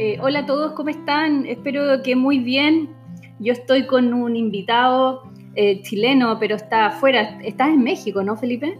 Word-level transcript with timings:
Eh, 0.00 0.16
hola 0.22 0.40
a 0.40 0.46
todos, 0.46 0.74
¿cómo 0.74 0.90
están? 0.90 1.44
Espero 1.44 2.04
que 2.04 2.14
muy 2.14 2.38
bien. 2.38 2.88
Yo 3.40 3.52
estoy 3.52 3.84
con 3.84 4.14
un 4.14 4.36
invitado 4.36 5.24
eh, 5.56 5.82
chileno, 5.82 6.38
pero 6.38 6.54
está 6.54 6.86
afuera. 6.86 7.36
Estás 7.42 7.70
en 7.70 7.82
México, 7.82 8.22
¿no, 8.22 8.36
Felipe? 8.36 8.78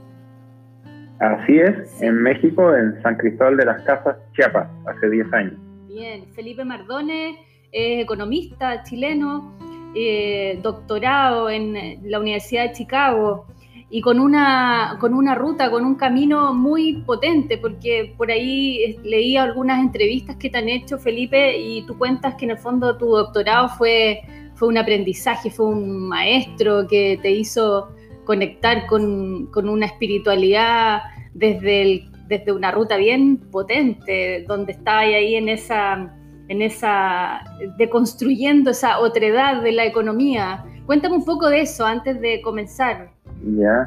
Así 1.19 1.59
es, 1.59 2.01
en 2.01 2.23
México, 2.23 2.73
en 2.73 3.03
San 3.03 3.17
Cristóbal 3.17 3.57
de 3.57 3.65
las 3.65 3.83
Casas, 3.83 4.17
Chiapas, 4.37 4.69
hace 4.87 5.11
10 5.11 5.33
años. 5.33 5.55
Bien, 5.89 6.25
Felipe 6.37 6.65
Mardones 6.65 7.35
es 7.73 8.05
economista 8.05 8.85
chileno, 8.85 9.59
eh, 9.97 10.61
doctorado 10.63 11.51
en 11.51 11.99
la 12.09 12.21
Universidad 12.21 12.69
de 12.69 12.73
Chicago 12.75 13.45
y 13.91 14.03
con 14.03 14.21
una, 14.21 14.97
con 15.01 15.15
una 15.15 15.35
ruta, 15.35 15.71
con 15.71 15.85
un 15.85 15.95
camino 15.95 16.53
muy 16.53 17.03
potente, 17.07 17.57
porque 17.57 18.13
por 18.17 18.31
ahí 18.31 18.99
leí 19.03 19.37
algunas 19.37 19.81
entrevistas 19.81 20.37
que 20.37 20.51
te 20.51 20.59
han 20.59 20.69
hecho, 20.69 20.99
Felipe, 20.99 21.59
y 21.59 21.87
tú 21.87 21.97
cuentas 21.97 22.35
que 22.35 22.45
en 22.45 22.51
el 22.53 22.59
fondo 22.59 22.99
tu 22.99 23.07
doctorado 23.07 23.69
fue, 23.71 24.21
fue 24.55 24.69
un 24.69 24.77
aprendizaje, 24.77 25.51
fue 25.51 25.67
un 25.67 26.09
maestro 26.09 26.87
que 26.87 27.19
te 27.23 27.31
hizo 27.31 27.89
conectar 28.25 28.87
con, 28.87 29.47
con 29.47 29.71
una 29.71 29.87
espiritualidad 29.87 31.01
desde, 31.33 32.11
desde 32.27 32.53
una 32.53 32.71
ruta 32.71 32.99
bien 32.99 33.39
potente, 33.51 34.45
donde 34.47 34.73
estaba 34.73 35.01
ahí 35.01 35.35
en 35.35 35.49
esa, 35.49 36.15
en 36.49 36.61
esa, 36.61 37.43
deconstruyendo 37.79 38.71
esa 38.71 38.99
otredad 38.99 39.63
de 39.63 39.73
la 39.73 39.87
economía. 39.87 40.63
Cuéntame 40.85 41.17
un 41.17 41.25
poco 41.25 41.49
de 41.49 41.63
eso 41.63 41.87
antes 41.87 42.21
de 42.21 42.43
comenzar. 42.43 43.13
Ya. 43.45 43.85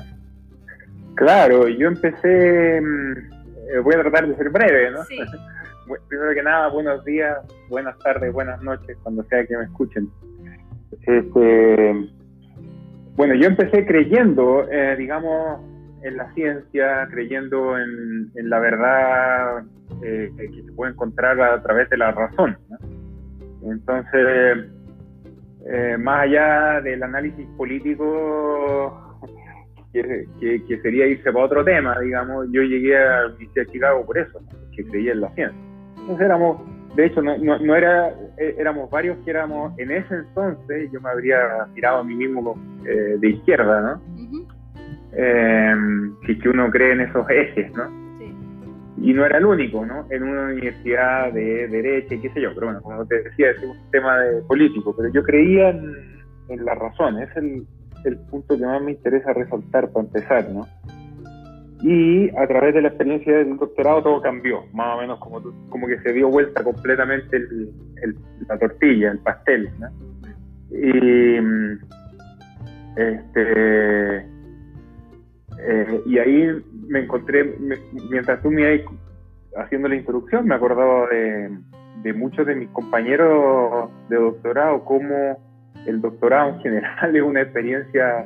Claro, 1.15 1.67
yo 1.67 1.87
empecé, 1.87 2.81
mm, 2.81 3.17
eh, 3.73 3.79
voy 3.83 3.95
a 3.95 4.01
tratar 4.01 4.27
de 4.27 4.35
ser 4.35 4.49
breve, 4.49 4.91
¿no? 4.91 5.03
Sí. 5.03 5.17
Primero 6.07 6.33
que 6.33 6.43
nada, 6.43 6.69
buenos 6.69 7.03
días, 7.03 7.37
buenas 7.69 7.97
tardes, 7.99 8.31
buenas 8.31 8.61
noches, 8.61 8.97
cuando 9.03 9.23
sea 9.23 9.45
que 9.45 9.57
me 9.57 9.65
escuchen. 9.65 10.09
Este, 11.01 12.09
bueno, 13.15 13.35
yo 13.35 13.47
empecé 13.47 13.85
creyendo, 13.85 14.69
eh, 14.71 14.95
digamos, 14.97 15.59
en 16.03 16.17
la 16.17 16.33
ciencia, 16.33 17.07
creyendo 17.11 17.77
en, 17.77 18.31
la 18.49 18.59
verdad 18.59 19.63
eh, 20.03 20.31
que 20.37 20.63
se 20.63 20.71
puede 20.73 20.93
encontrar 20.93 21.39
a 21.41 21.61
través 21.61 21.89
de 21.89 21.97
la 21.97 22.11
razón. 22.11 22.57
Entonces, 23.63 24.65
eh, 25.67 25.97
más 25.99 26.21
allá 26.21 26.81
del 26.81 27.03
análisis 27.03 27.45
político, 27.57 29.10
que, 29.93 30.79
sería 30.81 31.07
irse 31.07 31.31
para 31.31 31.45
otro 31.45 31.63
tema, 31.63 31.99
digamos, 31.99 32.47
yo 32.51 32.61
llegué 32.61 32.97
a 32.97 33.25
Universidad 33.27 33.65
de 33.65 33.71
Chicago 33.71 34.05
por 34.05 34.17
eso, 34.17 34.39
que 34.75 34.85
creía 34.85 35.11
en 35.11 35.21
la 35.21 35.29
ciencia. 35.33 35.59
Entonces 35.97 36.25
éramos 36.25 36.61
de 36.95 37.05
hecho, 37.05 37.21
no, 37.21 37.37
no, 37.37 37.75
era, 37.75 38.09
eh, 38.37 38.55
éramos 38.57 38.89
varios 38.89 39.17
que 39.23 39.29
éramos, 39.29 39.77
en 39.79 39.91
ese 39.91 40.13
entonces, 40.13 40.91
yo 40.91 40.99
me 40.99 41.09
habría 41.09 41.39
tirado 41.73 41.99
a 41.99 42.03
mí 42.03 42.15
mismo 42.15 42.59
eh, 42.85 43.15
de 43.17 43.29
izquierda, 43.29 43.81
¿no? 43.81 44.01
Eh, 45.13 45.73
si 46.25 46.37
que 46.37 46.49
uno 46.49 46.69
cree 46.69 46.91
en 46.93 47.01
esos 47.01 47.29
ejes, 47.29 47.71
¿no? 47.73 47.87
Sí. 48.19 48.35
Y 49.03 49.13
no 49.13 49.25
era 49.25 49.37
el 49.37 49.45
único, 49.45 49.85
¿no? 49.85 50.05
En 50.09 50.23
una 50.23 50.45
universidad 50.47 51.31
de 51.31 51.69
derecha 51.69 52.15
y 52.15 52.19
qué 52.19 52.29
sé 52.31 52.41
yo, 52.41 52.53
pero 52.53 52.67
bueno, 52.67 52.81
como 52.81 53.05
te 53.05 53.23
decía, 53.23 53.51
es 53.51 53.63
un 53.63 53.77
tema 53.91 54.19
de 54.19 54.41
político, 54.41 54.93
pero 54.95 55.09
yo 55.13 55.23
creía 55.23 55.69
en, 55.69 55.93
en 56.49 56.65
la 56.65 56.75
razón, 56.75 57.19
es 57.19 57.29
el, 57.37 57.65
el 58.03 58.17
punto 58.17 58.57
que 58.57 58.65
más 58.65 58.81
me 58.81 58.91
interesa 58.91 59.33
resaltar 59.33 59.89
para 59.91 60.05
empezar, 60.05 60.49
¿no? 60.49 60.67
y 61.83 62.29
a 62.37 62.47
través 62.47 62.75
de 62.75 62.81
la 62.81 62.89
experiencia 62.89 63.37
del 63.37 63.57
doctorado 63.57 64.03
todo 64.03 64.21
cambió, 64.21 64.65
más 64.73 64.97
o 64.97 65.01
menos 65.01 65.19
como, 65.19 65.41
como 65.69 65.87
que 65.87 65.99
se 66.01 66.13
dio 66.13 66.29
vuelta 66.29 66.63
completamente 66.63 67.37
el, 67.37 67.73
la 68.47 68.57
tortilla, 68.59 69.11
el 69.11 69.19
pastel. 69.19 69.69
¿no? 69.79 69.89
Y, 70.69 71.37
este, 72.97 74.17
eh, 75.57 76.01
y 76.05 76.17
ahí 76.19 76.63
me 76.87 76.99
encontré, 76.99 77.55
mientras 78.09 78.41
tú 78.43 78.51
me 78.51 78.75
ibas 78.75 78.93
haciendo 79.57 79.87
la 79.87 79.95
introducción, 79.95 80.45
me 80.45 80.55
acordaba 80.55 81.07
de, 81.07 81.49
de 82.03 82.13
muchos 82.13 82.45
de 82.45 82.55
mis 82.55 82.69
compañeros 82.69 83.89
de 84.07 84.17
doctorado, 84.17 84.85
como 84.85 85.50
el 85.85 86.01
doctorado 86.01 86.49
en 86.49 86.59
general 86.59 87.15
es 87.15 87.21
una 87.23 87.41
experiencia 87.41 88.25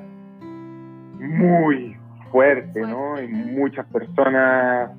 muy, 1.19 1.95
fuerte, 2.35 2.81
¿no? 2.81 3.21
Y 3.21 3.29
muchas 3.29 3.85
personas, 3.87 4.91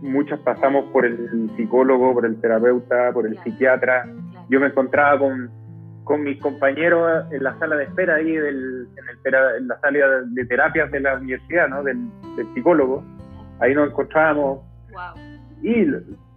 muchas 0.00 0.38
pasamos 0.40 0.84
por 0.92 1.04
el 1.04 1.50
psicólogo, 1.56 2.14
por 2.14 2.24
el 2.24 2.40
terapeuta, 2.40 3.10
por 3.12 3.26
el 3.26 3.36
psiquiatra. 3.42 4.08
Yo 4.48 4.60
me 4.60 4.66
encontraba 4.68 5.18
con, 5.18 5.50
con 6.04 6.22
mis 6.22 6.40
compañeros 6.40 7.24
en 7.32 7.42
la 7.42 7.58
sala 7.58 7.74
de 7.74 7.84
espera 7.84 8.14
ahí, 8.14 8.36
del, 8.36 8.86
en, 8.96 9.34
el, 9.34 9.34
en 9.58 9.66
la 9.66 9.80
sala 9.80 9.98
de 10.24 10.44
terapias 10.46 10.88
de 10.92 11.00
la 11.00 11.14
universidad, 11.16 11.68
¿no? 11.68 11.82
Del, 11.82 11.98
psicólogo. 12.54 13.02
Ahí 13.58 13.74
nos 13.74 13.90
encontrábamos. 13.90 14.60
Y 15.62 15.84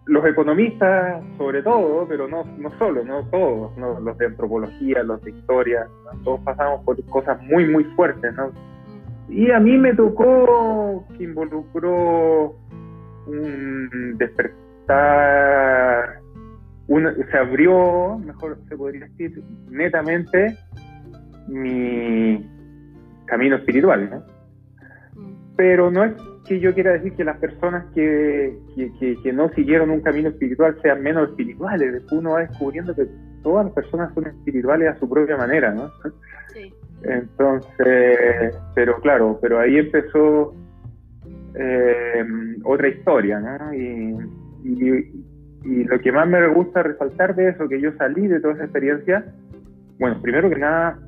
los 0.08 0.26
economistas, 0.26 1.24
sobre 1.38 1.64
todo, 1.64 2.08
pero 2.08 2.28
no, 2.28 2.44
no 2.58 2.70
solo, 2.78 3.04
no 3.04 3.24
todos, 3.30 3.76
¿no? 3.78 4.00
los 4.00 4.18
de 4.18 4.28
antropología, 4.28 5.04
los 5.04 5.22
de 5.24 5.32
historia, 5.32 5.88
todos 6.24 6.40
pasamos 6.42 6.84
por 6.84 7.04
cosas 7.06 7.42
muy, 7.42 7.68
muy 7.68 7.84
fuertes, 7.96 8.34
¿no? 8.36 8.52
Y 9.28 9.50
a 9.50 9.60
mí 9.60 9.78
me 9.78 9.96
tocó 9.96 11.06
que 11.18 11.24
involucró 11.24 12.56
un 13.26 14.16
despertar, 14.18 16.20
se 16.88 17.38
abrió, 17.38 18.20
mejor 18.20 18.60
se 18.70 18.78
podría 18.78 19.08
decir, 19.08 19.44
netamente 19.70 20.56
mi 21.48 22.48
camino 23.26 23.56
espiritual. 23.56 24.10
¿no? 24.10 25.22
Mm. 25.22 25.34
Pero 25.56 25.92
no 25.92 26.04
es 26.04 26.14
que 26.48 26.60
yo 26.60 26.74
quiera 26.74 26.94
decir 26.94 27.14
que 27.16 27.24
las 27.24 27.38
personas 27.38 27.86
que, 27.94 28.58
que, 28.76 29.34
no 29.34 29.50
siguieron 29.50 29.90
un 29.90 30.02
camino 30.02 30.30
espiritual 30.30 30.78
sean 30.82 31.02
menos 31.02 31.30
espirituales. 31.30 31.92
Después 31.92 32.20
uno 32.20 32.32
va 32.32 32.42
descubriendo 32.42 32.96
que 32.96 33.08
todas 33.44 33.66
las 33.66 33.74
personas 33.74 34.14
son 34.14 34.28
espirituales 34.28 34.90
a 34.90 35.00
su 35.00 35.10
propia 35.10 35.38
manera, 35.38 35.74
¿no? 35.74 35.92
Sí. 36.54 36.74
Entonces, 37.04 38.56
pero 38.74 39.00
claro, 39.02 39.38
pero 39.42 39.60
ahí 39.60 39.78
empezó 39.78 40.56
eh, 41.56 42.26
otra 42.64 42.88
historia, 42.88 43.40
¿no? 43.40 43.74
Y, 43.74 44.16
lo 45.64 46.00
que 46.00 46.12
más 46.12 46.28
me 46.28 46.48
gusta 46.50 46.84
resaltar 46.84 47.36
de 47.36 47.50
eso, 47.50 47.68
que 47.68 47.82
yo 47.82 47.92
salí 47.98 48.28
de 48.28 48.40
toda 48.40 48.54
esa 48.54 48.66
experiencia, 48.66 49.26
bueno, 50.00 50.22
primero 50.22 50.48
que 50.50 50.58
nada, 50.58 51.00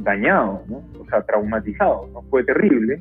dañado, 0.00 0.62
¿no? 0.68 0.84
O 1.00 1.04
sea, 1.08 1.22
traumatizado, 1.22 2.08
¿no? 2.12 2.22
Fue 2.30 2.44
terrible. 2.44 3.00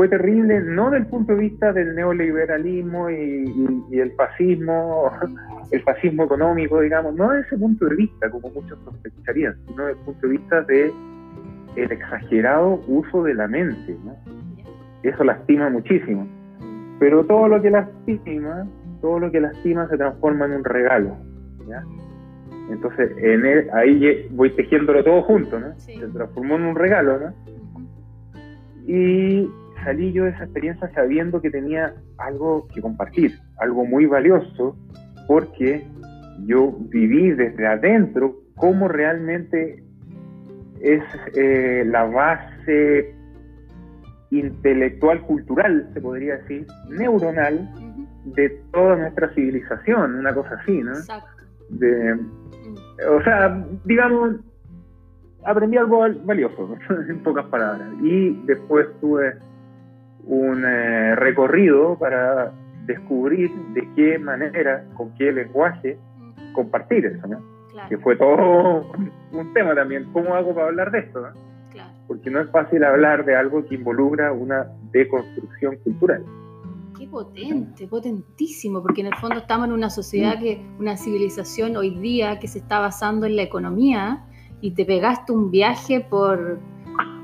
Fue 0.00 0.08
terrible 0.08 0.62
no 0.62 0.90
del 0.90 1.04
punto 1.08 1.34
de 1.34 1.40
vista 1.40 1.74
del 1.74 1.94
neoliberalismo 1.94 3.10
y, 3.10 3.84
y 3.90 3.98
el 3.98 4.10
fascismo, 4.12 5.12
el 5.72 5.82
fascismo 5.82 6.24
económico, 6.24 6.80
digamos, 6.80 7.14
no 7.16 7.28
desde 7.28 7.48
ese 7.48 7.58
punto 7.58 7.84
de 7.84 7.96
vista, 7.96 8.30
como 8.30 8.48
muchos 8.48 8.78
sospecharían, 8.82 9.58
sino 9.66 9.84
desde 9.84 9.98
el 9.98 10.04
punto 10.06 10.26
de 10.26 10.32
vista 10.38 10.62
de 10.62 10.90
el 11.76 11.92
exagerado 11.92 12.80
uso 12.88 13.24
de 13.24 13.34
la 13.34 13.46
mente. 13.46 13.94
¿no? 14.02 14.16
Eso 15.02 15.22
lastima 15.22 15.68
muchísimo. 15.68 16.26
Pero 16.98 17.26
todo 17.26 17.48
lo 17.48 17.60
que 17.60 17.68
lastima, 17.68 18.66
todo 19.02 19.18
lo 19.18 19.30
que 19.30 19.40
lastima 19.40 19.86
se 19.90 19.98
transforma 19.98 20.46
en 20.46 20.52
un 20.52 20.64
regalo. 20.64 21.14
¿ya? 21.68 21.84
Entonces, 22.70 23.10
en 23.18 23.68
ahí 23.74 24.28
voy 24.30 24.48
tejiéndolo 24.56 25.04
todo 25.04 25.20
junto, 25.24 25.60
¿no? 25.60 25.78
Se 25.78 26.08
transformó 26.08 26.56
en 26.56 26.62
un 26.62 26.74
regalo, 26.74 27.18
¿no? 27.18 27.34
Y 28.86 29.46
salí 29.84 30.12
yo 30.12 30.24
de 30.24 30.30
esa 30.30 30.44
experiencia 30.44 30.90
sabiendo 30.94 31.40
que 31.40 31.50
tenía 31.50 31.94
algo 32.18 32.66
que 32.68 32.80
compartir, 32.80 33.38
algo 33.58 33.84
muy 33.84 34.06
valioso, 34.06 34.76
porque 35.26 35.86
yo 36.46 36.72
viví 36.88 37.30
desde 37.30 37.66
adentro 37.66 38.36
cómo 38.56 38.88
realmente 38.88 39.82
es 40.80 41.02
eh, 41.34 41.84
la 41.86 42.04
base 42.04 43.14
intelectual, 44.30 45.20
cultural, 45.22 45.90
se 45.92 46.00
podría 46.00 46.36
decir, 46.36 46.66
neuronal, 46.88 47.68
de 48.24 48.48
toda 48.72 48.96
nuestra 48.96 49.32
civilización, 49.34 50.16
una 50.16 50.34
cosa 50.34 50.54
así, 50.62 50.80
¿no? 50.82 50.92
Exacto. 50.92 51.42
O 53.08 53.22
sea, 53.22 53.64
digamos, 53.84 54.36
aprendí 55.44 55.76
algo 55.76 56.04
valioso, 56.24 56.76
en 57.08 57.22
pocas 57.22 57.46
palabras. 57.46 57.88
Y 58.02 58.40
después 58.46 58.86
tuve 59.00 59.34
un 60.24 60.64
eh, 60.64 61.14
recorrido 61.16 61.98
para 61.98 62.52
descubrir 62.86 63.50
de 63.74 63.88
qué 63.94 64.18
manera, 64.18 64.84
con 64.94 65.14
qué 65.14 65.32
lenguaje 65.32 65.98
compartir 66.52 67.06
eso, 67.06 67.26
¿no? 67.26 67.60
que 67.88 67.98
fue 67.98 68.16
todo 68.16 68.90
un 69.32 69.52
tema 69.54 69.74
también. 69.74 70.10
¿Cómo 70.12 70.34
hago 70.34 70.54
para 70.54 70.68
hablar 70.68 70.90
de 70.90 71.00
esto? 71.00 71.22
Porque 72.06 72.28
no 72.28 72.40
es 72.40 72.50
fácil 72.50 72.82
hablar 72.82 73.24
de 73.24 73.36
algo 73.36 73.64
que 73.64 73.76
involucra 73.76 74.32
una 74.32 74.66
deconstrucción 74.90 75.76
cultural. 75.84 76.24
Qué 76.98 77.06
potente, 77.06 77.86
potentísimo, 77.86 78.82
porque 78.82 79.02
en 79.02 79.06
el 79.06 79.14
fondo 79.14 79.38
estamos 79.38 79.68
en 79.68 79.74
una 79.74 79.90
sociedad 79.90 80.38
que, 80.40 80.60
una 80.80 80.96
civilización 80.96 81.76
hoy 81.76 81.90
día 82.00 82.40
que 82.40 82.48
se 82.48 82.58
está 82.58 82.80
basando 82.80 83.26
en 83.26 83.36
la 83.36 83.42
economía 83.42 84.26
y 84.60 84.72
te 84.72 84.84
pegaste 84.84 85.32
un 85.32 85.52
viaje 85.52 86.00
por, 86.00 86.58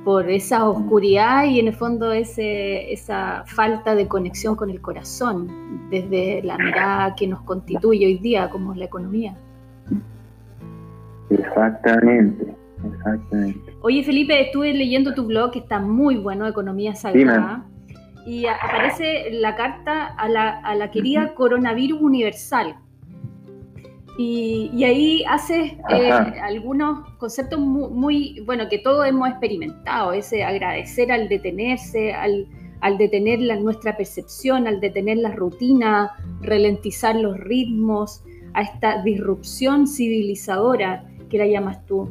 por 0.06 0.30
esa 0.30 0.68
oscuridad 0.68 1.46
y 1.46 1.58
en 1.58 1.66
el 1.66 1.74
fondo 1.74 2.12
ese, 2.12 2.92
esa 2.92 3.42
falta 3.44 3.96
de 3.96 4.06
conexión 4.06 4.54
con 4.54 4.70
el 4.70 4.80
corazón, 4.80 5.88
desde 5.90 6.44
la 6.44 6.56
mirada 6.56 7.16
que 7.16 7.26
nos 7.26 7.42
constituye 7.42 8.06
hoy 8.06 8.18
día 8.18 8.48
como 8.48 8.72
la 8.76 8.84
economía. 8.84 9.36
Exactamente, 11.28 12.54
exactamente. 12.84 13.72
Oye 13.82 14.04
Felipe, 14.04 14.40
estuve 14.42 14.72
leyendo 14.74 15.12
tu 15.12 15.26
blog 15.26 15.50
que 15.50 15.58
está 15.58 15.80
muy 15.80 16.14
bueno, 16.14 16.46
Economía 16.46 16.94
Sagrada, 16.94 17.66
y 18.24 18.46
aparece 18.46 19.32
la 19.32 19.56
carta 19.56 20.06
a 20.06 20.28
la, 20.28 20.60
a 20.60 20.76
la 20.76 20.92
querida 20.92 21.34
coronavirus 21.34 22.00
universal. 22.00 22.76
Y, 24.18 24.82
ahí 24.84 25.24
hace 25.28 25.78
eh, 25.90 26.10
algunos 26.10 27.06
conceptos 27.18 27.60
muy, 27.60 28.40
bueno, 28.46 28.68
que 28.70 28.78
todos 28.78 29.06
hemos 29.06 29.28
experimentado, 29.28 30.12
ese 30.12 30.42
agradecer 30.42 31.12
al 31.12 31.28
detenerse, 31.28 32.14
al, 32.14 32.46
al 32.80 32.96
detener 32.96 33.40
la, 33.40 33.56
nuestra 33.56 33.96
percepción, 33.96 34.66
al 34.66 34.80
detener 34.80 35.18
la 35.18 35.32
rutina, 35.32 36.12
ralentizar 36.40 37.14
los 37.14 37.38
ritmos, 37.38 38.22
a 38.54 38.62
esta 38.62 39.02
disrupción 39.02 39.86
civilizadora 39.86 41.04
que 41.28 41.36
la 41.36 41.46
llamas 41.46 41.84
tú. 41.84 42.08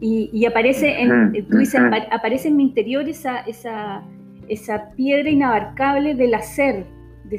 Y, 0.00 0.46
aparece, 0.46 1.00
en, 1.00 1.46
tú 1.48 1.58
dices, 1.58 1.80
aparece 2.10 2.48
en 2.48 2.56
mi 2.56 2.64
interior 2.64 3.08
esa, 3.08 3.40
esa, 3.40 4.02
esa 4.48 4.90
piedra 4.96 5.30
inabarcable 5.30 6.16
del 6.16 6.34
hacer. 6.34 6.86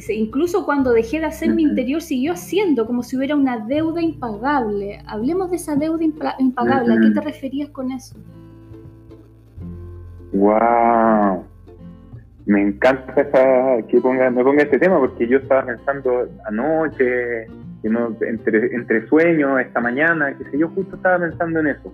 Incluso 0.10 0.66
cuando 0.66 0.92
dejé 0.92 1.20
de 1.20 1.26
hacer, 1.26 1.54
mi 1.54 1.64
interior 1.64 2.02
siguió 2.02 2.34
haciendo, 2.34 2.86
como 2.86 3.04
si 3.04 3.18
hubiera 3.18 3.36
una 3.36 3.60
deuda 3.60 4.02
impagable. 4.02 5.00
Hablemos 5.08 5.50
de 5.50 5.58
esa 5.58 5.76
deuda 5.76 6.04
impagable. 6.04 6.94
¿A 6.94 7.02
qué 7.02 7.12
te 7.12 7.22
referías 7.22 7.70
con 7.70 7.92
eso? 7.92 8.16
¡Wow! 10.34 11.46
Me 12.46 12.62
encanta 12.62 13.14
que 13.88 14.02
ponga, 14.02 14.30
me 14.30 14.44
ponga 14.44 14.64
este 14.64 14.80
tema 14.80 15.00
porque 15.00 15.28
yo 15.28 15.38
estaba 15.38 15.66
pensando 15.66 16.28
anoche, 16.46 17.48
entre, 17.84 18.76
entre 18.76 19.08
sueños, 19.08 19.60
esta 19.62 19.80
mañana, 19.80 20.36
que 20.38 20.44
sé 20.46 20.58
yo, 20.58 20.70
justo 20.70 20.96
estaba 20.96 21.20
pensando 21.20 21.60
en 21.60 21.68
eso. 21.68 21.94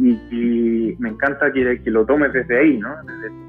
Y, 0.00 0.96
me 0.98 1.10
encanta 1.10 1.52
que, 1.52 1.80
que, 1.82 1.90
lo 1.90 2.04
tomes 2.06 2.32
desde 2.32 2.58
ahí, 2.58 2.78
¿no? 2.78 2.90
Desde, 3.04 3.47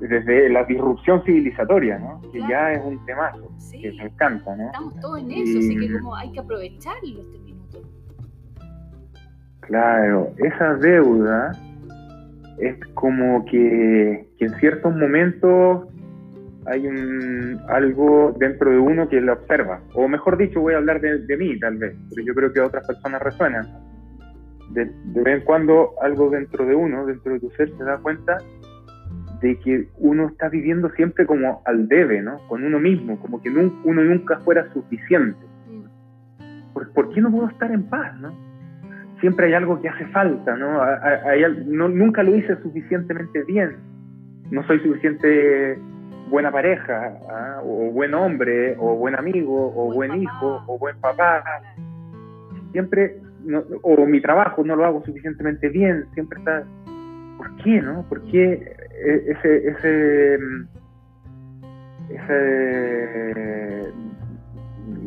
la 0.00 0.64
disrupción 0.64 1.22
civilizatoria, 1.24 1.98
¿no? 1.98 2.20
Que 2.32 2.40
ya 2.48 2.72
es 2.72 2.84
un 2.84 3.04
temazo, 3.06 3.50
que 3.70 3.92
me 3.92 4.04
encanta, 4.04 4.56
¿no? 4.56 4.66
Estamos 4.66 5.00
todos 5.00 5.18
en 5.20 5.30
eso, 5.32 5.58
así 5.58 5.76
que 5.76 5.98
como 5.98 6.16
hay 6.16 6.32
que 6.32 6.40
aprovecharlo 6.40 7.20
este 7.20 7.38
minuto. 7.38 7.82
Claro, 9.60 10.30
esa 10.38 10.74
deuda 10.76 11.52
es 12.58 12.76
como 12.94 13.44
que, 13.44 14.28
que 14.38 14.44
en 14.44 14.54
ciertos 14.58 14.94
momentos 14.94 15.88
hay 16.66 16.86
un, 16.86 17.60
algo 17.68 18.34
dentro 18.38 18.70
de 18.70 18.78
uno 18.78 19.08
que 19.08 19.20
lo 19.20 19.32
observa. 19.32 19.80
O 19.94 20.06
mejor 20.06 20.36
dicho, 20.36 20.60
voy 20.60 20.74
a 20.74 20.78
hablar 20.78 21.00
de, 21.00 21.36
mí 21.36 21.58
tal 21.58 21.78
vez, 21.78 21.96
pero 22.10 22.26
yo 22.26 22.34
creo 22.34 22.52
que 22.52 22.60
a 22.60 22.66
otras 22.66 22.86
personas 22.86 23.22
resuenan. 23.22 23.66
De, 24.70 24.84
de, 24.84 25.22
vez 25.22 25.40
en 25.40 25.44
cuando 25.44 25.94
algo 26.02 26.28
dentro 26.28 26.66
de 26.66 26.74
uno, 26.74 27.06
dentro 27.06 27.32
de 27.32 27.40
tu 27.40 27.50
ser, 27.50 27.70
se 27.76 27.84
da 27.84 27.96
cuenta 27.98 28.36
de 29.40 29.58
que 29.60 29.88
uno 29.98 30.28
está 30.28 30.48
viviendo 30.48 30.90
siempre 30.90 31.26
como 31.26 31.62
al 31.64 31.88
debe, 31.88 32.22
¿no? 32.22 32.38
Con 32.48 32.64
uno 32.64 32.80
mismo, 32.80 33.18
como 33.20 33.40
que 33.40 33.50
uno 33.50 34.04
nunca 34.04 34.38
fuera 34.40 34.72
suficiente. 34.72 35.38
¿Por, 36.72 36.92
¿Por, 36.92 37.12
qué 37.12 37.20
no 37.20 37.30
puedo 37.30 37.48
estar 37.48 37.70
en 37.70 37.84
paz, 37.84 38.18
no? 38.20 38.32
Siempre 39.20 39.46
hay 39.46 39.54
algo 39.54 39.80
que 39.80 39.88
hace 39.88 40.06
falta, 40.06 40.56
¿no? 40.56 40.80
no 41.66 41.88
nunca 41.88 42.22
lo 42.22 42.36
hice 42.36 42.56
suficientemente 42.62 43.42
bien. 43.44 43.76
No 44.50 44.64
soy 44.66 44.78
suficiente 44.80 45.78
buena 46.30 46.52
pareja, 46.52 47.18
¿ah? 47.28 47.60
o 47.64 47.90
buen 47.90 48.14
hombre, 48.14 48.76
o 48.78 48.96
buen 48.96 49.16
amigo, 49.16 49.72
o 49.74 49.92
buen, 49.92 50.22
hijo, 50.22 50.62
o 50.66 50.78
buen 50.78 50.96
papá. 51.00 51.42
Siempre, 52.72 53.16
o 53.82 54.06
mi 54.06 54.20
trabajo 54.20 54.62
no 54.64 54.76
lo 54.76 54.84
hago 54.84 55.04
suficientemente 55.04 55.68
bien, 55.68 56.06
siempre 56.14 56.38
está... 56.38 56.64
¿Por 57.36 57.56
qué, 57.56 57.80
no? 57.80 58.04
¿Por 58.08 58.22
qué 58.24 58.77
ese, 59.04 59.68
ese, 59.68 60.38
ese 62.10 63.92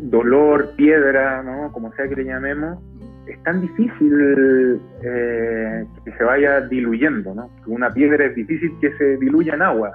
dolor, 0.09 0.73
piedra, 0.75 1.43
¿no? 1.43 1.71
Como 1.71 1.91
sea 1.93 2.07
que 2.07 2.15
le 2.15 2.25
llamemos, 2.25 2.79
es 3.27 3.41
tan 3.43 3.61
difícil 3.61 4.81
eh, 5.03 5.85
que 6.03 6.11
se 6.11 6.23
vaya 6.23 6.61
diluyendo, 6.61 7.33
¿no? 7.33 7.49
Una 7.67 7.93
piedra 7.93 8.25
es 8.25 8.35
difícil 8.35 8.71
que 8.81 8.91
se 8.97 9.17
diluya 9.17 9.55
en 9.55 9.61
agua. 9.61 9.91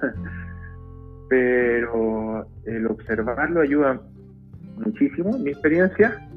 pero 1.28 2.46
el 2.64 2.86
observarlo 2.86 3.60
ayuda 3.60 4.00
muchísimo, 4.84 5.36
mi 5.38 5.50
experiencia. 5.50 6.28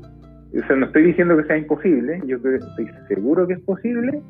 O 0.55 0.65
sea, 0.65 0.75
no 0.75 0.85
estoy 0.85 1.03
diciendo 1.03 1.37
que 1.37 1.43
sea 1.43 1.57
imposible, 1.57 2.21
yo 2.25 2.37
estoy 2.37 2.89
seguro 3.07 3.45
que 3.45 3.53
es 3.53 3.59
posible, 3.59 4.21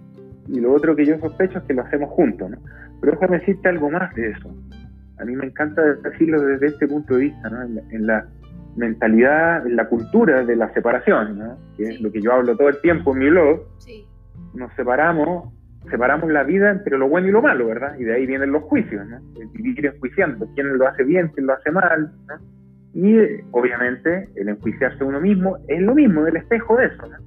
y 0.48 0.60
lo 0.60 0.74
otro 0.74 0.96
que 0.96 1.06
yo 1.06 1.18
sospecho 1.20 1.60
es 1.60 1.64
que 1.66 1.74
lo 1.74 1.84
hacemos 1.84 2.10
juntos, 2.12 2.50
¿no? 2.52 2.58
Pero 3.02 3.14
déjame 3.14 3.40
decirte 3.40 3.70
algo 3.70 3.90
más 3.90 4.14
de 4.16 4.32
eso. 4.32 4.56
A 5.20 5.26
mí 5.26 5.36
me 5.36 5.48
encanta 5.48 5.82
decirlo 5.96 6.42
desde 6.42 6.68
este 6.68 6.88
punto 6.88 7.16
de 7.16 7.22
vista, 7.22 7.50
¿no? 7.50 7.62
En 7.64 8.08
la, 8.08 8.26
mentalidad, 8.76 9.66
en 9.66 9.76
la 9.76 9.88
cultura 9.90 10.44
de 10.44 10.56
la 10.56 10.72
separación, 10.74 11.40
¿no? 11.40 11.58
Que 11.76 11.84
es 11.84 12.02
lo 12.02 12.12
que 12.12 12.22
yo 12.22 12.32
hablo 12.32 12.56
todo 12.56 12.70
el 12.70 12.80
tiempo 12.82 13.14
en 13.14 13.20
mi 13.20 13.30
blog. 13.30 13.62
Nos 14.54 14.74
separamos 14.76 15.54
separamos 15.90 16.30
la 16.30 16.44
vida 16.44 16.72
entre 16.72 16.98
lo 16.98 17.08
bueno 17.08 17.28
y 17.28 17.32
lo 17.32 17.42
malo, 17.42 17.68
¿verdad? 17.68 17.98
Y 17.98 18.04
de 18.04 18.14
ahí 18.14 18.26
vienen 18.26 18.52
los 18.52 18.64
juicios, 18.64 19.06
¿no? 19.08 19.18
El 19.40 19.48
vivir 19.50 19.86
enjuiciando, 19.86 20.48
quién 20.54 20.78
lo 20.78 20.88
hace 20.88 21.04
bien, 21.04 21.30
quién 21.34 21.48
lo 21.48 21.54
hace 21.54 21.72
mal, 21.72 22.12
¿no? 22.28 22.36
Y 22.94 23.16
obviamente 23.52 24.30
el 24.36 24.50
enjuiciarse 24.50 25.04
uno 25.04 25.22
mismo 25.22 25.58
es 25.68 25.82
lo 25.82 25.96
mismo, 25.96 26.26
el 26.26 26.36
espejo 26.36 26.78
de 26.78 26.88
eso, 26.88 27.08
¿no? 27.08 27.18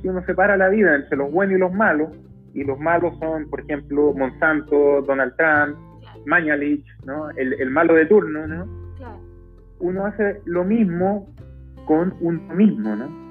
Si 0.00 0.08
uno 0.08 0.24
separa 0.24 0.56
la 0.56 0.68
vida 0.68 0.96
entre 0.96 1.16
los 1.16 1.30
buenos 1.30 1.56
y 1.56 1.58
los 1.58 1.72
malos, 1.72 2.10
y 2.54 2.64
los 2.64 2.78
malos 2.78 3.18
son, 3.18 3.48
por 3.48 3.60
ejemplo, 3.60 4.12
Monsanto, 4.14 5.02
Donald 5.02 5.34
Trump, 5.36 5.76
Mañalich, 6.26 6.86
¿no? 7.04 7.30
El, 7.30 7.54
el, 7.54 7.70
malo 7.70 7.94
de 7.94 8.06
turno, 8.06 8.46
¿no? 8.46 8.66
Uno 9.80 10.06
hace 10.06 10.40
lo 10.44 10.64
mismo 10.64 11.34
con 11.86 12.14
uno 12.20 12.54
mismo, 12.54 12.94
¿no? 12.94 13.22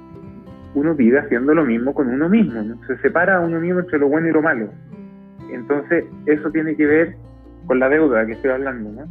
uno 0.74 0.96
vive 0.96 1.20
haciendo 1.20 1.54
lo 1.54 1.66
mismo 1.66 1.94
con 1.94 2.08
uno 2.08 2.30
mismo, 2.30 2.62
¿no? 2.62 2.80
se 2.88 2.98
separa 2.98 3.38
a 3.38 3.40
uno 3.42 3.60
mismo 3.60 3.80
entre 3.80 4.00
lo 4.00 4.08
bueno 4.08 4.28
y 4.28 4.32
lo 4.32 4.42
malo. 4.42 4.70
Entonces, 5.52 6.06
eso 6.28 6.50
tiene 6.52 6.76
que 6.76 6.86
ver 6.86 7.16
con 7.66 7.80
la 7.80 7.90
deuda 7.90 8.26
que 8.26 8.34
estoy 8.34 8.52
hablando, 8.52 8.90
¿no? 8.92 9.06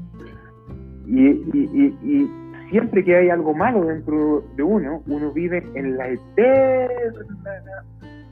Y, 1.06 2.28
siempre 2.70 3.04
que 3.04 3.16
hay 3.16 3.28
algo 3.30 3.52
malo 3.52 3.84
dentro 3.84 4.44
de 4.54 4.62
uno, 4.62 5.02
uno 5.08 5.32
vive 5.32 5.66
en 5.74 5.96
la 5.96 6.08
eterna, 6.08 7.82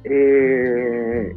eh, 0.04 1.35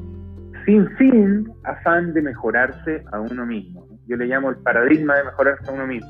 sin 0.66 0.90
fin, 0.98 1.52
afán 1.64 2.14
de 2.14 2.22
mejorarse 2.22 3.04
a 3.12 3.20
uno 3.20 3.46
mismo. 3.46 3.88
Yo 4.08 4.18
le 4.18 4.26
llamo 4.26 4.50
el 4.50 4.58
paradigma 4.58 5.16
de 5.16 5.24
mejorarse 5.24 5.70
a 5.70 5.74
uno 5.74 5.88
mismo, 5.88 6.10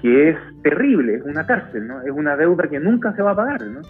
que 0.00 0.30
es 0.30 0.36
terrible, 0.62 1.16
es 1.16 1.22
una 1.22 1.46
cárcel, 1.46 1.86
¿no? 1.86 2.02
Es 2.02 2.10
una 2.10 2.36
deuda 2.36 2.68
que 2.68 2.78
nunca 2.78 3.14
se 3.14 3.22
va 3.22 3.32
a 3.32 3.36
pagar, 3.36 3.62
¿no? 3.66 3.80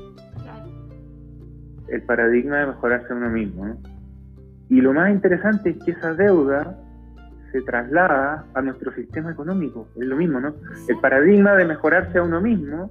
el 1.89 2.03
paradigma 2.03 2.59
de 2.59 2.67
mejorarse 2.67 3.13
a 3.13 3.17
uno 3.17 3.31
mismo. 3.31 3.81
Y 4.69 4.81
lo 4.81 4.93
más 4.93 5.11
interesante 5.11 5.71
es 5.71 5.85
que 5.85 5.93
esa 5.93 6.15
deuda 6.15 6.77
se 7.53 7.63
traslada 7.63 8.45
a 8.55 8.63
nuestro 8.63 8.93
sistema 8.93 9.31
económico. 9.31 9.89
Es 9.97 10.07
lo 10.07 10.17
mismo, 10.17 10.41
¿no? 10.41 10.55
El 10.89 10.99
paradigma 11.01 11.55
de 11.55 11.65
mejorarse 11.65 12.19
a 12.19 12.23
uno 12.23 12.41
mismo 12.41 12.91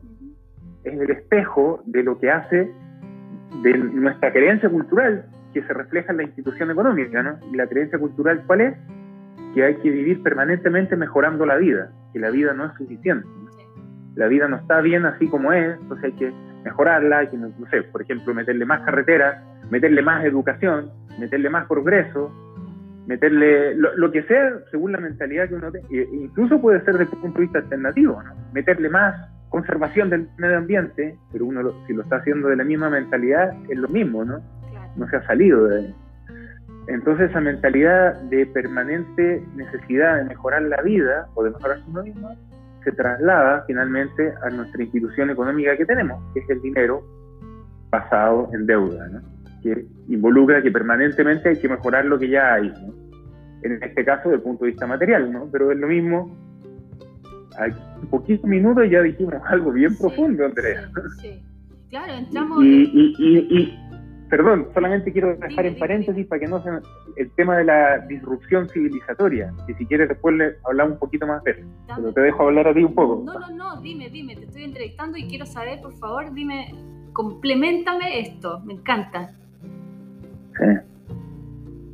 es 0.84 1.00
el 1.00 1.12
espejo 1.12 1.84
de 1.86 2.04
lo 2.04 2.18
que 2.20 2.32
hace 2.32 2.72
de 3.62 3.78
nuestra 3.78 4.32
creencia 4.32 4.70
cultural 4.70 5.26
que 5.56 5.64
se 5.64 5.74
refleja 5.74 6.12
en 6.12 6.18
la 6.18 6.24
institución 6.24 6.70
económica, 6.70 7.24
¿no? 7.24 7.40
Y 7.50 7.56
la 7.56 7.66
creencia 7.66 7.98
cultural, 7.98 8.44
¿cuál 8.46 8.60
es? 8.60 8.76
Que 9.54 9.64
hay 9.64 9.76
que 9.76 9.90
vivir 9.90 10.22
permanentemente 10.22 10.98
mejorando 10.98 11.46
la 11.46 11.56
vida, 11.56 11.92
que 12.12 12.20
la 12.20 12.30
vida 12.30 12.54
no 12.54 12.66
es 12.66 12.74
suficiente. 12.74 13.26
La 14.16 14.28
vida 14.28 14.50
no 14.50 14.58
está 14.58 14.82
bien 14.82 15.06
así 15.06 15.30
como 15.30 15.54
es, 15.54 15.80
entonces 15.80 16.04
hay 16.04 16.12
que 16.12 16.34
mejorarla, 16.66 17.30
que, 17.30 17.38
no, 17.38 17.54
sé, 17.72 17.84
por 17.84 18.02
ejemplo, 18.02 18.34
meterle 18.34 18.66
más 18.66 18.82
carreteras, 18.82 19.42
meterle 19.70 20.02
más 20.02 20.26
educación, 20.26 20.92
meterle 21.18 21.50
más 21.50 21.68
progreso, 21.68 22.30
meterle 23.08 23.76
lo, 23.76 24.12
que 24.12 24.24
sea 24.24 24.60
según 24.72 24.92
la 24.92 24.98
mentalidad 24.98 25.48
que 25.48 25.56
uno 25.56 25.72
tenga, 25.72 25.88
e 25.90 26.06
incluso 26.12 26.60
puede 26.60 26.84
ser 26.84 26.98
desde 26.98 27.16
un 27.16 27.22
punto 27.22 27.38
de 27.38 27.46
vista 27.46 27.60
alternativo, 27.60 28.22
¿no? 28.22 28.34
meterle 28.52 28.90
más 28.90 29.16
conservación 29.48 30.10
del 30.10 30.28
medio 30.38 30.58
ambiente, 30.58 31.18
pero 31.32 31.46
uno 31.46 31.72
si 31.88 31.94
lo 31.94 32.02
está 32.02 32.18
haciendo 32.18 32.50
de 32.50 32.58
la 32.58 32.66
misma 32.66 32.90
mentalidad 32.90 33.54
es 33.70 33.78
lo 33.78 33.88
mismo, 33.88 34.26
¿no? 34.26 34.42
No 34.96 35.08
se 35.10 35.18
ha 35.18 35.26
salido 35.26 35.66
de 35.66 35.94
Entonces 36.88 37.30
esa 37.30 37.42
mentalidad 37.42 38.22
de 38.24 38.46
permanente 38.48 39.44
necesidad 39.56 40.18
de 40.18 40.26
mejorar 40.26 40.62
la 40.64 40.82
vida 40.82 41.28
o 41.36 41.44
de 41.44 41.52
mejorar 41.52 41.80
su 41.80 41.92
mismo 41.92 42.36
se 42.86 42.92
traslada 42.92 43.64
finalmente 43.68 44.34
a 44.44 44.50
nuestra 44.52 44.84
institución 44.84 45.32
económica 45.32 45.76
que 45.76 45.86
tenemos, 45.86 46.22
que 46.34 46.40
es 46.40 46.50
el 46.50 46.62
dinero 46.62 47.04
basado 47.90 48.50
en 48.54 48.66
deuda, 48.66 49.08
¿no? 49.10 49.22
que 49.62 49.86
involucra 50.08 50.62
que 50.62 50.72
permanentemente 50.72 51.50
hay 51.50 51.60
que 51.60 51.68
mejorar 51.68 52.06
lo 52.06 52.20
que 52.20 52.30
ya 52.30 52.54
hay, 52.54 52.70
¿no? 52.70 52.94
en 53.64 53.82
este 53.82 54.06
caso 54.06 54.30
desde 54.30 54.36
el 54.36 54.42
punto 54.42 54.66
de 54.66 54.72
vista 54.72 54.86
material, 54.86 55.34
¿no? 55.34 55.50
pero 55.52 55.72
es 55.72 55.80
lo 55.80 55.88
mismo, 55.88 56.38
aquí, 57.58 57.80
en 58.02 58.08
poquitos 58.08 58.48
minutos 58.48 58.88
ya 58.90 59.02
dijimos 59.02 59.34
algo 59.48 59.72
bien 59.72 59.98
profundo, 59.98 60.46
Andrea. 60.46 60.88
Sí, 61.20 61.44
claro, 61.90 62.14
entramos... 62.14 62.64
y, 62.64 63.80
perdón, 64.36 64.68
solamente 64.74 65.14
quiero 65.14 65.34
dejar 65.38 65.66
en 65.66 65.80
paréntesis 65.80 66.28
para 66.28 66.42
que 66.42 66.48
no 66.48 66.62
se 66.62 66.70
el 67.16 67.32
tema 67.32 67.58
de 67.58 67.64
la 67.64 68.00
disrupción 68.00 68.68
civilizatoria, 68.68 69.54
que 69.66 69.74
si 69.76 69.86
quieres 69.86 70.10
después 70.10 70.36
le 70.36 70.56
hablamos 70.66 70.96
un 70.96 71.00
poquito 71.00 71.26
más 71.26 71.42
de 71.46 71.52
eso, 71.52 71.62
pero 71.96 72.12
te 72.12 72.20
dejo 72.20 72.44
hablar 72.44 72.68
a 72.68 72.74
ti 72.74 72.84
un 72.84 72.94
poco. 72.94 73.24
No, 73.24 73.40
no, 73.40 73.50
no, 73.52 73.82
dime, 73.82 74.10
dime, 74.10 74.36
te 74.36 74.44
estoy 74.44 74.66
entrevistando 74.66 75.18
y 75.18 75.26
quiero 75.30 75.46
saber, 75.46 75.80
por 75.82 75.94
favor, 75.94 76.34
dime, 76.34 76.76
complementame 77.14 78.20
esto, 78.20 78.60
me 78.66 78.74
encanta. 78.74 79.32
Sí. 80.58 80.66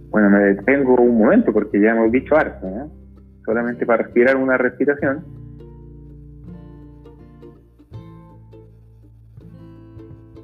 Bueno, 0.10 0.32
me 0.32 0.40
detengo 0.40 0.96
un 0.96 1.20
momento 1.20 1.54
porque 1.54 1.80
ya 1.80 1.92
hemos 1.92 2.12
dicho 2.12 2.36
harto, 2.36 2.68
¿no? 2.68 2.92
Solamente 3.46 3.86
para 3.86 4.02
respirar 4.02 4.36
una 4.36 4.58
respiración. 4.58 5.24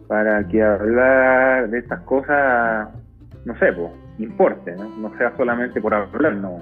Para 0.08 0.48
que 0.48 0.64
hablar 0.64 1.70
de 1.70 1.80
estas 1.80 2.02
cosas, 2.02 2.90
no 3.46 3.58
sé, 3.60 3.74
pues, 3.74 3.92
importe, 4.20 4.76
¿no? 4.76 4.90
no 4.98 5.18
sea 5.18 5.36
solamente 5.36 5.82
por 5.82 5.94
hablar, 5.94 6.36
no. 6.36 6.60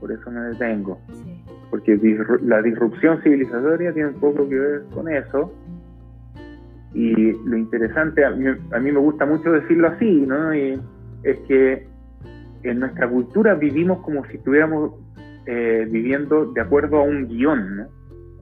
Por 0.00 0.12
eso 0.12 0.30
me 0.30 0.40
detengo. 0.40 1.00
Porque 1.70 1.98
la 2.42 2.62
disrupción 2.62 3.20
civilizatoria 3.22 3.92
tiene 3.92 4.10
un 4.10 4.20
poco 4.20 4.48
que 4.48 4.54
ver 4.54 4.82
con 4.94 5.08
eso. 5.08 5.52
Y 6.94 7.32
lo 7.32 7.56
interesante, 7.56 8.24
a 8.24 8.30
mí, 8.30 8.92
me 8.92 8.98
gusta 8.98 9.26
mucho 9.26 9.50
decirlo 9.52 9.88
así, 9.88 10.24
¿no? 10.26 10.54
Y 10.54 10.80
es 11.24 11.38
que 11.40 11.86
en 12.62 12.80
nuestra 12.80 13.08
cultura 13.08 13.54
vivimos 13.54 13.98
como 13.98 14.24
si 14.26 14.36
estuviéramos 14.36 14.92
eh, 15.46 15.86
viviendo 15.90 16.52
de 16.52 16.60
acuerdo 16.60 16.98
a 16.98 17.02
un 17.02 17.26
guion, 17.26 17.76
¿no? 17.76 17.86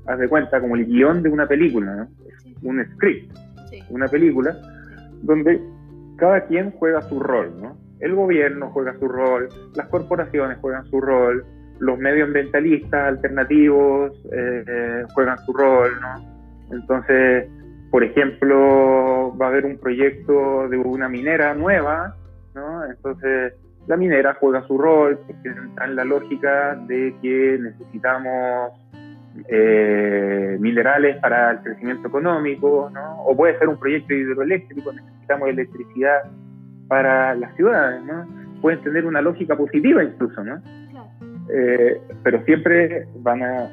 Haz 0.06 0.18
de 0.18 0.28
cuenta, 0.28 0.60
como 0.60 0.76
el 0.76 0.86
guion 0.86 1.22
de 1.22 1.30
una 1.30 1.46
película, 1.46 1.94
¿no? 1.96 2.08
Un 2.62 2.84
script 2.94 3.34
una 3.90 4.08
película, 4.08 4.56
donde 5.22 5.60
cada 6.16 6.46
quien 6.46 6.70
juega 6.72 7.02
su 7.02 7.20
rol, 7.20 7.52
¿no? 7.60 7.76
El 8.00 8.14
gobierno 8.14 8.70
juega 8.70 8.98
su 8.98 9.08
rol, 9.08 9.48
las 9.74 9.88
corporaciones 9.88 10.58
juegan 10.60 10.84
su 10.86 11.00
rol, 11.00 11.44
los 11.78 11.98
medioambientalistas 11.98 13.08
alternativos 13.08 14.12
eh, 14.32 15.04
juegan 15.14 15.38
su 15.38 15.52
rol, 15.52 15.92
¿no? 16.00 16.34
Entonces, 16.70 17.48
por 17.90 18.04
ejemplo, 18.04 19.36
va 19.36 19.46
a 19.46 19.48
haber 19.48 19.66
un 19.66 19.78
proyecto 19.78 20.68
de 20.68 20.76
una 20.76 21.08
minera 21.08 21.54
nueva, 21.54 22.16
¿no? 22.54 22.84
Entonces, 22.84 23.54
la 23.86 23.96
minera 23.96 24.36
juega 24.40 24.66
su 24.66 24.78
rol, 24.78 25.18
está 25.28 25.84
en 25.84 25.96
la 25.96 26.04
lógica 26.04 26.74
de 26.88 27.14
que 27.20 27.58
necesitamos 27.60 28.72
eh, 29.48 30.56
minerales 30.60 31.16
para 31.16 31.50
el 31.50 31.58
crecimiento 31.58 32.06
económico, 32.06 32.88
¿no? 32.92 33.22
o 33.24 33.36
puede 33.36 33.58
ser 33.58 33.68
un 33.68 33.78
proyecto 33.78 34.14
hidroeléctrico, 34.14 34.92
necesitamos 34.92 35.48
electricidad 35.48 36.22
para 36.86 37.34
las 37.34 37.54
ciudades, 37.56 38.02
¿no? 38.04 38.26
pueden 38.60 38.80
tener 38.82 39.04
una 39.04 39.20
lógica 39.20 39.56
positiva 39.56 40.04
incluso, 40.04 40.42
¿no? 40.44 40.62
Eh, 41.52 42.00
pero 42.22 42.42
siempre 42.44 43.06
van 43.16 43.42
a, 43.42 43.64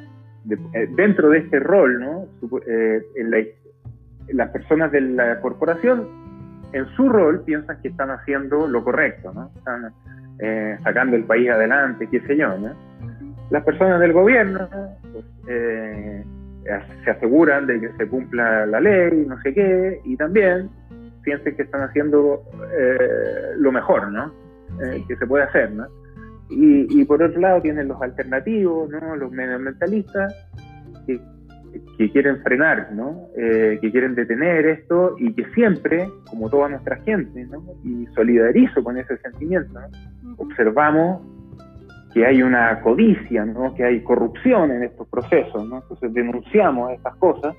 eh, 0.74 0.90
dentro 0.96 1.30
de 1.30 1.40
este 1.40 1.60
rol, 1.60 2.00
¿no? 2.00 2.26
las 4.34 4.50
personas 4.50 4.92
de 4.92 5.02
la 5.02 5.40
corporación 5.42 6.08
en 6.74 6.88
su 6.96 7.08
rol 7.08 7.44
piensan 7.46 7.82
que 7.82 7.90
están 7.90 8.10
haciendo 8.10 8.68
lo 8.68 8.84
correcto, 8.84 9.32
¿no? 9.34 9.52
están 9.56 9.94
sacando 10.84 11.16
el 11.16 11.24
país 11.26 11.52
adelante, 11.52 12.08
qué 12.10 12.20
sé 12.22 12.36
yo, 12.36 12.58
¿no? 12.58 12.91
Las 13.52 13.66
personas 13.66 14.00
del 14.00 14.14
gobierno 14.14 14.70
pues, 15.12 15.26
eh, 15.48 16.24
se 17.04 17.12
aseguran 17.12 17.68
de 17.68 17.82
que 17.82 17.92
se 17.98 18.08
cumpla 18.08 18.66
la 18.66 18.80
ley, 18.80 19.26
no 19.28 19.40
sé 19.42 19.54
qué, 19.54 20.00
y 20.06 20.16
también 20.16 20.70
piensen 21.22 21.58
que 21.58 21.64
están 21.64 21.82
haciendo 21.82 22.44
eh, 22.74 23.52
lo 23.58 23.74
mejor, 23.74 24.10
¿no? 24.10 24.32
Eh, 24.82 25.04
que 25.06 25.18
se 25.18 25.28
puede 25.28 25.44
hacer, 25.44 25.70
¿no? 25.72 25.86
Y, 26.50 27.06
por 27.06 27.24
otro 27.24 27.40
lado 27.40 27.62
tienen 27.62 27.88
los 27.88 28.02
alternativos, 28.02 28.90
¿no? 28.90 29.16
Los 29.16 29.32
medioambientalistas 29.32 30.34
que, 31.06 31.20
que 31.98 32.12
quieren 32.12 32.42
frenar, 32.44 32.92
¿no? 32.92 33.30
que 33.34 33.90
quieren 33.90 34.16
detener 34.16 34.66
esto 34.66 35.16
y 35.18 35.34
que 35.34 35.46
siempre, 35.54 36.10
como 36.30 36.50
toda 36.50 36.68
nuestra 36.68 36.98
gente, 37.04 37.46
¿no? 37.46 37.64
Y 37.86 38.06
solidarizo 38.16 38.84
con 38.84 38.98
ese 38.98 39.18
sentimiento, 39.20 39.80
¿no? 39.80 40.36
Observamos 40.38 41.22
que 42.14 42.26
hay 42.26 42.42
una 42.42 42.82
codicia, 42.82 43.46
¿no? 43.46 43.74
que 43.74 43.84
hay 43.84 44.02
corrupción 44.04 44.72
en 44.72 44.84
estos 44.84 45.08
procesos. 45.08 45.68
¿no? 45.68 45.78
Entonces 45.78 46.14
denunciamos 46.14 46.92
estas 46.92 47.16
cosas, 47.16 47.56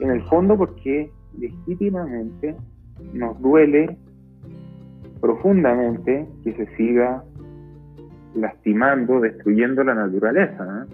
en 0.00 0.10
el 0.10 0.22
fondo 0.24 0.56
porque 0.56 1.10
legítimamente 1.38 2.56
nos 3.12 3.40
duele 3.40 3.96
profundamente 5.20 6.26
que 6.42 6.52
se 6.52 6.66
siga 6.76 7.24
lastimando, 8.34 9.20
destruyendo 9.20 9.84
la 9.84 9.94
naturaleza. 9.94 10.64
¿no? 10.64 10.86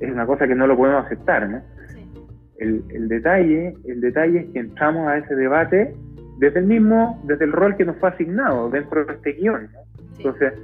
Es 0.00 0.10
una 0.10 0.26
cosa 0.26 0.46
que 0.46 0.54
no 0.54 0.66
lo 0.66 0.76
podemos 0.76 1.04
aceptar. 1.04 1.48
¿no? 1.48 1.60
El, 2.58 2.84
el, 2.90 3.08
detalle, 3.08 3.74
el 3.84 4.00
detalle 4.00 4.40
es 4.40 4.52
que 4.52 4.60
entramos 4.60 5.06
a 5.08 5.18
ese 5.18 5.34
debate 5.34 5.94
desde 6.38 6.60
el 6.60 6.66
mismo, 6.66 7.20
desde 7.24 7.44
el 7.44 7.52
rol 7.52 7.76
que 7.76 7.84
nos 7.84 7.96
fue 7.96 8.08
asignado 8.08 8.70
dentro 8.70 9.04
de 9.04 9.12
este 9.12 9.32
guion. 9.32 9.68
Entonces, 10.16 10.54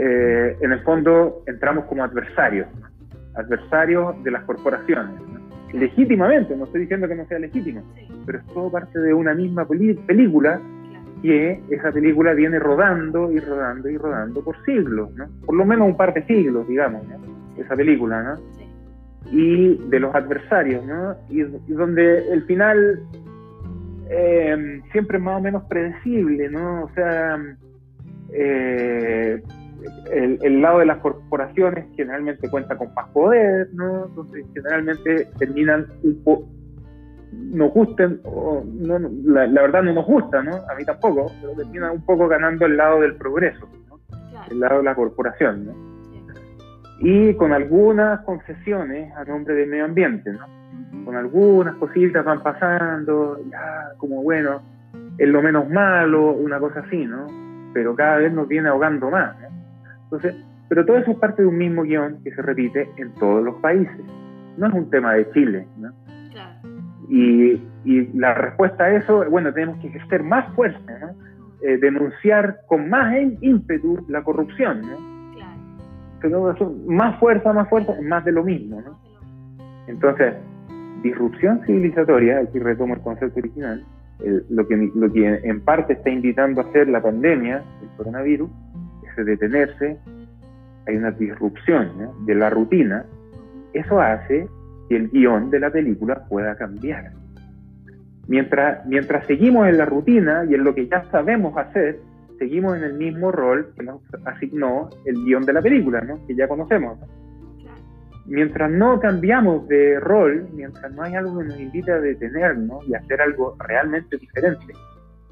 eh, 0.00 0.56
en 0.60 0.70
el 0.70 0.80
fondo 0.82 1.42
entramos 1.46 1.86
como 1.86 2.04
adversarios, 2.04 2.68
adversarios 3.34 4.22
de 4.22 4.30
las 4.30 4.44
corporaciones. 4.44 5.20
Legítimamente, 5.72 6.56
no 6.56 6.66
estoy 6.66 6.82
diciendo 6.82 7.08
que 7.08 7.16
no 7.16 7.26
sea 7.26 7.40
legítimo, 7.40 7.82
pero 8.24 8.38
es 8.38 8.46
todo 8.46 8.70
parte 8.70 8.96
de 9.00 9.12
una 9.12 9.34
misma 9.34 9.66
película 9.66 10.60
que 11.20 11.60
esa 11.70 11.90
película 11.90 12.32
viene 12.32 12.60
rodando 12.60 13.32
y 13.32 13.40
rodando 13.40 13.88
y 13.88 13.98
rodando 13.98 14.44
por 14.44 14.56
siglos, 14.64 15.12
¿no? 15.16 15.26
por 15.44 15.56
lo 15.56 15.64
menos 15.64 15.88
un 15.88 15.96
par 15.96 16.14
de 16.14 16.24
siglos, 16.26 16.68
digamos, 16.68 17.04
esa 17.56 17.74
película, 17.74 18.22
¿no? 18.22 18.34
y 19.32 19.78
de 19.88 19.98
los 19.98 20.14
adversarios, 20.14 20.86
¿no? 20.86 21.16
y, 21.28 21.42
donde 21.72 22.32
el 22.32 22.44
final 22.44 23.00
eh, 24.08 24.80
siempre 24.92 25.18
es 25.18 25.24
más 25.24 25.38
o 25.38 25.40
menos 25.40 25.64
predecible, 25.64 26.48
¿no? 26.50 26.84
o 26.84 26.90
sea, 26.94 27.36
eh, 28.32 29.42
el, 30.10 30.62
lado 30.62 30.80
de 30.80 30.86
las 30.86 30.98
corporaciones 30.98 31.86
generalmente 31.94 32.48
cuenta 32.48 32.76
con 32.76 32.92
más 32.94 33.08
poder, 33.10 33.68
¿no? 33.74 34.06
Entonces 34.06 34.46
generalmente 34.54 35.28
terminan 35.38 35.86
un 36.02 36.22
poco, 36.24 36.48
nos 37.32 37.72
gusten, 37.72 38.20
o 38.24 38.64
no, 38.64 38.98
la, 38.98 39.46
verdad 39.62 39.82
no 39.82 39.92
nos 39.92 40.06
gusta, 40.06 40.42
¿no? 40.42 40.56
A 40.70 40.74
mí 40.74 40.84
tampoco, 40.84 41.30
pero 41.40 41.54
terminan 41.54 41.92
un 41.92 42.04
poco 42.04 42.28
ganando 42.28 42.66
el 42.66 42.76
lado 42.76 43.00
del 43.00 43.16
progreso, 43.16 43.68
¿no? 43.88 44.00
El 44.50 44.60
lado 44.60 44.78
de 44.78 44.84
la 44.84 44.94
corporación, 44.94 45.66
¿no? 45.66 45.72
Y 47.00 47.34
con 47.34 47.52
algunas 47.52 48.20
concesiones 48.20 49.14
a 49.14 49.24
nombre 49.24 49.54
del 49.54 49.68
medio 49.68 49.84
ambiente, 49.84 50.32
¿no? 50.32 51.04
Con 51.04 51.14
algunas 51.14 51.76
cositas 51.76 52.24
van 52.24 52.42
pasando, 52.42 53.38
ya, 53.50 53.92
como 53.98 54.22
bueno, 54.22 54.60
es 55.16 55.28
lo 55.28 55.42
menos 55.42 55.68
malo, 55.68 56.32
una 56.32 56.58
cosa 56.58 56.80
así, 56.80 57.04
¿no? 57.04 57.26
Pero 57.72 57.94
cada 57.94 58.16
vez 58.16 58.32
nos 58.32 58.48
viene 58.48 58.68
ahogando 58.68 59.10
más, 59.10 59.38
¿no? 59.40 59.57
Entonces, 60.10 60.34
pero 60.68 60.84
todo 60.84 60.98
eso 60.98 61.10
es 61.10 61.18
parte 61.18 61.42
de 61.42 61.48
un 61.48 61.58
mismo 61.58 61.82
guion 61.82 62.22
que 62.22 62.30
se 62.32 62.42
repite 62.42 62.88
en 62.96 63.12
todos 63.14 63.42
los 63.44 63.56
países. 63.56 64.00
No 64.56 64.66
es 64.66 64.74
un 64.74 64.90
tema 64.90 65.14
de 65.14 65.30
Chile. 65.32 65.66
¿no? 65.78 65.92
Y, 67.08 67.60
la 68.14 68.34
respuesta 68.34 68.84
a 68.84 68.96
eso, 68.96 69.24
bueno, 69.30 69.52
tenemos 69.52 69.78
que 69.78 69.86
ejercer 69.86 70.22
más 70.22 70.52
fuerza, 70.54 70.98
¿no? 71.00 71.14
Eh, 71.62 71.78
denunciar 71.78 72.60
con 72.66 72.90
más 72.90 73.14
ímpetu 73.40 74.04
la 74.08 74.22
corrupción. 74.22 74.82
¿no? 74.82 75.34
Claro. 75.34 76.54
Pero 76.54 76.74
más 76.86 77.18
fuerza, 77.18 77.52
más 77.54 77.68
fuerza, 77.68 77.94
más 78.02 78.24
de 78.26 78.32
lo 78.32 78.44
mismo. 78.44 78.82
¿no? 78.82 79.00
Entonces, 79.86 80.34
disrupción 81.02 81.62
civilizatoria, 81.64 82.40
aquí 82.40 82.58
retomo 82.58 82.94
el 82.94 83.00
concepto 83.00 83.40
original, 83.40 83.82
lo, 84.50 84.66
que, 84.66 84.90
lo 84.94 85.12
que 85.12 85.40
en 85.44 85.60
parte 85.62 85.94
está 85.94 86.10
invitando 86.10 86.60
a 86.60 86.64
hacer 86.64 86.88
la 86.88 87.00
pandemia, 87.00 87.62
el 87.82 87.88
coronavirus, 87.96 88.50
detenerse, 89.24 89.98
hay 90.86 90.96
una 90.96 91.10
disrupción 91.10 91.90
de 92.24 92.34
la 92.34 92.50
rutina, 92.50 93.04
eso 93.72 94.00
hace 94.00 94.48
que 94.88 94.96
el 94.96 95.08
guion 95.10 95.50
de 95.50 95.60
la 95.60 95.70
película 95.70 96.24
pueda 96.28 96.56
cambiar. 96.56 97.12
Mientras, 98.26 98.84
mientras 98.86 99.26
seguimos 99.26 99.68
en 99.68 99.78
la 99.78 99.86
rutina 99.86 100.44
y 100.48 100.54
en 100.54 100.64
lo 100.64 100.74
que 100.74 100.86
ya 100.86 101.04
sabemos 101.10 101.56
hacer, 101.56 102.00
seguimos 102.38 102.76
en 102.76 102.84
el 102.84 102.94
mismo 102.94 103.32
rol 103.32 103.72
que 103.76 103.84
nos 103.84 104.00
asignó 104.24 104.90
el 105.04 105.24
guion 105.24 105.44
de 105.44 105.52
la 105.52 105.62
película, 105.62 106.00
¿no? 106.00 106.24
que 106.26 106.34
ya 106.34 106.48
conocemos. 106.48 106.98
Mientras 108.26 108.70
no 108.70 109.00
cambiamos 109.00 109.66
de 109.68 109.98
rol, 110.00 110.46
mientras 110.52 110.92
no 110.92 111.02
hay 111.02 111.14
algo 111.14 111.38
que 111.38 111.44
nos 111.46 111.58
invite 111.58 111.90
a 111.90 112.00
detenernos 112.00 112.86
y 112.86 112.94
hacer 112.94 113.22
algo 113.22 113.56
realmente 113.58 114.18
diferente, 114.18 114.74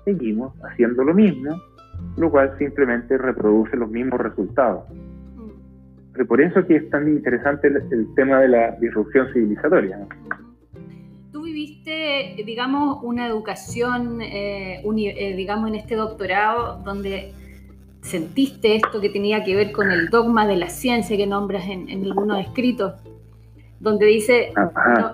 seguimos 0.05 0.55
haciendo 0.64 1.05
lo 1.05 1.12
mismo, 1.12 1.55
lo 2.17 2.31
cual 2.31 2.57
simplemente 2.59 3.19
reproduce 3.19 3.76
los 3.76 3.91
mismos 3.91 4.21
resultados. 4.21 4.85
Mm. 4.91 6.26
por 6.26 6.41
eso 6.41 6.67
que 6.67 6.76
es 6.76 6.91
tan 6.91 7.09
interesante 7.09 7.69
el, 7.69 8.15
tema 8.15 8.41
de 8.41 8.49
la 8.49 8.71
disrupción 8.81 9.29
civilizatoria 9.33 9.99
tuviste, 11.47 12.43
digamos, 12.45 12.99
una 13.03 13.26
educación, 13.26 14.21
eh, 14.21 14.83
eh, 14.83 15.37
digamos, 15.37 15.69
en 15.69 15.76
este 15.76 15.95
doctorado 15.95 16.83
donde 16.83 17.33
sentiste 18.03 18.76
esto 18.76 19.00
que 19.00 19.11
tenía 19.11 19.45
que 19.45 19.55
ver 19.55 19.73
con 19.73 19.91
el 19.91 20.09
dogma 20.09 20.47
de 20.47 20.57
la 20.57 20.69
ciencia 20.69 21.17
que 21.17 21.26
nombras 21.26 21.69
en, 21.69 21.88
algunos 22.05 22.41
escritos, 22.41 22.95
donde 23.87 24.07
dice, 24.07 24.52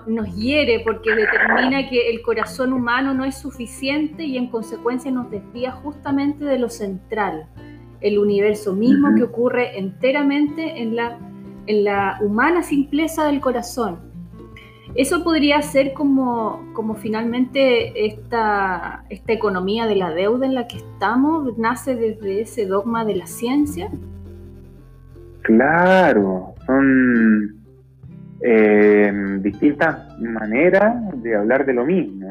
nos 0.07 0.35
hiere 0.35 0.79
porque 0.79 1.13
determina 1.13 1.87
que 1.87 2.09
el 2.09 2.23
corazón 2.23 2.73
humano 2.73 3.13
no 3.13 3.23
es 3.23 3.37
suficiente 3.37 4.23
y 4.23 4.35
en 4.35 4.47
consecuencia 4.47 5.11
nos 5.11 5.29
desvía 5.29 5.71
justamente 5.71 6.43
de 6.43 6.57
lo 6.57 6.69
central, 6.69 7.45
el 8.01 8.17
universo 8.17 8.73
mismo 8.73 9.13
que 9.15 9.23
ocurre 9.23 9.77
enteramente 9.77 10.81
en 10.81 10.95
la, 10.95 11.19
en 11.67 11.83
la 11.83 12.17
humana 12.21 12.63
simpleza 12.63 13.25
del 13.25 13.39
corazón 13.39 14.11
eso 14.95 15.23
podría 15.23 15.61
ser 15.61 15.93
como, 15.93 16.71
como 16.73 16.93
finalmente 16.95 18.05
esta, 18.05 19.03
esta 19.09 19.33
economía 19.33 19.87
de 19.87 19.95
la 19.95 20.11
deuda 20.11 20.45
en 20.45 20.53
la 20.53 20.67
que 20.67 20.77
estamos, 20.77 21.57
nace 21.57 21.95
desde 21.95 22.41
ese 22.41 22.67
dogma 22.67 23.03
de 23.03 23.15
la 23.15 23.25
ciencia. 23.25 23.89
Claro, 25.41 26.53
son 26.67 27.62
eh, 28.43 29.39
distintas 29.39 30.19
maneras 30.19 30.95
de 31.21 31.35
hablar 31.35 31.65
de 31.65 31.73
lo 31.73 31.85
mismo. 31.85 32.29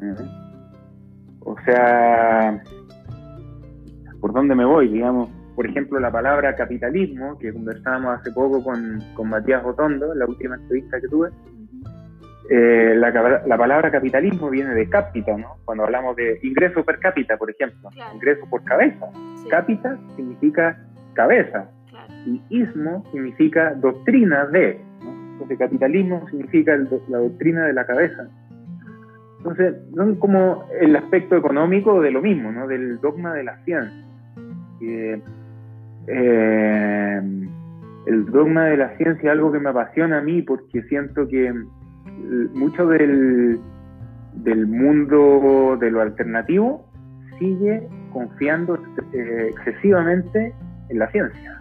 O 1.41 1.57
sea, 1.65 2.63
¿por 4.21 4.33
dónde 4.33 4.55
me 4.55 4.65
voy? 4.65 4.89
Digamos, 4.89 5.31
por 5.57 5.67
ejemplo, 5.67 5.99
la 5.99 6.11
palabra 6.11 6.55
capitalismo, 6.55 7.39
que 7.39 7.53
conversábamos 7.53 8.21
hace 8.21 8.31
poco 8.31 8.63
con, 8.63 9.01
con 9.15 9.29
Matías 9.29 9.63
Rotondo, 9.63 10.13
en 10.13 10.19
la 10.19 10.27
última 10.27 10.57
entrevista 10.57 11.01
que 11.01 11.09
tuve, 11.09 11.31
eh, 12.51 12.95
la, 12.97 13.57
palabra 13.57 13.91
capitalismo 13.91 14.51
viene 14.51 14.75
de 14.75 14.89
cápita, 14.89 15.37
¿no? 15.37 15.57
Cuando 15.65 15.85
hablamos 15.85 16.17
de 16.17 16.39
ingreso 16.43 16.85
per 16.85 16.99
cápita, 16.99 17.37
por 17.37 17.51
ejemplo, 17.51 17.89
ingreso 18.15 18.45
por 18.51 18.63
cabeza. 18.65 19.07
Cápita 19.49 19.97
significa 20.17 20.79
cabeza 21.15 21.71
y 22.27 22.43
ismo 22.51 23.05
significa 23.13 23.75
doctrina 23.75 24.47
de. 24.47 24.79
Entonces, 25.43 25.59
capitalismo 25.59 26.27
significa 26.29 26.77
la 27.09 27.19
doctrina 27.19 27.67
de 27.67 27.73
la 27.73 27.85
cabeza. 27.87 28.29
Entonces, 29.39 29.75
son 29.95 30.17
como 30.17 30.67
el 30.81 30.95
aspecto 30.95 31.37
económico 31.37 32.01
de 32.01 32.13
lo 32.13 32.23
mismo, 32.23 32.53
¿no? 32.53 32.69
Del 32.69 33.01
dogma 33.01 33.35
de 33.35 33.45
la 33.45 33.57
ciencia. 33.65 34.07
Eh, 34.81 35.21
el 38.07 38.27
dogma 38.27 38.67
de 38.67 38.77
la 38.77 38.97
ciencia 38.97 39.33
es 39.33 39.33
algo 39.33 39.53
que 39.53 39.59
me 39.59 39.71
apasiona 39.71 40.19
a 40.19 40.21
mí 40.23 40.43
porque 40.43 40.83
siento 40.83 41.27
que 41.29 41.53
mucho 42.55 42.87
del, 42.87 43.59
del 44.35 44.67
mundo 44.67 45.77
de 45.81 45.91
lo 45.91 46.03
alternativo 46.03 46.87
sigue 47.39 47.89
confiando 48.13 48.79
eh, 49.13 49.51
excesivamente 49.51 50.55
en 50.89 50.99
la 50.99 51.11
ciencia. 51.11 51.59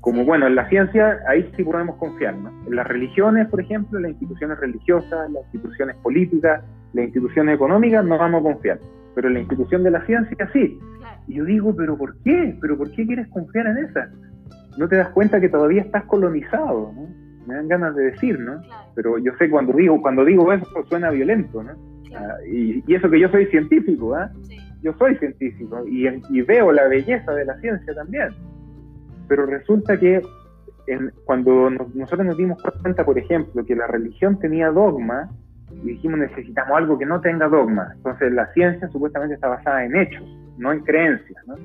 Como 0.00 0.24
bueno, 0.24 0.46
en 0.46 0.54
la 0.54 0.68
ciencia 0.68 1.18
ahí 1.26 1.50
sí 1.56 1.64
podemos 1.64 1.96
confiar, 1.96 2.34
En 2.34 2.76
las 2.76 2.86
religiones, 2.86 3.48
por 3.48 3.60
ejemplo, 3.60 3.98
las 3.98 4.12
instituciones 4.12 4.58
religiosas, 4.58 5.30
las 5.30 5.42
instituciones 5.44 5.96
políticas, 5.96 6.62
las 6.92 7.04
instituciones 7.04 7.56
económicas 7.56 8.04
no 8.04 8.16
vamos 8.16 8.40
a 8.40 8.52
confiar, 8.52 8.78
pero 9.14 9.28
en 9.28 9.34
la 9.34 9.40
institución 9.40 9.82
de 9.82 9.90
la 9.90 10.04
ciencia 10.06 10.48
sí. 10.52 10.78
Y 11.26 11.34
yo 11.34 11.44
digo, 11.44 11.74
pero 11.76 11.96
¿por 11.98 12.16
qué? 12.22 12.56
¿Pero 12.60 12.78
por 12.78 12.90
qué 12.92 13.06
quieres 13.06 13.28
confiar 13.28 13.66
en 13.66 13.84
esa? 13.84 14.08
No 14.78 14.88
te 14.88 14.96
das 14.96 15.10
cuenta 15.10 15.40
que 15.40 15.48
todavía 15.48 15.82
estás 15.82 16.04
colonizado, 16.04 16.92
¿no? 16.94 17.08
me 17.48 17.54
dan 17.54 17.68
ganas 17.68 17.96
de 17.96 18.10
decir, 18.10 18.38
¿no? 18.38 18.60
Pero 18.94 19.18
yo 19.18 19.32
sé 19.38 19.48
cuando 19.48 19.72
digo, 19.72 20.00
cuando 20.02 20.24
digo 20.24 20.52
eso 20.52 20.66
suena 20.88 21.10
violento, 21.10 21.62
¿no? 21.62 21.72
Ah, 22.14 22.36
y, 22.46 22.82
eso 22.94 23.08
que 23.10 23.18
yo 23.18 23.28
soy 23.30 23.46
científico, 23.46 24.14
¿ah? 24.14 24.30
Yo 24.82 24.92
soy 24.98 25.16
científico 25.16 25.84
y, 25.88 26.42
veo 26.42 26.72
la 26.72 26.86
belleza 26.86 27.32
de 27.32 27.46
la 27.46 27.58
ciencia 27.60 27.94
también. 27.94 28.28
Pero 29.28 29.46
resulta 29.46 29.98
que 29.98 30.22
cuando 31.24 31.68
nosotros 31.70 32.26
nos 32.26 32.36
dimos 32.36 32.62
cuenta, 32.82 33.04
por 33.04 33.18
ejemplo, 33.18 33.64
que 33.64 33.76
la 33.76 33.86
religión 33.86 34.38
tenía 34.38 34.70
dogma, 34.70 35.28
y 35.70 35.88
dijimos 35.88 36.18
necesitamos 36.18 36.76
algo 36.76 36.98
que 36.98 37.06
no 37.06 37.20
tenga 37.20 37.48
dogma. 37.48 37.92
Entonces 37.96 38.32
la 38.32 38.50
ciencia 38.52 38.88
supuestamente 38.88 39.34
está 39.34 39.48
basada 39.48 39.84
en 39.84 39.96
hechos, 39.96 40.24
no 40.56 40.72
en 40.72 40.80
creencias. 40.80 41.46
¿no? 41.46 41.56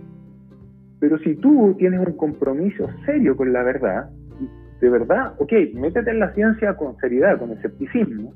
Pero 1.00 1.18
si 1.20 1.36
tú 1.36 1.76
tienes 1.78 2.06
un 2.06 2.18
compromiso 2.18 2.90
serio 3.06 3.36
con 3.36 3.54
la 3.54 3.64
verdad, 3.64 4.10
de 4.82 4.90
verdad, 4.90 5.34
ok, 5.38 5.54
métete 5.76 6.12
en 6.12 6.20
la 6.20 6.34
ciencia 6.34 6.76
con 6.76 6.98
seriedad, 6.98 7.40
con 7.40 7.52
escepticismo, 7.52 8.34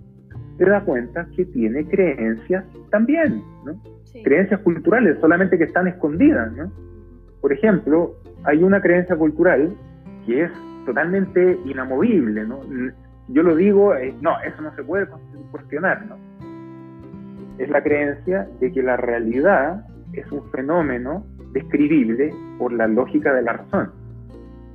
te 0.58 0.66
das 0.66 0.84
cuenta 0.84 1.28
que 1.36 1.46
tiene 1.46 1.86
creencias 1.86 2.66
también, 2.90 3.44
¿no? 3.66 3.80
Creencias 4.24 4.62
culturales, 4.62 5.20
solamente 5.20 5.58
que 5.58 5.66
están 5.66 5.88
escondidas, 5.88 6.52
¿no? 6.54 6.72
Por 7.42 7.54
ejemplo, 7.54 8.16
hay 8.44 8.64
una 8.64 8.82
creencia 8.82 9.16
cultural 9.16 9.76
que 10.26 10.44
es 10.44 10.52
totalmente 10.86 11.60
inamovible, 11.66 12.46
¿no? 12.46 12.62
Yo 13.30 13.44
lo 13.44 13.56
digo, 13.56 13.94
eh, 13.96 14.16
no, 14.22 14.40
eso 14.42 14.62
no 14.62 14.74
se 14.76 14.84
puede 14.84 15.08
cuestionar, 15.52 16.06
¿no? 16.06 16.16
Es 17.58 17.70
la 17.70 17.82
creencia 17.82 18.48
de 18.60 18.72
que 18.72 18.82
la 18.84 18.98
realidad 18.98 19.86
es 20.14 20.32
un 20.32 20.50
fenómeno 20.52 21.26
describible 21.52 22.34
por 22.58 22.72
la 22.72 22.88
lógica 22.88 23.34
de 23.34 23.42
la 23.42 23.54
razón. 23.54 23.92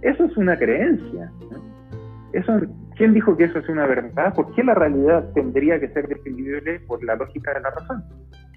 Eso 0.02 0.24
es 0.24 0.36
una 0.36 0.58
creencia. 0.58 1.30
Eso, 2.32 2.60
¿Quién 2.96 3.14
dijo 3.14 3.36
que 3.36 3.44
eso 3.44 3.58
es 3.58 3.68
una 3.68 3.86
verdad? 3.86 4.34
¿Por 4.34 4.52
qué 4.54 4.62
la 4.62 4.74
realidad 4.74 5.24
tendría 5.34 5.80
que 5.80 5.88
ser 5.88 6.08
describible 6.08 6.80
por 6.80 7.02
la 7.04 7.14
lógica 7.16 7.54
de 7.54 7.60
la 7.60 7.70
razón? 7.70 8.02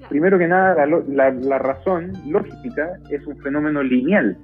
Primero 0.09 0.37
que 0.37 0.47
nada, 0.47 0.85
la, 0.85 1.59
razón 1.59 2.11
lógica 2.27 2.99
es 3.09 3.25
un 3.25 3.37
fenómeno 3.37 3.81
lineal. 3.81 4.37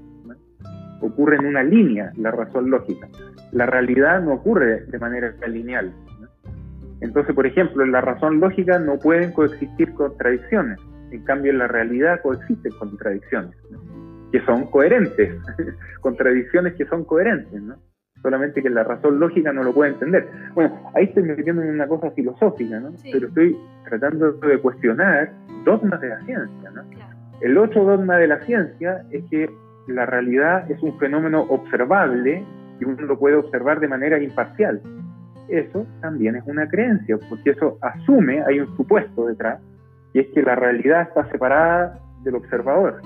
Ocurre 1.02 1.38
en 1.38 1.46
una 1.46 1.64
línea 1.64 2.12
la 2.18 2.32
razón 2.32 2.70
lógica. 2.70 3.08
La 3.52 3.66
realidad 3.66 4.22
no 4.22 4.34
ocurre 4.34 4.86
de 4.86 5.00
manera 5.00 5.34
lineal. 5.48 5.94
Entonces, 7.02 7.34
por 7.34 7.48
ejemplo, 7.48 7.84
en 7.84 7.92
la 7.92 8.02
razón 8.02 8.40
lógica 8.40 8.78
no 8.80 8.98
pueden 8.98 9.32
coexistir 9.32 9.94
contradicciones. 9.94 10.80
En 11.12 11.24
cambio, 11.24 11.52
en 11.52 11.58
la 11.58 11.68
realidad 11.68 12.22
coexisten 12.22 12.72
contradicciones 12.74 13.56
que 14.32 14.42
son 14.46 14.66
coherentes, 14.68 15.36
contradicciones 16.02 16.74
que 16.76 16.86
son 16.86 17.04
coherentes, 17.04 17.62
¿no? 17.62 17.76
Solamente 18.22 18.62
que 18.62 18.70
la 18.70 18.84
razón 18.84 19.20
lógica 19.20 19.52
no 19.52 19.64
lo 19.64 19.74
puede 19.74 19.94
entender. 19.94 20.30
Bueno, 20.54 20.92
ahí 20.94 21.06
estoy 21.06 21.24
metiendo 21.24 21.64
en 21.64 21.70
una 21.70 21.88
cosa 21.88 22.12
filosófica, 22.12 22.80
¿no? 22.80 22.92
Pero 23.12 23.28
estoy 23.28 23.58
tratando 23.84 24.32
de 24.34 24.60
cuestionar 24.60 25.34
dogmas 25.66 26.00
de 26.02 26.10
la 26.10 26.20
ciencia, 26.22 26.72
¿no? 26.72 26.84
El 27.42 27.58
otro 27.58 27.84
dogma 27.84 28.18
de 28.18 28.28
la 28.28 28.40
ciencia 28.42 29.04
es 29.10 29.24
que 29.32 29.50
la 29.88 30.06
realidad 30.06 30.70
es 30.70 30.82
un 30.82 30.98
fenómeno 31.00 31.42
observable 31.44 32.44
y 32.80 32.86
uno 32.86 33.02
lo 33.02 33.18
puede 33.18 33.36
observar 33.36 33.80
de 33.80 33.88
manera 33.88 34.22
imparcial. 34.22 34.82
Eso 35.48 35.86
también 36.02 36.36
es 36.36 36.44
una 36.46 36.68
creencia, 36.68 37.18
porque 37.30 37.52
eso 37.52 37.78
asume, 37.82 38.42
hay 38.42 38.60
un 38.60 38.76
supuesto 38.78 39.28
detrás, 39.28 39.62
y 40.14 40.20
es 40.20 40.28
que 40.34 40.42
la 40.42 40.56
realidad 40.56 41.02
está 41.10 41.30
separada 41.30 42.00
del 42.24 42.36
observador. 42.36 43.02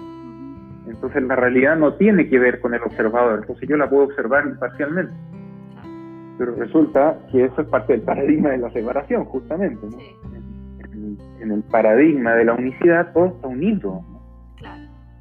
Entonces 0.88 1.23
la 1.23 1.35
realidad 1.35 1.75
no 1.75 1.95
tiene 1.95 2.29
que 2.29 2.38
ver 2.38 2.59
con 2.59 2.73
el 2.73 2.83
observador, 2.83 3.39
entonces 3.41 3.67
yo 3.67 3.77
la 3.77 3.89
puedo 3.89 4.03
observar 4.03 4.45
imparcialmente. 4.45 5.13
Pero 6.38 6.55
resulta 6.55 7.17
que 7.31 7.45
eso 7.45 7.61
es 7.61 7.67
parte 7.67 7.93
del 7.93 8.01
paradigma 8.03 8.49
de 8.49 8.57
la 8.57 8.69
separación, 8.71 9.25
justamente. 9.25 9.88
En, 11.41 11.51
el 11.51 11.63
paradigma 11.63 12.33
de 12.33 12.45
la 12.45 12.53
unicidad 12.53 13.13
todo 13.13 13.27
está 13.27 13.47
unido. 13.47 14.03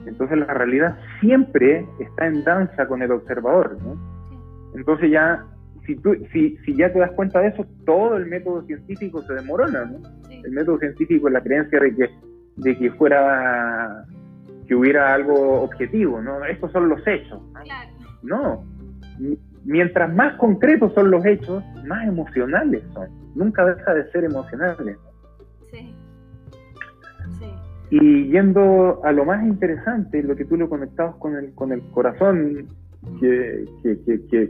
Entonces 0.06 0.38
la 0.38 0.52
realidad 0.52 0.98
siempre 1.20 1.86
está 1.98 2.26
en 2.26 2.44
danza 2.44 2.86
con 2.86 3.02
el 3.02 3.12
observador. 3.12 3.76
Entonces 4.74 5.10
ya, 5.10 5.44
si, 5.86 5.96
tú, 5.96 6.14
si, 6.32 6.56
si 6.58 6.74
ya 6.76 6.92
te 6.92 6.98
das 6.98 7.12
cuenta 7.12 7.40
de 7.40 7.48
eso, 7.48 7.66
todo 7.86 8.16
el 8.16 8.26
método 8.26 8.62
científico 8.62 9.22
se 9.22 9.34
demorona. 9.34 9.90
El 10.30 10.52
método 10.52 10.78
científico 10.78 11.28
es 11.28 11.34
la 11.34 11.42
creencia 11.42 11.80
de 11.80 11.94
que, 11.94 12.10
de 12.56 12.78
que 12.78 12.90
fuera 12.92 14.04
que 14.66 14.74
hubiera 14.74 15.12
algo 15.12 15.62
objetivo, 15.62 16.22
¿no? 16.22 16.44
Estos 16.44 16.72
son 16.72 16.88
los 16.88 17.06
hechos. 17.06 17.40
¿no? 18.24 18.64
Mientras 19.64 20.12
más 20.12 20.36
concretos 20.38 20.92
son 20.94 21.10
los 21.10 21.24
hechos, 21.24 21.62
más 21.86 22.06
emocionales 22.06 22.82
son. 22.92 23.08
Nunca 23.34 23.64
deja 23.64 23.94
de 23.94 24.10
ser 24.10 24.24
emocionales. 24.24 24.96
Y 27.96 28.26
yendo 28.28 29.04
a 29.04 29.12
lo 29.12 29.24
más 29.24 29.46
interesante, 29.46 30.20
lo 30.20 30.34
que 30.34 30.44
tú 30.44 30.56
lo 30.56 30.68
conectabas 30.68 31.14
con 31.14 31.36
el, 31.36 31.54
con 31.54 31.70
el 31.70 31.80
corazón, 31.92 32.66
que, 33.20 33.64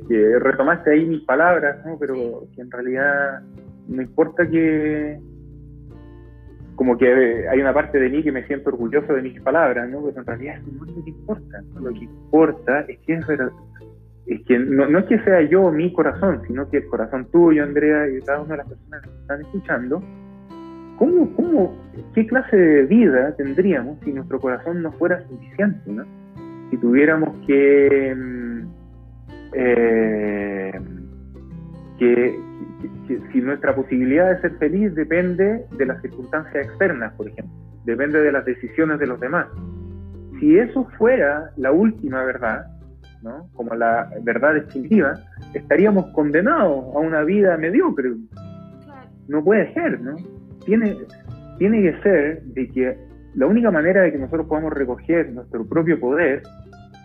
que, 0.09 0.38
retomaste 0.38 0.92
ahí 0.92 1.04
mis 1.04 1.24
palabras, 1.24 1.76
pero 2.00 2.46
que 2.54 2.62
en 2.62 2.70
realidad 2.70 3.42
no 3.87 4.00
importa 4.00 4.48
que, 4.48 5.20
como 6.74 6.96
que 6.96 7.46
hay 7.46 7.61
una 7.61 7.74
parte 7.74 8.00
de 8.00 8.09
mí 8.09 8.22
que 8.22 8.33
me 8.33 8.46
siento 8.46 8.70
orgulloso 8.70 9.12
de 9.12 9.20
mis 9.20 9.38
palabras, 9.42 9.90
¿no? 9.90 10.02
Pero 10.07 10.20
en 10.20 10.26
realidad 10.26 10.62
no 10.62 10.87
es 10.87 10.96
lo 10.96 11.04
que 11.04 11.11
importa. 11.11 11.62
Lo 11.83 11.92
que 11.92 12.04
importa 12.04 12.80
es 12.88 12.98
que 13.00 13.12
es, 13.12 13.26
es 14.26 14.42
que 14.46 14.59
no, 14.59 14.98
es 15.00 15.04
que 15.04 15.18
sea 15.18 15.42
yo 15.42 15.70
mi 15.70 15.92
corazón, 15.92 16.40
sino 16.46 16.70
que 16.70 16.78
el 16.78 16.87
corazón 16.87 17.26
tuyo, 17.30 17.62
Andrea, 17.62 18.09
y 18.09 18.22
cada 18.22 18.40
una 18.40 18.52
de 18.52 18.57
las 18.57 18.68
personas 18.68 19.02
que 19.02 19.11
están 19.20 19.40
escuchando, 19.42 20.02
¿cómo, 20.98 21.35
cómo, 21.35 21.76
qué 22.14 22.26
clase 22.26 22.57
de 22.57 22.85
vida 22.85 23.35
tendríamos 23.37 23.98
si 24.04 24.12
nuestro 24.12 24.40
corazón 24.40 24.83
no 24.83 24.92
fuera 24.92 25.26
suficiente, 25.28 25.90
¿no? 25.90 26.04
Si 26.70 26.76
tuviéramos 26.78 27.37
que, 27.46 28.14
mm, 28.16 28.61
eh, 29.54 30.80
que, 31.98 32.40
si 33.33 33.40
nuestra 33.40 33.74
posibilidad 33.74 34.35
de 34.35 34.40
ser 34.40 34.59
feliz 34.59 34.94
depende 34.94 35.64
de 35.76 35.87
las 35.87 36.00
circunstancias 36.02 36.66
externas, 36.66 37.12
por 37.14 37.28
ejemplo, 37.28 37.52
depende 37.85 38.20
de 38.20 38.33
las 38.33 38.44
decisiones 38.44 38.98
de 38.98 39.07
los 39.07 39.20
demás. 39.20 39.46
Si 40.40 40.59
eso 40.59 40.85
fuera 40.98 41.50
la 41.57 41.70
última 41.72 42.24
verdad, 42.24 42.66
¿no? 43.22 43.48
como 43.54 43.74
la 43.74 44.11
verdad 44.22 44.54
definitiva, 44.54 45.14
estaríamos 45.54 46.07
condenados 46.12 46.94
a 46.94 46.98
una 46.98 47.22
vida 47.22 47.57
mediocre. 47.57 48.12
No 49.28 49.42
puede 49.42 49.72
ser, 49.72 50.00
¿no? 50.00 50.16
Tiene, 50.66 50.96
tiene 51.59 51.83
que 51.83 52.03
ser 52.03 52.42
de 52.42 52.68
que 52.68 52.98
la 53.35 53.46
única 53.46 53.70
manera 53.70 54.03
de 54.03 54.12
que 54.12 54.18
nosotros 54.18 54.46
podamos 54.46 54.72
recoger 54.72 55.33
nuestro 55.33 55.66
propio 55.66 55.98
poder, 55.98 56.42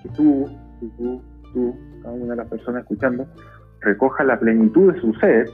que 0.03 0.09
tú, 0.09 0.45
tú, 0.79 1.21
tú, 1.53 1.75
cada 2.03 2.13
una 2.13 2.31
de 2.31 2.35
las 2.37 2.47
personas 2.47 2.83
escuchando, 2.83 3.27
recoja 3.81 4.23
la 4.23 4.39
plenitud 4.39 4.93
de 4.93 5.01
su 5.01 5.13
ser, 5.15 5.47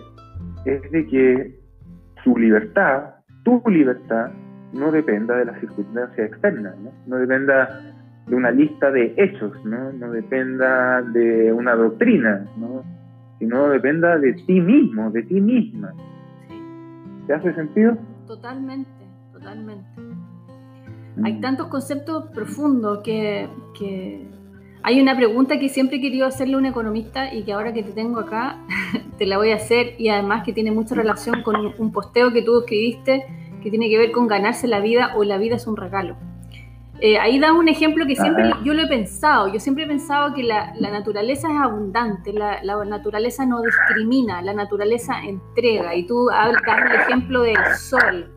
es 0.65 0.91
de 0.91 1.06
que 1.08 1.60
su 2.24 2.38
libertad, 2.38 3.15
tu 3.44 3.62
libertad, 3.68 4.32
no 4.74 4.91
dependa 4.91 5.38
de 5.38 5.46
las 5.46 5.60
circunstancias 5.60 6.28
externas, 6.32 6.76
¿no? 6.80 6.91
no 7.08 7.18
dependa 7.18 7.94
de 8.28 8.36
una 8.36 8.52
lista 8.52 8.91
de 8.91 9.13
hechos, 9.18 9.54
no, 9.63 9.94
no 9.94 10.12
dependa 10.12 11.02
de 11.02 11.54
una 11.54 11.76
doctrina, 11.76 12.46
¿no? 12.58 12.84
sino 13.39 13.70
dependa 13.70 14.18
de 14.18 14.34
ti 14.34 14.60
mismo, 14.60 15.12
de 15.12 15.24
ti 15.24 15.39
misma. 15.39 15.94
¿Te 17.27 17.33
hace 17.33 17.53
sentido? 17.53 17.97
Totalmente, 18.27 18.89
totalmente. 19.33 19.88
Hay 21.23 21.33
mm. 21.33 21.41
tantos 21.41 21.67
conceptos 21.67 22.25
profundos 22.33 22.99
que, 23.03 23.47
que 23.77 24.27
hay 24.83 25.01
una 25.01 25.15
pregunta 25.15 25.59
que 25.59 25.69
siempre 25.69 25.97
he 25.97 26.01
querido 26.01 26.27
hacerle 26.27 26.55
a 26.55 26.57
un 26.57 26.65
economista 26.65 27.33
y 27.33 27.43
que 27.43 27.53
ahora 27.53 27.73
que 27.73 27.83
te 27.83 27.91
tengo 27.91 28.19
acá 28.19 28.59
te 29.17 29.25
la 29.25 29.38
voy 29.38 29.51
a 29.51 29.55
hacer 29.55 29.95
y 29.97 30.09
además 30.09 30.43
que 30.43 30.53
tiene 30.53 30.71
mucha 30.71 30.93
relación 30.93 31.41
con 31.41 31.55
un 31.77 31.91
posteo 31.91 32.31
que 32.31 32.41
tú 32.41 32.59
escribiste 32.59 33.25
que 33.65 33.71
tiene 33.71 33.89
que 33.89 33.97
ver 33.97 34.11
con 34.11 34.27
ganarse 34.27 34.67
la 34.67 34.79
vida 34.79 35.13
o 35.15 35.23
la 35.23 35.39
vida 35.39 35.55
es 35.55 35.65
un 35.65 35.75
regalo. 35.75 36.15
Eh, 37.01 37.17
ahí 37.17 37.39
da 37.39 37.51
un 37.51 37.67
ejemplo 37.67 38.05
que 38.05 38.15
siempre 38.15 38.51
yo 38.63 38.73
lo 38.73 38.84
he 38.84 38.88
pensado. 38.88 39.51
Yo 39.51 39.60
siempre 39.60 39.84
he 39.84 39.88
pensado 39.88 40.34
que 40.34 40.43
la, 40.43 40.73
naturaleza 40.79 41.49
es 41.51 41.58
abundante, 41.58 42.31
la, 42.31 42.62
naturaleza 42.86 43.45
no 43.45 43.62
discrimina, 43.62 44.41
la 44.41 44.53
naturaleza 44.53 45.21
entrega. 45.23 45.95
Y 45.95 46.08
tú 46.08 46.27
das 46.27 46.53
el 46.91 47.01
ejemplo 47.01 47.41
del 47.41 47.58
sol, 47.77 48.31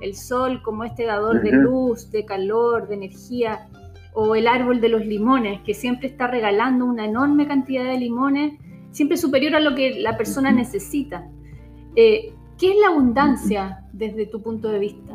el 0.00 0.14
sol 0.14 0.60
como 0.62 0.84
este 0.84 1.04
dador 1.04 1.42
de 1.42 1.52
luz, 1.52 2.10
de 2.10 2.24
calor, 2.24 2.88
de 2.88 2.94
energía 2.94 3.68
o 4.14 4.34
el 4.34 4.46
árbol 4.46 4.80
de 4.80 4.90
los 4.90 5.06
limones, 5.06 5.62
que 5.62 5.72
siempre 5.72 6.08
está 6.08 6.26
regalando 6.26 6.84
una 6.84 7.06
enorme 7.06 7.46
cantidad 7.46 7.84
de 7.84 7.98
limones, 7.98 8.58
siempre 8.90 9.16
superior 9.16 9.54
a 9.56 9.60
lo 9.60 9.74
que 9.74 10.00
la 10.00 10.18
persona 10.18 10.52
necesita. 10.52 11.26
Eh, 11.96 12.34
¿Qué 12.58 12.72
es 12.72 12.76
la 12.78 12.88
abundancia 12.88 13.86
desde 13.92 14.26
tu 14.26 14.42
punto 14.42 14.68
de 14.68 14.78
vista? 14.78 15.14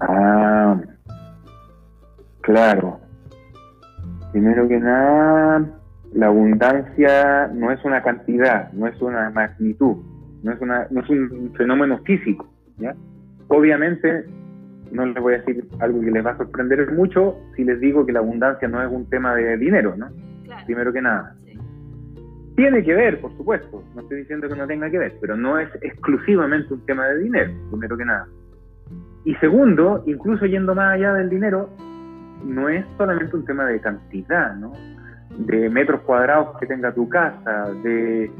Ah, 0.00 0.80
claro. 2.40 3.00
Primero 4.32 4.66
que 4.68 4.78
nada, 4.78 5.64
la 6.12 6.26
abundancia 6.26 7.48
no 7.54 7.70
es 7.70 7.84
una 7.84 8.02
cantidad, 8.02 8.72
no 8.72 8.86
es 8.86 9.00
una 9.00 9.30
magnitud, 9.30 9.96
no 10.42 10.52
es, 10.52 10.60
una, 10.60 10.86
no 10.90 11.00
es 11.00 11.08
un 11.08 11.52
fenómeno 11.56 11.98
físico. 11.98 12.48
¿ya? 12.78 12.94
Obviamente 13.48 14.24
no 14.92 15.06
les 15.06 15.22
voy 15.22 15.34
a 15.34 15.38
decir 15.38 15.64
algo 15.80 16.00
que 16.00 16.10
les 16.10 16.24
va 16.24 16.30
a 16.30 16.36
sorprender 16.36 16.90
mucho 16.92 17.36
si 17.56 17.64
les 17.64 17.80
digo 17.80 18.06
que 18.06 18.12
la 18.12 18.20
abundancia 18.20 18.68
no 18.68 18.82
es 18.82 18.90
un 18.90 19.08
tema 19.10 19.34
de 19.34 19.56
dinero, 19.56 19.94
¿no? 19.96 20.08
Primero 20.66 20.92
que 20.92 21.02
nada. 21.02 21.34
Tiene 22.56 22.84
que 22.84 22.94
ver, 22.94 23.20
por 23.20 23.36
supuesto, 23.36 23.82
no 23.94 24.00
estoy 24.02 24.18
diciendo 24.18 24.48
que 24.48 24.54
no 24.54 24.66
tenga 24.66 24.88
que 24.88 24.98
ver, 24.98 25.16
pero 25.20 25.36
no 25.36 25.58
es 25.58 25.68
exclusivamente 25.82 26.72
un 26.72 26.86
tema 26.86 27.06
de 27.08 27.18
dinero, 27.18 27.52
primero 27.70 27.96
que 27.96 28.04
nada. 28.04 28.28
Y 29.24 29.34
segundo, 29.36 30.02
incluso 30.06 30.44
yendo 30.46 30.74
más 30.74 30.94
allá 30.94 31.14
del 31.14 31.30
dinero, 31.30 31.70
no 32.44 32.68
es 32.68 32.84
solamente 32.98 33.36
un 33.36 33.44
tema 33.44 33.64
de 33.66 33.80
cantidad, 33.80 34.54
¿no? 34.54 34.72
De 35.38 35.68
metros 35.70 36.02
cuadrados 36.02 36.58
que 36.58 36.66
tenga 36.66 36.92
tu 36.92 37.08
casa, 37.08 37.70
de 37.82 38.30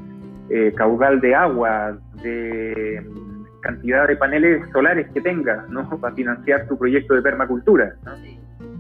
eh, 0.51 0.73
caudal 0.77 1.21
de 1.21 1.35
agua, 1.35 1.99
de 2.23 3.03
cantidad 3.63 4.07
de 4.07 4.17
paneles 4.17 4.63
solares 4.73 5.09
que 5.13 5.23
tengas, 5.23 5.69
¿no? 5.71 5.89
Para 6.01 6.15
financiar 6.15 6.67
tu 6.69 6.79
proyecto 6.79 7.15
de 7.15 7.23
permacultura, 7.23 7.95
¿no? 8.05 8.13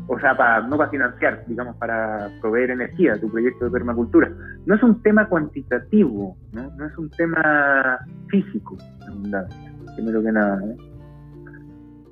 O 0.07 0.21
sea, 0.21 0.37
para, 0.37 0.61
no 0.61 0.77
para 0.77 0.91
financiar, 0.91 1.45
digamos, 1.47 1.77
para 1.77 2.29
proveer 2.43 2.73
energía, 2.73 3.19
tu 3.19 3.31
proyecto 3.31 3.65
de 3.65 3.71
permacultura. 3.71 4.31
No 4.67 4.75
es 4.75 4.83
un 4.83 5.01
tema 5.01 5.27
cuantitativo, 5.27 6.37
¿no? 6.53 6.71
No 6.77 6.85
es 6.85 6.99
un 6.99 7.09
tema 7.09 7.99
físico, 8.29 8.77
abundancia, 9.09 9.73
primero 9.97 10.23
que 10.23 10.31
nada, 10.31 10.57
¿no? 10.57 10.94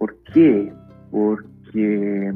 ¿Por 0.03 0.17
qué? 0.35 0.73
Porque, 1.13 2.33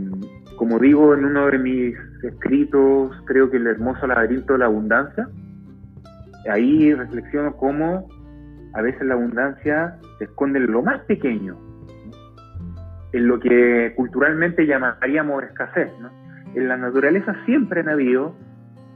como 0.57 0.79
digo 0.79 1.15
en 1.15 1.25
uno 1.25 1.49
de 1.49 1.59
mis 1.59 1.97
escritos, 2.23 3.11
creo 3.25 3.51
que 3.51 3.57
el 3.57 3.67
hermoso 3.67 4.07
laberinto 4.07 4.53
de 4.53 4.61
la 4.61 4.67
abundancia, 4.67 5.29
ahí 6.49 6.95
reflexiono 6.95 7.57
cómo 7.57 8.07
a 8.73 8.83
veces 8.83 9.05
la 9.05 9.15
abundancia 9.15 9.99
se 10.19 10.27
esconde 10.27 10.61
en 10.61 10.71
lo 10.71 10.81
más 10.81 11.01
pequeño, 11.07 11.57
en 13.13 13.27
lo 13.27 13.41
que 13.41 13.95
culturalmente 13.97 14.65
llamaríamos 14.65 15.43
escasez. 15.43 15.91
En 16.55 16.69
la 16.69 16.77
naturaleza 16.77 17.35
siempre 17.47 17.81
han 17.81 17.89
habido 17.89 18.37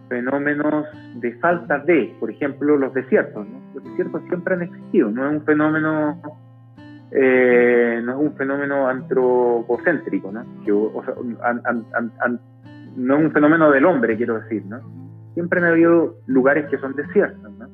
fenómenos 0.08 0.86
de 1.16 1.32
falta 1.40 1.80
de, 1.80 2.14
por 2.20 2.30
ejemplo, 2.30 2.76
los 2.76 2.94
desiertos. 2.94 3.48
Los 3.74 3.82
desiertos 3.82 4.22
siempre 4.28 4.54
han 4.54 4.62
existido, 4.62 5.10
no 5.10 5.26
es 5.26 5.40
un 5.40 5.44
fenómeno 5.44 6.22
eh, 7.12 8.00
no 8.04 8.12
es 8.12 8.18
un 8.18 8.36
fenómeno 8.36 8.88
antropocéntrico, 8.88 10.30
¿no? 10.30 10.44
no 12.96 13.16
es 13.16 13.24
un 13.24 13.32
fenómeno 13.32 13.70
del 13.70 13.84
hombre, 13.84 14.16
quiero 14.16 14.40
decir, 14.40 14.64
¿no? 14.66 14.80
Siempre 15.34 15.60
han 15.60 15.66
habido 15.66 16.16
lugares 16.26 16.68
que 16.68 16.78
son 16.78 16.94
desiertos, 16.94 17.52
¿no? 17.52 17.68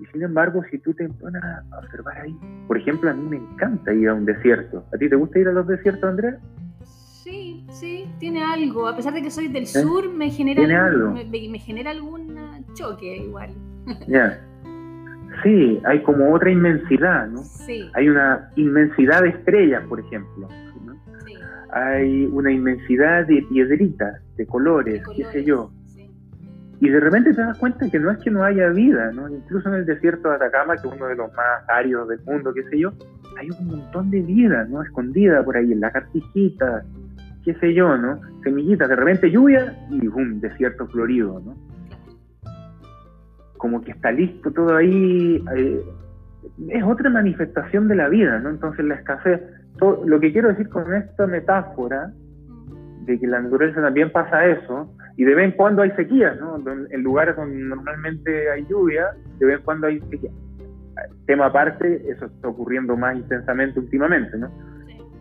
Y 0.00 0.06
sin 0.06 0.22
embargo, 0.22 0.62
si 0.70 0.78
tú 0.78 0.92
te 0.94 1.08
pones 1.08 1.42
a 1.42 1.78
observar 1.78 2.22
ahí, 2.22 2.36
por 2.66 2.76
ejemplo, 2.76 3.10
a 3.10 3.14
mí 3.14 3.28
me 3.28 3.36
encanta 3.36 3.92
ir 3.92 4.08
a 4.08 4.14
un 4.14 4.24
desierto. 4.24 4.84
¿A 4.92 4.98
ti 4.98 5.08
te 5.08 5.14
gusta 5.14 5.38
ir 5.38 5.48
a 5.48 5.52
los 5.52 5.66
desiertos, 5.66 6.02
Andrea? 6.02 6.38
Sí, 6.82 7.64
sí, 7.70 8.12
tiene 8.18 8.42
algo. 8.42 8.88
A 8.88 8.96
pesar 8.96 9.14
de 9.14 9.22
que 9.22 9.30
soy 9.30 9.46
del 9.46 9.62
¿Eh? 9.62 9.66
sur, 9.66 10.12
me 10.12 10.28
genera, 10.30 10.90
Me, 11.12 11.58
genera 11.60 11.92
algún 11.92 12.36
choque 12.74 13.16
igual. 13.16 13.50
Ya. 14.08 14.40
Sí, 15.42 15.80
hay 15.84 16.02
como 16.02 16.32
otra 16.32 16.50
inmensidad, 16.50 17.26
¿no? 17.28 17.42
Sí. 17.42 17.90
Hay 17.94 18.08
una 18.08 18.50
inmensidad 18.56 19.22
de 19.22 19.30
estrellas, 19.30 19.82
por 19.88 20.00
ejemplo. 20.00 20.48
Sí. 21.26 21.34
Hay 21.72 22.26
una 22.26 22.52
inmensidad 22.52 23.26
de 23.26 23.44
piedritas, 23.48 24.20
de 24.36 24.46
colores, 24.46 24.94
de 24.94 25.02
colores. 25.02 25.26
qué 25.26 25.38
sé 25.40 25.44
yo. 25.44 25.70
Y 26.82 26.88
de 26.88 26.98
repente 26.98 27.32
te 27.32 27.40
das 27.40 27.56
cuenta 27.58 27.88
que 27.88 28.00
no 28.00 28.10
es 28.10 28.18
que 28.18 28.30
no 28.30 28.42
haya 28.42 28.68
vida, 28.70 29.12
¿no? 29.12 29.28
Incluso 29.28 29.68
en 29.68 29.76
el 29.76 29.86
desierto 29.86 30.28
de 30.30 30.34
Atacama, 30.34 30.74
que 30.74 30.88
es 30.88 30.92
uno 30.92 31.06
de 31.06 31.14
los 31.14 31.32
más 31.34 31.62
áridos 31.68 32.08
del 32.08 32.18
mundo, 32.26 32.52
qué 32.52 32.64
sé 32.64 32.80
yo, 32.80 32.92
hay 33.38 33.48
un 33.50 33.68
montón 33.68 34.10
de 34.10 34.20
vida, 34.20 34.66
¿no? 34.68 34.82
Escondida 34.82 35.44
por 35.44 35.56
ahí, 35.56 35.70
en 35.70 35.78
la 35.78 35.92
cartijita, 35.92 36.82
qué 37.44 37.54
sé 37.54 37.72
yo, 37.72 37.96
¿no? 37.96 38.20
Semillitas, 38.42 38.88
de 38.88 38.96
repente 38.96 39.30
lluvia 39.30 39.76
y 39.90 40.08
¡bum! 40.08 40.40
Desierto 40.40 40.88
florido, 40.88 41.40
¿no? 41.44 41.54
Como 43.62 43.80
que 43.80 43.92
está 43.92 44.10
listo 44.10 44.50
todo 44.50 44.74
ahí. 44.74 45.40
Eh, 45.56 45.80
es 46.68 46.82
otra 46.82 47.08
manifestación 47.10 47.86
de 47.86 47.94
la 47.94 48.08
vida, 48.08 48.40
¿no? 48.40 48.50
Entonces 48.50 48.84
la 48.84 48.96
escasez. 48.96 49.40
lo 50.04 50.18
que 50.18 50.32
quiero 50.32 50.48
decir 50.48 50.68
con 50.68 50.92
esta 50.92 51.28
metáfora 51.28 52.12
de 53.06 53.20
que 53.20 53.26
la 53.28 53.40
naturaleza 53.40 53.80
también 53.80 54.10
pasa 54.10 54.46
eso, 54.46 54.92
y 55.16 55.22
de 55.24 55.34
vez 55.36 55.44
en 55.44 55.52
cuando 55.52 55.82
hay 55.82 55.92
sequías, 55.92 56.40
¿no? 56.40 56.58
En 56.90 57.02
lugares 57.04 57.36
donde 57.36 57.56
normalmente 57.56 58.50
hay 58.50 58.66
lluvia, 58.66 59.10
de 59.38 59.46
vez 59.46 59.58
en 59.58 59.64
cuando 59.64 59.86
hay 59.86 60.00
sequía. 60.10 60.30
Tema 61.26 61.46
aparte, 61.46 62.02
eso 62.10 62.26
está 62.26 62.48
ocurriendo 62.48 62.96
más 62.96 63.16
intensamente 63.16 63.78
últimamente, 63.78 64.36
¿no? 64.38 64.50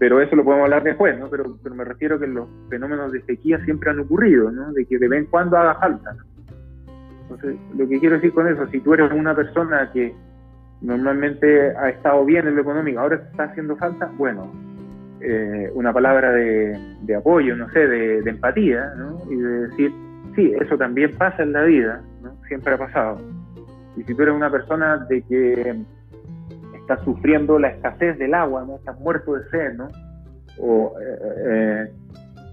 pero 0.01 0.19
eso 0.19 0.36
lo 0.36 0.43
podemos 0.43 0.63
hablar 0.63 0.82
después, 0.82 1.15
¿no? 1.19 1.30
Pero, 1.30 1.60
pero 1.62 1.75
me 1.75 1.84
refiero 1.84 2.19
que 2.19 2.25
los 2.25 2.49
fenómenos 2.71 3.12
de 3.12 3.21
sequía 3.21 3.63
siempre 3.65 3.91
han 3.91 3.99
ocurrido, 3.99 4.49
¿no? 4.49 4.73
De 4.73 4.84
que 4.88 4.97
de 4.97 5.08
vez 5.08 5.19
en 5.19 5.25
cuando 5.27 5.58
haga 5.58 5.75
falta. 5.75 6.15
Entonces, 7.31 7.59
lo 7.77 7.87
que 7.87 7.99
quiero 7.99 8.15
decir 8.15 8.33
con 8.33 8.47
eso, 8.47 8.67
si 8.67 8.79
tú 8.81 8.93
eres 8.93 9.11
una 9.11 9.33
persona 9.33 9.89
que 9.93 10.13
normalmente 10.81 11.75
ha 11.77 11.89
estado 11.89 12.25
bien 12.25 12.47
en 12.47 12.55
lo 12.55 12.61
económico, 12.61 12.99
ahora 12.99 13.15
está 13.15 13.43
haciendo 13.45 13.77
falta, 13.77 14.11
bueno, 14.17 14.51
eh, 15.21 15.69
una 15.73 15.93
palabra 15.93 16.31
de, 16.33 17.15
apoyo, 17.15 17.55
no 17.55 17.69
sé, 17.71 17.87
de, 17.87 18.29
empatía, 18.29 18.93
¿no? 18.97 19.19
Y 19.29 19.35
de 19.35 19.67
decir, 19.67 19.93
sí, 20.35 20.53
eso 20.59 20.77
también 20.77 21.15
pasa 21.17 21.43
en 21.43 21.53
la 21.53 21.63
vida, 21.63 22.01
¿no? 22.21 22.35
Siempre 22.47 22.73
ha 22.73 22.77
pasado. 22.77 23.19
Y 23.95 24.03
si 24.03 24.13
tú 24.13 24.23
eres 24.23 24.35
una 24.35 24.49
persona 24.49 24.97
de 25.09 25.21
que 25.23 25.75
está 26.79 26.97
sufriendo 27.03 27.59
la 27.59 27.69
escasez 27.69 28.17
del 28.17 28.33
agua, 28.33 28.65
¿no? 28.65 28.75
Estás 28.75 28.99
muerto 28.99 29.35
de 29.35 29.49
sed, 29.49 29.73
¿no? 29.73 29.89
O 30.59 30.95
eh, 30.99 31.17
eh, 31.45 31.91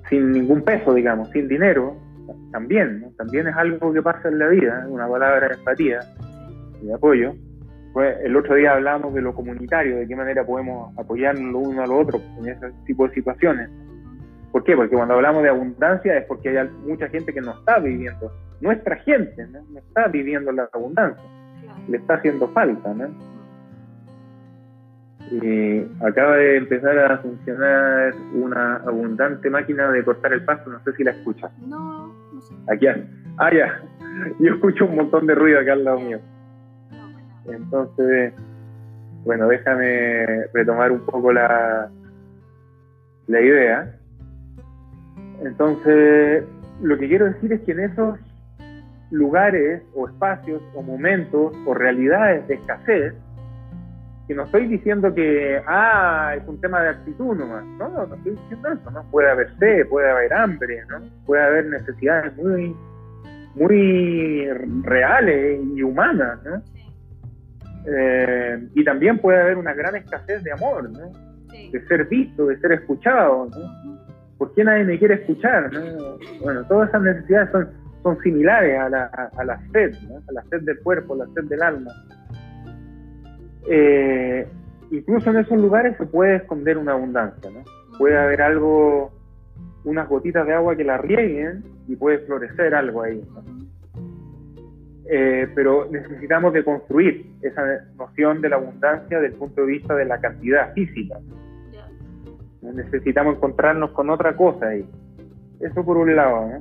sin 0.08 0.32
ningún 0.32 0.62
peso, 0.62 0.94
digamos, 0.94 1.30
sin 1.30 1.48
dinero, 1.48 1.96
también, 2.52 3.00
¿no? 3.00 3.10
También 3.16 3.46
es 3.46 3.56
algo 3.56 3.92
que 3.92 4.02
pasa 4.02 4.28
en 4.28 4.38
la 4.38 4.48
vida, 4.48 4.86
una 4.88 5.08
palabra 5.08 5.48
de 5.48 5.54
empatía 5.54 6.00
y 6.82 6.86
de 6.86 6.94
apoyo. 6.94 7.34
Pues 7.92 8.16
el 8.22 8.36
otro 8.36 8.54
día 8.54 8.74
hablábamos 8.74 9.14
de 9.14 9.22
lo 9.22 9.34
comunitario, 9.34 9.96
de 9.96 10.06
qué 10.06 10.14
manera 10.14 10.44
podemos 10.44 10.96
apoyarnos 10.98 11.52
lo 11.52 11.58
uno 11.58 11.82
a 11.82 11.86
lo 11.86 11.98
otro 11.98 12.20
en 12.38 12.48
ese 12.48 12.70
tipo 12.86 13.08
de 13.08 13.14
situaciones. 13.14 13.68
¿Por 14.52 14.64
qué? 14.64 14.76
Porque 14.76 14.94
cuando 14.94 15.14
hablamos 15.14 15.42
de 15.42 15.50
abundancia 15.50 16.16
es 16.16 16.24
porque 16.26 16.58
hay 16.58 16.68
mucha 16.86 17.08
gente 17.08 17.32
que 17.32 17.40
no 17.40 17.52
está 17.52 17.78
viviendo, 17.78 18.32
nuestra 18.60 18.96
gente 18.96 19.46
no, 19.46 19.78
está 19.78 20.08
viviendo 20.08 20.52
la 20.52 20.68
abundancia, 20.72 21.24
le 21.88 21.98
está 21.98 22.14
haciendo 22.14 22.48
falta. 22.48 22.94
¿no? 22.94 23.08
Y 25.30 25.84
acaba 26.00 26.36
de 26.36 26.56
empezar 26.56 26.98
a 26.98 27.18
funcionar 27.18 28.14
una 28.34 28.76
abundante 28.76 29.50
máquina 29.50 29.90
de 29.90 30.04
cortar 30.04 30.32
el 30.32 30.44
pasto, 30.44 30.70
no 30.70 30.80
sé 30.84 30.92
si 30.94 31.04
la 31.04 31.10
escuchas. 31.10 31.50
No, 31.66 32.14
no 32.32 32.40
sé. 32.40 32.54
Aquí, 32.72 32.86
ah, 32.86 33.50
ya, 33.52 33.82
yo 34.38 34.54
escucho 34.54 34.86
un 34.86 34.96
montón 34.96 35.26
de 35.26 35.34
ruido 35.34 35.60
acá 35.60 35.74
al 35.74 35.84
lado 35.84 36.00
mío. 36.00 36.20
Entonces, 37.46 38.32
bueno, 39.24 39.48
déjame 39.48 40.46
retomar 40.54 40.92
un 40.92 41.00
poco 41.00 41.32
la, 41.32 41.90
la 43.26 43.40
idea. 43.40 43.94
Entonces, 45.42 46.44
lo 46.82 46.98
que 46.98 47.08
quiero 47.08 47.26
decir 47.26 47.52
es 47.52 47.60
que 47.62 47.72
en 47.72 47.80
esos 47.80 48.18
lugares 49.10 49.82
o 49.94 50.08
espacios 50.08 50.62
o 50.74 50.82
momentos 50.82 51.52
o 51.66 51.74
realidades 51.74 52.46
de 52.48 52.54
escasez, 52.54 53.14
que 54.28 54.34
no 54.34 54.44
estoy 54.44 54.66
diciendo 54.66 55.12
que, 55.14 55.60
ah, 55.66 56.34
es 56.36 56.46
un 56.46 56.60
tema 56.60 56.82
de 56.82 56.90
actitud 56.90 57.34
nomás, 57.34 57.64
no, 57.64 57.88
no, 57.88 58.06
no 58.06 58.14
estoy 58.14 58.32
diciendo 58.32 58.68
eso, 58.68 58.90
¿no? 58.90 59.02
Puede 59.10 59.30
haber 59.30 59.58
sed, 59.58 59.88
puede 59.88 60.10
haber 60.10 60.34
hambre, 60.34 60.84
¿no? 60.90 61.00
Puede 61.24 61.42
haber 61.42 61.66
necesidades 61.66 62.36
muy, 62.36 62.76
muy 63.54 64.46
reales 64.82 65.60
y 65.74 65.82
humanas, 65.82 66.38
¿no? 66.44 66.62
Eh, 67.86 68.68
y 68.74 68.84
también 68.84 69.18
puede 69.18 69.40
haber 69.40 69.56
una 69.56 69.72
gran 69.72 69.96
escasez 69.96 70.44
de 70.44 70.52
amor, 70.52 70.90
¿no? 70.90 71.10
De 71.72 71.82
ser 71.86 72.04
visto, 72.04 72.48
de 72.48 72.60
ser 72.60 72.72
escuchado, 72.72 73.46
¿no? 73.46 73.98
¿Por 74.36 74.54
qué 74.54 74.62
nadie 74.62 74.84
me 74.84 74.98
quiere 74.98 75.14
escuchar? 75.14 75.72
¿no? 75.72 76.18
Bueno, 76.42 76.64
todas 76.68 76.90
esas 76.90 77.02
necesidades 77.02 77.50
son, 77.50 77.68
son 78.02 78.20
similares 78.20 78.78
a 78.78 78.90
la, 78.90 79.04
a, 79.36 79.44
la 79.44 79.58
sed, 79.72 79.94
¿no? 80.06 80.16
A 80.28 80.32
la 80.32 80.42
sed 80.50 80.60
del 80.62 80.78
cuerpo, 80.80 81.14
a 81.14 81.16
la 81.18 81.26
sed 81.34 81.44
del 81.44 81.62
alma. 81.62 81.90
Eh, 83.70 84.46
incluso 84.90 85.30
en 85.30 85.36
esos 85.36 85.60
lugares 85.60 85.96
se 85.98 86.06
puede 86.06 86.36
esconder 86.36 86.78
una 86.78 86.92
abundancia, 86.92 87.50
¿no? 87.50 87.64
Puede 87.98 88.16
haber 88.16 88.40
algo, 88.42 89.12
unas 89.84 90.08
gotitas 90.08 90.46
de 90.46 90.54
agua 90.54 90.76
que 90.76 90.84
la 90.84 90.98
rieguen 90.98 91.64
y 91.86 91.96
puede 91.96 92.18
florecer 92.20 92.74
algo 92.74 93.02
ahí, 93.02 93.22
¿no? 93.34 93.58
Eh, 95.10 95.48
pero 95.54 95.88
necesitamos 95.90 96.52
de 96.52 96.62
construir 96.62 97.32
esa 97.40 97.62
noción 97.96 98.42
de 98.42 98.50
la 98.50 98.56
abundancia 98.56 99.18
desde 99.18 99.34
el 99.34 99.38
punto 99.38 99.62
de 99.62 99.66
vista 99.66 99.94
de 99.94 100.04
la 100.04 100.20
cantidad 100.20 100.74
física. 100.74 101.18
Necesitamos 102.60 103.36
encontrarnos 103.36 103.90
con 103.92 104.10
otra 104.10 104.36
cosa 104.36 104.68
ahí. 104.68 104.86
Eso 105.60 105.82
por 105.84 105.96
un 105.96 106.14
lado. 106.14 106.60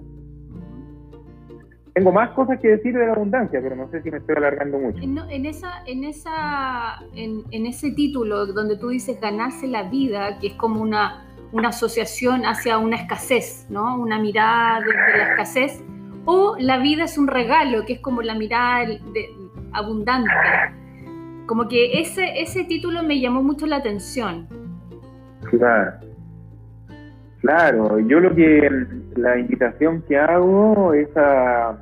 Tengo 1.98 2.12
más 2.12 2.30
cosas 2.36 2.60
que 2.60 2.68
decir 2.68 2.96
de 2.96 3.08
la 3.08 3.14
abundancia, 3.14 3.60
pero 3.60 3.76
no 3.76 3.90
sé 3.90 4.04
si 4.04 4.12
me 4.12 4.20
estoy 4.20 4.36
alargando 4.36 4.78
mucho. 4.78 5.00
En, 5.02 5.48
esa, 5.48 5.82
en, 5.88 6.04
esa, 6.04 7.00
en, 7.16 7.66
ese 7.66 7.90
título 7.90 8.46
donde 8.46 8.78
tú 8.78 8.90
dices 8.90 9.20
ganarse 9.20 9.66
la 9.68 9.82
vida, 9.82 10.38
que 10.40 10.50
es 10.50 10.54
como 10.54 10.80
una, 10.80 11.26
una 11.52 11.70
asociación 11.70 12.46
hacia 12.46 12.78
una 12.78 12.98
escasez, 12.98 13.66
¿no? 13.72 14.00
Una 14.00 14.20
mirada 14.20 14.82
desde 14.82 15.18
la 15.18 15.30
escasez 15.32 15.84
o 16.26 16.56
la 16.60 16.78
vida 16.78 17.06
es 17.06 17.18
un 17.18 17.26
regalo, 17.26 17.84
que 17.84 17.94
es 17.94 18.00
como 18.00 18.22
la 18.22 18.36
mirada 18.36 18.86
de, 18.86 19.30
abundante. 19.74 20.30
Como 21.48 21.68
que 21.68 22.00
ese, 22.00 22.40
ese 22.40 22.64
título 22.66 23.02
me 23.02 23.20
llamó 23.20 23.42
mucho 23.42 23.66
la 23.66 23.78
atención. 23.78 24.48
Claro. 25.50 26.07
Claro, 27.42 28.00
yo 28.00 28.20
lo 28.20 28.34
que 28.34 28.70
la 29.16 29.38
invitación 29.38 30.02
que 30.08 30.18
hago 30.18 30.94
es 30.94 31.10
a 31.16 31.80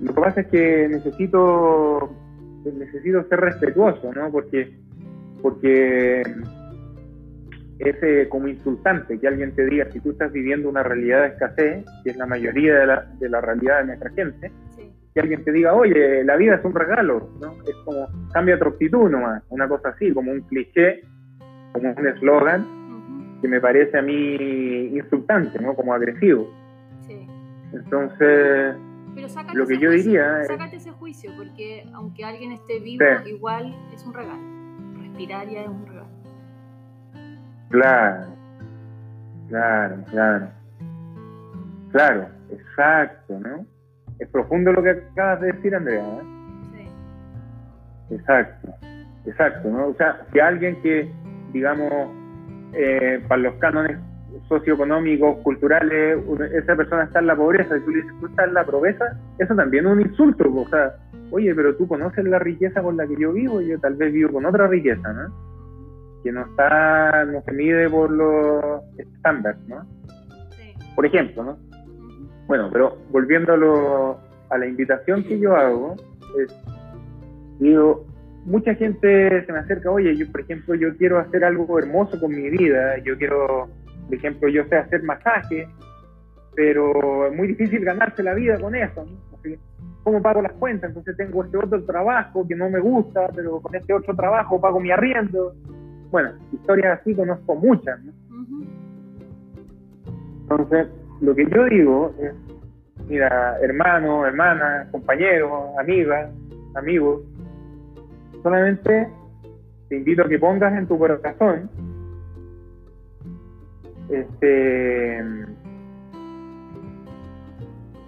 lo 0.00 0.14
que 0.14 0.20
pasa 0.20 0.40
es 0.40 0.46
que 0.48 0.88
necesito 0.88 2.12
necesito 2.64 3.22
ser 3.28 3.40
respetuoso, 3.40 4.12
¿no? 4.12 4.30
Porque 4.30 4.72
porque 5.40 6.22
es 7.78 7.96
eh, 8.02 8.28
como 8.28 8.46
insultante 8.48 9.18
que 9.18 9.26
alguien 9.26 9.54
te 9.54 9.64
diga, 9.64 9.90
si 9.90 10.00
tú 10.00 10.10
estás 10.10 10.32
viviendo 10.32 10.68
una 10.68 10.82
realidad 10.82 11.22
de 11.22 11.28
escasez, 11.28 11.84
que 12.04 12.10
es 12.10 12.16
la 12.16 12.26
mayoría 12.26 12.78
de 12.78 12.86
la, 12.86 13.06
de 13.18 13.28
la 13.28 13.40
realidad 13.40 13.78
de 13.80 13.86
nuestra 13.86 14.10
gente, 14.10 14.52
que 15.14 15.20
alguien 15.20 15.42
te 15.44 15.52
diga, 15.52 15.74
oye, 15.74 16.22
la 16.24 16.36
vida 16.36 16.54
es 16.54 16.64
un 16.64 16.74
regalo, 16.74 17.30
¿no? 17.40 17.54
Es 17.66 17.74
como, 17.84 18.06
cambia 18.32 18.58
tu 18.58 18.68
actitud 18.68 19.10
nomás, 19.10 19.42
una 19.48 19.68
cosa 19.68 19.90
así, 19.90 20.12
como 20.12 20.30
un 20.30 20.42
cliché, 20.42 21.02
como 21.72 21.92
un 21.92 22.06
eslogan, 22.06 22.81
que 23.42 23.48
me 23.48 23.60
parece 23.60 23.98
a 23.98 24.02
mí 24.02 24.36
insultante, 24.94 25.58
¿no? 25.58 25.74
Como 25.74 25.92
agresivo. 25.92 26.48
Sí. 27.00 27.26
Entonces, 27.72 28.76
lo 29.52 29.66
que 29.66 29.78
yo 29.78 29.90
diría... 29.90 30.44
Sácate 30.44 30.76
ese 30.76 30.92
juicio, 30.92 31.32
porque 31.36 31.84
aunque 31.92 32.24
alguien 32.24 32.52
esté 32.52 32.78
vivo, 32.78 33.04
igual 33.26 33.74
es 33.92 34.06
un 34.06 34.14
regalo. 34.14 34.40
Respirar 35.00 35.48
ya 35.48 35.62
es 35.62 35.68
un 35.68 35.86
regalo. 35.86 36.06
Claro, 37.70 38.26
claro, 39.48 39.96
claro. 40.10 40.48
Claro, 41.90 42.28
exacto, 42.50 43.40
¿no? 43.40 43.66
Es 44.20 44.28
profundo 44.28 44.72
lo 44.72 44.82
que 44.82 44.90
acabas 44.90 45.40
de 45.40 45.52
decir, 45.52 45.74
Andrea. 45.74 46.00
¿eh? 46.00 46.88
Sí. 48.08 48.14
Exacto, 48.14 48.72
exacto, 49.26 49.68
¿no? 49.68 49.88
O 49.88 49.94
sea, 49.94 50.24
si 50.32 50.38
alguien 50.38 50.80
que, 50.80 51.10
digamos, 51.52 52.21
eh, 52.72 53.22
para 53.28 53.42
los 53.42 53.54
cánones 53.54 53.98
socioeconómicos, 54.48 55.38
culturales, 55.38 56.18
esa 56.54 56.74
persona 56.74 57.04
está 57.04 57.20
en 57.20 57.26
la 57.26 57.36
pobreza 57.36 57.76
y 57.76 57.80
tú 57.80 57.90
le 57.90 58.02
dices, 58.02 58.12
tú 58.20 58.26
estás 58.26 58.48
en 58.48 58.54
la 58.54 58.64
pobreza, 58.64 59.04
eso 59.38 59.54
también 59.54 59.86
es 59.86 59.92
un 59.92 60.00
insulto, 60.00 60.52
o 60.54 60.68
sea, 60.68 60.94
oye, 61.30 61.54
pero 61.54 61.76
tú 61.76 61.86
conoces 61.86 62.24
la 62.24 62.38
riqueza 62.38 62.82
con 62.82 62.96
la 62.96 63.06
que 63.06 63.16
yo 63.18 63.32
vivo 63.32 63.60
y 63.60 63.68
yo 63.68 63.78
tal 63.78 63.94
vez 63.94 64.12
vivo 64.12 64.32
con 64.32 64.46
otra 64.46 64.66
riqueza, 64.66 65.12
¿no? 65.12 65.52
que 66.22 66.32
no 66.32 66.42
está, 66.42 67.24
no 67.24 67.42
se 67.42 67.52
mide 67.52 67.90
por 67.90 68.10
los 68.10 68.82
estándares, 68.96 69.60
¿no? 69.66 69.84
Sí. 70.50 70.72
Por 70.94 71.06
ejemplo, 71.06 71.42
¿no? 71.42 71.58
Bueno, 72.46 72.68
pero 72.72 72.96
volviendo 73.10 73.54
a, 73.54 73.56
lo, 73.56 74.20
a 74.50 74.58
la 74.58 74.66
invitación 74.66 75.24
que 75.24 75.38
yo 75.38 75.56
hago, 75.56 75.96
es, 76.38 76.54
digo, 77.58 78.06
mucha 78.44 78.74
gente 78.74 79.44
se 79.44 79.52
me 79.52 79.58
acerca, 79.58 79.90
oye, 79.90 80.16
yo 80.16 80.30
por 80.30 80.40
ejemplo, 80.40 80.74
yo 80.74 80.96
quiero 80.96 81.18
hacer 81.18 81.44
algo 81.44 81.78
hermoso 81.78 82.18
con 82.20 82.30
mi 82.30 82.50
vida, 82.50 82.98
yo 82.98 83.16
quiero, 83.16 83.68
por 84.06 84.14
ejemplo, 84.14 84.48
yo 84.48 84.64
sé 84.66 84.76
hacer 84.76 85.02
masaje, 85.02 85.68
pero 86.54 87.26
es 87.26 87.36
muy 87.36 87.48
difícil 87.48 87.84
ganarse 87.84 88.22
la 88.22 88.34
vida 88.34 88.58
con 88.58 88.74
eso, 88.74 89.04
¿no? 89.04 89.32
¿Cómo 90.04 90.20
pago 90.20 90.42
las 90.42 90.52
cuentas? 90.54 90.90
Entonces 90.90 91.16
tengo 91.16 91.44
este 91.44 91.56
otro 91.56 91.84
trabajo 91.84 92.46
que 92.46 92.56
no 92.56 92.68
me 92.68 92.80
gusta, 92.80 93.28
pero 93.34 93.60
con 93.60 93.74
este 93.74 93.94
otro 93.94 94.16
trabajo 94.16 94.60
pago 94.60 94.80
mi 94.80 94.90
arriendo 94.90 95.54
bueno, 96.12 96.30
historias 96.52 97.00
así 97.00 97.14
conozco 97.14 97.56
muchas. 97.56 97.98
¿no? 98.04 98.12
Entonces, 100.42 100.86
lo 101.22 101.34
que 101.34 101.46
yo 101.46 101.64
digo 101.64 102.14
es, 102.20 102.34
mira, 103.08 103.58
hermano, 103.62 104.26
hermana, 104.26 104.86
compañero, 104.92 105.72
amiga, 105.80 106.30
amigos, 106.74 107.22
solamente 108.42 109.08
te 109.88 109.96
invito 109.96 110.22
a 110.22 110.28
que 110.28 110.38
pongas 110.38 110.72
en 110.74 110.86
tu 110.86 110.98
corazón 110.98 111.70
este 114.08 115.24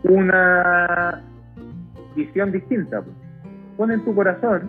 una 0.04 1.22
visión 2.14 2.52
distinta. 2.52 3.02
Pon 3.76 3.90
en 3.90 4.04
tu 4.04 4.14
corazón 4.14 4.68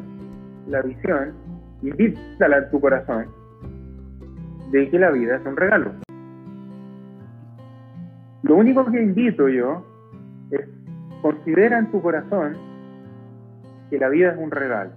la 0.67 0.82
visión 0.82 1.34
invítala 1.82 2.58
a 2.58 2.69
tu 2.69 2.80
corazón 2.80 3.28
de 4.71 4.89
que 4.89 4.99
la 4.99 5.12
vida 5.12 5.36
es 5.36 5.45
un 5.45 5.56
regalo. 5.56 5.91
Lo 8.43 8.56
único 8.56 8.86
que 8.86 9.01
invito 9.01 9.49
yo 9.49 9.86
es 10.51 10.67
considera 11.21 11.80
en 11.80 11.91
tu 11.91 12.01
corazón 12.01 12.58
que 13.89 13.99
la 13.99 14.10
vida 14.10 14.32
es 14.32 14.38
un 14.38 14.51
regalo. 14.51 14.91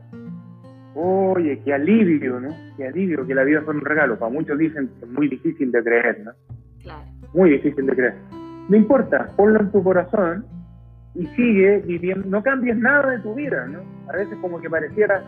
Oye, 0.94 1.60
qué 1.64 1.74
alivio, 1.74 2.40
¿no? 2.40 2.48
Qué 2.76 2.86
alivio 2.88 3.26
que 3.26 3.34
la 3.34 3.44
vida 3.44 3.60
es 3.60 3.68
un 3.68 3.80
regalo. 3.80 4.18
Para 4.18 4.32
muchos 4.32 4.58
dicen 4.58 4.88
que 4.98 5.04
es 5.04 5.10
muy 5.10 5.28
difícil 5.28 5.70
de 5.70 5.82
creer, 5.82 6.20
¿no? 6.24 6.32
Claro. 6.82 7.04
Muy 7.34 7.50
difícil 7.50 7.86
de 7.86 7.94
creer. 7.94 8.14
No 8.68 8.76
importa, 8.76 9.28
ponlo 9.36 9.60
en 9.60 9.70
tu 9.70 9.82
corazón 9.82 10.44
y 11.14 11.26
sigue 11.28 11.78
viviendo. 11.86 12.26
No 12.28 12.42
cambies 12.42 12.76
nada 12.76 13.12
de 13.12 13.18
tu 13.20 13.34
vida, 13.34 13.66
¿no? 13.66 13.80
A 14.08 14.16
veces 14.16 14.36
como 14.40 14.60
que 14.60 14.70
pareciera, 14.70 15.22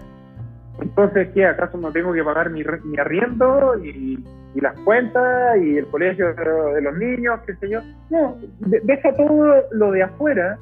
entonces, 0.81 1.29
¿qué? 1.35 1.47
¿Acaso 1.47 1.79
no 1.79 1.93
tengo 1.93 2.13
que 2.13 2.23
pagar 2.23 2.51
mi, 2.51 2.63
mi 2.85 2.99
arriendo 2.99 3.79
y, 3.83 4.23
y, 4.55 4.61
las 4.61 4.79
cuentas 4.81 5.57
y 5.61 5.79
el 5.79 5.87
colegio 5.87 6.35
de 6.35 6.83
los 6.83 6.97
niños, 6.97 7.41
qué 7.47 7.55
sé 7.57 7.71
yo? 7.71 7.81
No, 8.11 8.37
deja 8.61 9.15
todo 9.17 9.63
lo 9.73 9.91
de 9.93 10.03
afuera, 10.03 10.59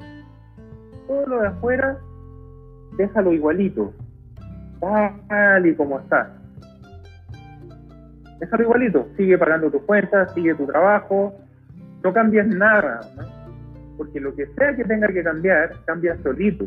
todo 1.07 1.25
lo 1.27 1.41
de 1.41 1.47
afuera, 1.47 1.97
déjalo 2.97 3.33
igualito, 3.33 3.93
tal 4.79 5.65
y 5.65 5.75
como 5.75 5.99
está. 5.99 6.35
Déjalo 8.39 8.63
igualito, 8.63 9.07
sigue 9.17 9.37
pagando 9.37 9.69
tus 9.69 9.81
cuentas, 9.83 10.33
sigue 10.33 10.55
tu 10.55 10.65
trabajo, 10.65 11.33
no 12.03 12.13
cambies 12.13 12.47
nada, 12.47 13.01
¿no? 13.17 13.39
porque 13.99 14.21
lo 14.21 14.33
que 14.33 14.47
sea 14.57 14.73
que 14.77 14.85
tenga 14.85 15.09
que 15.09 15.21
cambiar, 15.21 15.73
cambia 15.85 16.15
solito. 16.23 16.65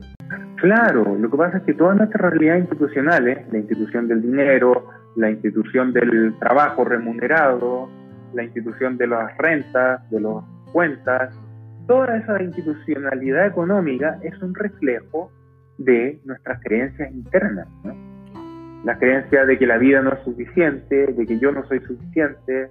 Claro, 0.57 1.17
lo 1.19 1.31
que 1.31 1.37
pasa 1.39 1.57
es 1.57 1.63
que 1.63 1.73
todas 1.73 1.97
nuestras 1.97 2.31
realidades 2.31 2.65
institucionales, 2.65 3.51
la 3.51 3.59
institución 3.59 4.07
del 4.07 4.21
dinero, 4.21 4.91
la 5.17 5.31
institución 5.31 5.95
del 5.95 6.35
trabajo 6.39 6.85
remunerado, 6.85 7.89
la 8.35 8.45
institución 8.45 8.99
de 8.99 9.07
las 9.07 9.35
rentas, 9.39 10.09
de 10.11 10.21
las 10.21 10.45
cuentas, 10.73 11.35
toda 11.87 12.19
esa 12.19 12.43
institucionalidad 12.43 13.47
económica 13.47 14.19
es 14.23 14.39
un 14.43 14.55
reflejo 14.55 15.33
de 15.85 16.21
nuestras 16.25 16.61
creencias 16.63 17.13
internas. 17.13 17.69
¿no? 17.85 17.95
La 18.85 18.99
creencia 18.99 19.45
de 19.45 19.59
que 19.59 19.67
la 19.67 19.79
vida 19.79 20.03
no 20.03 20.13
es 20.13 20.21
suficiente, 20.25 21.07
de 21.07 21.27
que 21.27 21.39
yo 21.39 21.53
no 21.53 21.65
soy 21.67 21.81
suficiente, 21.81 22.69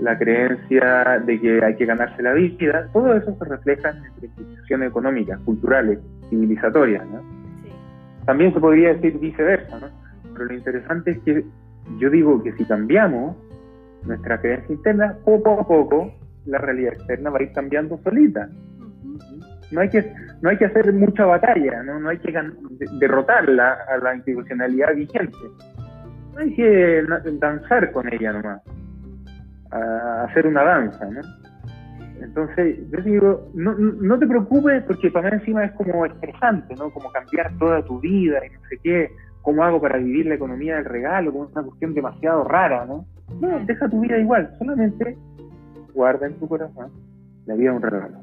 la 0.00 0.16
creencia 0.18 1.22
de 1.24 1.40
que 1.40 1.64
hay 1.64 1.74
que 1.76 1.86
ganarse 1.86 2.22
la 2.22 2.32
vida, 2.32 2.88
todo 2.92 3.14
eso 3.14 3.36
se 3.36 3.44
refleja 3.44 3.90
en 3.90 4.00
nuestras 4.00 4.24
instituciones 4.38 4.90
económicas, 4.90 5.40
culturales, 5.40 5.98
civilizatorias. 6.30 7.04
¿no? 7.06 7.22
También 8.26 8.52
se 8.52 8.60
podría 8.60 8.94
decir 8.94 9.18
viceversa, 9.18 9.80
¿no? 9.80 9.88
pero 10.32 10.44
lo 10.44 10.54
interesante 10.54 11.12
es 11.12 11.18
que 11.20 11.44
yo 11.98 12.10
digo 12.10 12.42
que 12.42 12.52
si 12.52 12.64
cambiamos 12.64 13.36
nuestra 14.04 14.40
creencia 14.40 14.74
interna, 14.74 15.16
poco 15.24 15.60
a 15.60 15.66
poco 15.66 16.12
la 16.46 16.58
realidad 16.58 16.94
externa 16.94 17.30
va 17.30 17.38
a 17.38 17.42
ir 17.42 17.52
cambiando 17.52 17.98
solita. 18.02 18.48
No 19.70 19.80
hay 19.80 19.88
que, 19.90 20.12
no 20.40 20.50
hay 20.50 20.56
que 20.56 20.64
hacer 20.64 20.92
mucha 20.92 21.26
batalla, 21.26 21.82
no, 21.82 22.00
no 22.00 22.08
hay 22.08 22.18
que 22.18 22.32
derrotarla 22.98 23.78
a 23.88 23.98
la 23.98 24.14
institucionalidad 24.14 24.94
vigente. 24.94 25.36
No 26.34 26.40
hay 26.40 26.54
que 26.54 27.04
danzar 27.38 27.90
con 27.92 28.12
ella 28.12 28.32
nomás 28.32 28.62
a 29.70 30.24
hacer 30.24 30.46
una 30.46 30.62
danza, 30.62 31.04
¿no? 31.06 31.20
Entonces, 32.20 32.78
yo 32.90 33.00
digo, 33.02 33.50
no, 33.54 33.74
no 33.74 34.18
te 34.18 34.26
preocupes 34.26 34.82
porque 34.84 35.10
para 35.10 35.30
mí 35.30 35.36
encima 35.36 35.64
es 35.64 35.72
como 35.72 36.04
estresante, 36.04 36.74
¿no? 36.74 36.90
Como 36.90 37.12
cambiar 37.12 37.56
toda 37.58 37.84
tu 37.84 38.00
vida 38.00 38.44
y 38.44 38.50
no 38.50 38.60
sé 38.68 38.78
qué, 38.82 39.10
cómo 39.42 39.62
hago 39.62 39.80
para 39.80 39.98
vivir 39.98 40.26
la 40.26 40.34
economía 40.34 40.76
del 40.76 40.84
regalo, 40.84 41.32
como 41.32 41.48
una 41.52 41.62
cuestión 41.62 41.94
demasiado 41.94 42.44
rara, 42.44 42.84
¿no? 42.86 43.06
No, 43.40 43.60
deja 43.66 43.88
tu 43.88 44.00
vida 44.00 44.18
igual, 44.18 44.50
solamente 44.58 45.16
guarda 45.94 46.26
en 46.26 46.34
tu 46.34 46.48
corazón 46.48 46.90
la 47.46 47.54
vida 47.54 47.70
de 47.70 47.76
un 47.76 47.82
regalo. 47.82 48.18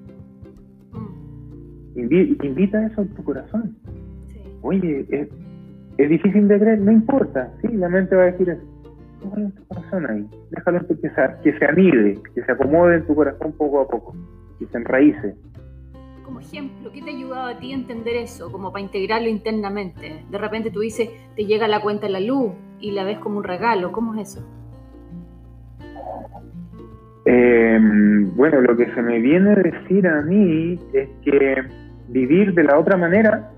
Invita 1.96 2.86
eso 2.86 3.02
en 3.02 3.10
tu 3.10 3.24
corazón. 3.24 3.76
Oye, 4.62 5.06
es, 5.10 5.30
es 5.98 6.10
difícil 6.10 6.48
de 6.48 6.60
creer, 6.60 6.80
no 6.80 6.92
importa, 6.92 7.52
sí, 7.62 7.70
la 7.74 7.90
mente 7.90 8.16
va 8.16 8.24
a 8.24 8.26
decir 8.26 8.50
eso 8.50 8.76
en 9.36 9.52
tu 9.52 9.66
corazón 9.68 10.10
ahí. 10.10 10.28
Déjalo 10.52 10.88
que 10.88 10.96
se, 10.96 11.10
que 11.44 11.58
se 11.58 11.66
anide, 11.66 12.20
que 12.34 12.44
se 12.44 12.52
acomode 12.52 12.98
en 12.98 13.08
tu 13.08 13.16
corazón 13.16 13.54
poco 13.54 13.82
a 13.82 13.88
poco, 13.88 14.16
que 14.60 14.66
se 14.68 14.78
enraíce. 14.78 15.36
Como 16.24 16.40
ejemplo, 16.40 16.92
¿qué 16.92 17.02
te 17.02 17.12
ha 17.12 17.14
ayudado 17.14 17.48
a 17.50 17.60
ti 17.60 17.72
a 17.72 17.76
entender 17.76 18.16
eso? 18.16 18.52
Como 18.52 18.72
para 18.72 18.84
integrarlo 18.84 19.28
internamente. 19.30 20.24
De 20.30 20.38
repente 20.38 20.72
tú 20.72 20.80
dices, 20.80 21.10
te 21.36 21.46
llega 21.46 21.68
la 21.68 21.82
cuenta 21.82 22.08
de 22.08 22.14
la 22.14 22.20
luz 22.20 22.54
y 22.80 22.92
la 22.92 23.04
ves 23.04 23.20
como 23.20 23.38
un 23.38 23.44
regalo. 23.44 23.92
¿Cómo 23.92 24.16
es 24.16 24.30
eso? 24.30 24.48
Em, 27.26 28.36
bueno, 28.36 28.62
lo 28.62 28.76
que 28.76 28.86
se 28.94 29.02
me 29.02 29.20
viene 29.20 29.52
a 29.52 29.56
decir 29.56 30.08
a 30.08 30.22
mí 30.22 30.80
es 30.94 31.10
que 31.24 31.56
vivir 32.10 32.54
de 32.54 32.64
la 32.64 32.78
otra 32.78 32.98
manera 32.98 33.50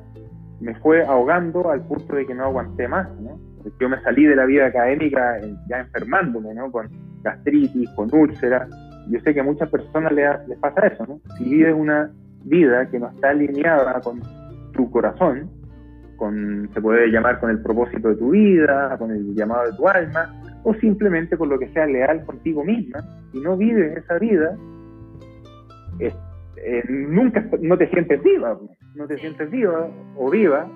me 0.60 0.74
fue 0.76 1.06
ahogando 1.06 1.70
al 1.70 1.82
punto 1.82 2.16
de 2.16 2.26
que 2.26 2.34
no 2.34 2.46
aguanté 2.46 2.88
más, 2.88 3.08
¿no? 3.20 3.38
yo 3.80 3.90
me 3.90 4.02
salí 4.02 4.26
de 4.26 4.36
la 4.36 4.46
vida 4.46 4.68
académica 4.68 5.40
eh, 5.40 5.56
ya 5.70 5.80
enfermándome, 5.80 6.54
¿no? 6.54 6.72
Con 6.72 6.90
gastritis, 7.22 7.90
con 7.92 8.14
úlceras. 8.14 8.70
Yo 9.10 9.20
sé 9.22 9.34
que 9.34 9.40
a 9.40 9.44
muchas 9.44 9.70
personas 9.70 10.12
les, 10.12 10.48
les 10.48 10.58
pasa 10.60 10.88
eso, 10.88 11.06
¿no? 11.06 11.20
Si 11.38 11.44
vives 11.44 11.74
una 11.76 12.12
vida 12.44 12.90
que 12.90 13.00
no 13.00 13.10
está 13.10 13.30
alineada 13.30 14.00
con 14.02 14.22
tu 14.74 14.90
corazón, 14.90 15.50
con, 16.16 16.70
se 16.74 16.82
puede 16.82 17.08
llamar 17.10 17.40
con 17.40 17.50
el 17.50 17.62
propósito 17.62 18.10
de 18.10 18.16
tu 18.16 18.32
vida, 18.32 18.96
con 18.98 19.12
el 19.12 19.36
llamado 19.36 19.70
de 19.70 19.78
tu 19.78 19.88
alma, 19.88 20.42
o 20.64 20.74
simplemente 20.76 21.38
con 21.38 21.50
lo 21.50 21.60
que 21.60 21.70
sea 21.70 21.86
leal 21.86 22.26
contigo 22.26 22.64
misma, 22.64 23.00
y 23.34 23.40
no 23.40 23.56
vives 23.56 23.98
esa 23.98 24.18
vida, 24.18 24.58
eh, 26.64 26.84
nunca 26.90 27.46
no 27.62 27.78
te 27.78 27.88
sientes 27.90 28.22
viva, 28.24 28.58
no 28.96 29.08
te 29.08 29.18
sientes 29.18 29.50
viva 29.50 29.88
o 30.16 30.30
viva, 30.30 30.68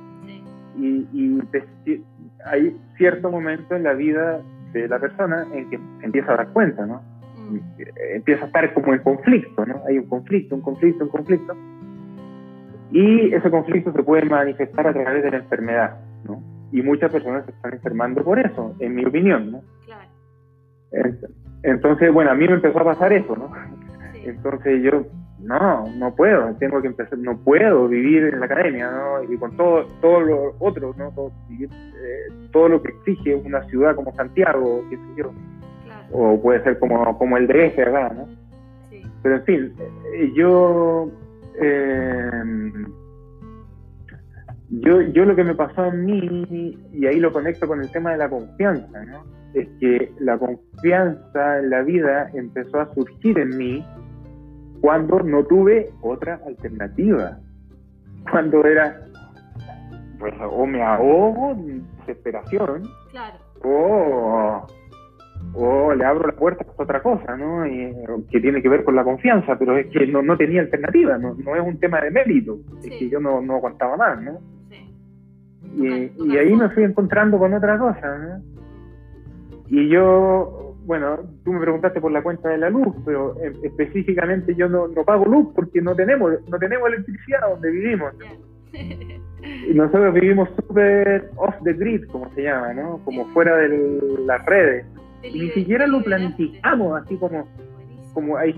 y, 0.78 1.08
y 1.12 1.40
te, 1.52 2.02
hay 2.46 2.76
cierto 2.98 3.30
momento 3.30 3.76
en 3.76 3.84
la 3.84 3.94
vida 3.94 4.42
de 4.74 4.88
la 4.88 5.00
persona 5.00 5.46
en 5.54 5.70
que 5.70 5.80
empieza 6.02 6.34
a 6.34 6.38
dar 6.38 6.48
cuenta, 6.50 6.86
¿no? 6.86 7.02
Mm. 7.50 7.60
Empieza 8.16 8.44
a 8.44 8.48
estar 8.48 8.74
como 8.74 8.94
en 8.94 9.00
conflicto, 9.00 9.66
¿no? 9.66 9.82
Hay 9.88 9.98
un 9.98 10.08
conflicto, 10.08 10.56
un 10.56 10.62
conflicto, 10.62 11.04
un 11.04 11.10
conflicto. 11.10 11.54
Y 12.92 13.34
ese 13.34 13.50
conflicto 13.50 13.92
se 13.92 14.04
puede 14.04 14.26
manifestar 14.26 14.88
a 14.88 14.94
través 14.94 15.24
de 15.24 15.32
la 15.32 15.38
enfermedad, 15.38 16.00
¿no? 16.26 16.42
Y 16.72 16.82
muchas 16.82 17.12
personas 17.12 17.46
se 17.46 17.52
están 17.52 17.74
enfermando 17.74 18.24
por 18.24 18.40
eso, 18.40 18.76
en 18.80 18.96
mi 18.96 19.06
opinión, 19.06 19.52
¿no? 19.52 19.62
Claro. 19.86 20.10
Entonces, 21.64 22.12
bueno, 22.14 22.32
a 22.32 22.36
mí 22.36 22.48
me 22.48 22.56
empezó 22.56 22.80
a 22.80 22.86
pasar 22.86 23.14
eso, 23.14 23.36
¿no? 23.36 23.52
Entonces 24.24 24.82
yo 24.84 25.06
no, 25.44 25.88
no 25.98 26.16
puedo, 26.16 26.54
tengo 26.56 26.82
que 26.82 26.88
empezar, 26.88 27.18
no 27.18 27.38
puedo 27.38 27.88
vivir 27.88 28.26
en 28.26 28.40
la 28.40 28.46
academia, 28.46 28.92
¿no? 28.92 29.24
Y 29.24 29.38
con 29.38 29.56
todo, 29.58 29.86
todo 30.00 30.22
lo 30.22 30.56
otro, 30.60 30.94
¿no? 30.98 31.12
Todo, 31.12 31.32
eh, 31.60 31.68
todo 32.52 32.70
lo 32.70 32.82
que 32.82 32.90
exige 32.90 33.36
una 33.36 33.64
ciudad 33.64 33.96
como 33.96 34.14
Santiago, 34.16 34.84
qué 34.90 34.98
sé 34.98 35.04
yo. 35.18 35.32
O 36.14 36.42
puede 36.42 36.64
ser 36.64 36.78
como, 36.80 37.18
como 37.18 37.38
el 37.38 37.48
DF 37.48 37.80
acá, 37.80 38.14
¿no? 38.14 38.28
Sí. 38.90 39.02
Pero 39.24 39.36
en 39.36 39.44
fin, 39.44 39.74
eh, 40.14 40.32
yo, 40.36 41.10
eh, 41.60 42.32
yo, 44.70 45.02
yo 45.02 45.26
lo 45.26 45.36
que 45.36 45.44
me 45.44 45.56
pasó 45.56 45.84
a 45.84 45.92
mí, 45.92 46.78
y 46.94 47.06
ahí 47.06 47.20
lo 47.20 47.32
conecto 47.32 47.68
con 47.68 47.82
el 47.82 47.92
tema 47.92 48.12
de 48.12 48.18
la 48.18 48.30
confianza, 48.30 49.06
¿no? 49.06 49.24
Es 49.54 49.68
que 49.80 50.14
la 50.20 50.38
confianza 50.38 51.60
en 51.60 51.70
la 51.70 51.82
vida 51.82 52.30
empezó 52.34 52.80
a 52.80 52.94
surgir 52.94 53.38
en 53.40 53.58
mí 53.58 53.86
cuando 54.82 55.20
no 55.20 55.44
tuve 55.46 55.90
otra 56.02 56.42
alternativa. 56.46 57.38
Cuando 58.30 58.66
era, 58.66 59.00
pues, 60.20 60.34
o 60.42 60.66
me 60.66 60.82
ahogo 60.82 61.52
en 61.52 61.84
desesperación, 62.00 62.84
o, 63.64 64.68
o 65.54 65.94
le 65.94 66.06
abro 66.06 66.28
la 66.28 66.36
puerta 66.36 66.66
a 66.66 66.82
otra 66.82 67.02
cosa, 67.02 67.36
¿no? 67.38 67.64
que 68.30 68.40
tiene 68.40 68.62
que 68.62 68.70
ver 68.70 68.84
con 68.84 68.96
la 68.96 69.04
confianza, 69.04 69.58
pero 69.58 69.78
es 69.78 69.88
que 69.88 70.06
no, 70.08 70.22
no 70.22 70.38
tenía 70.38 70.62
alternativa, 70.62 71.18
no, 71.18 71.36
no 71.36 71.56
es 71.56 71.62
un 71.62 71.80
tema 71.80 72.00
de 72.02 72.12
mérito, 72.12 72.60
es 72.84 72.90
que 72.90 73.10
yo 73.10 73.20
no, 73.20 73.42
no 73.42 73.56
aguantaba 73.56 73.98
más, 73.98 74.22
¿no? 74.22 74.40
Y, 75.74 76.12
y 76.26 76.38
ahí 76.38 76.54
me 76.54 76.70
fui 76.70 76.84
encontrando 76.84 77.40
con 77.40 77.54
otra 77.54 77.78
cosa, 77.80 78.18
¿no? 78.18 78.44
Y 79.68 79.88
yo 79.88 80.61
bueno, 80.86 81.20
tú 81.44 81.54
me 81.54 81.60
preguntaste 81.60 82.02
por 82.02 82.12
la 82.12 82.24
cuenta 82.24 82.50
de 82.50 82.58
la 82.58 82.70
luz, 82.70 82.96
pero 83.06 83.36
eh, 83.42 83.54
específicamente 83.64 84.56
yo 84.56 84.68
no, 84.68 84.90
pago 85.06 85.26
luz 85.26 85.50
porque 85.56 85.82
no 85.82 85.96
tenemos, 85.96 86.34
no 86.50 86.58
tenemos 86.58 86.88
electricidad 86.90 87.50
donde 87.50 87.72
vivimos. 87.72 88.14
Y 89.68 89.74
nosotros 89.74 90.14
vivimos 90.14 90.50
súper 90.56 91.32
off 91.36 91.56
the 91.64 91.74
grid, 91.74 92.06
como 92.12 92.32
se 92.36 92.44
llama, 92.44 92.76
¿no? 92.76 93.00
Como 93.04 93.26
fuera 93.30 93.58
de 93.58 94.00
las 94.24 94.46
redes. 94.46 94.86
Y 95.24 95.40
ni 95.40 95.50
siquiera 95.50 95.88
lo 95.88 96.04
planificamos, 96.04 97.02
así 97.02 97.16
como, 97.18 97.48
como 98.14 98.38
hay, 98.38 98.56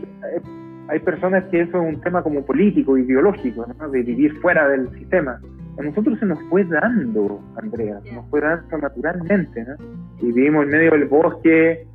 hay 0.90 1.00
personas 1.00 1.46
que 1.46 1.62
eso 1.62 1.82
es 1.82 1.96
un 1.96 2.02
tema 2.02 2.22
como 2.22 2.46
político, 2.46 2.98
ideológico, 2.98 3.66
¿no? 3.80 3.90
De 3.90 4.02
vivir 4.02 4.34
fuera 4.42 4.68
del 4.68 4.90
sistema. 4.98 5.40
A 5.80 5.82
nosotros 5.82 6.20
se 6.20 6.26
nos 6.26 6.40
fue 6.50 6.66
dando, 6.66 7.40
Andrea, 7.56 8.02
se 8.04 8.14
nos 8.14 8.30
fue 8.30 8.42
dando 8.42 8.78
naturalmente, 8.78 9.64
¿no? 9.64 9.76
Y 10.22 10.34
vivimos 10.34 10.66
en 10.66 10.70
medio 10.70 10.92
del 10.92 11.06
bosque, 11.06 11.88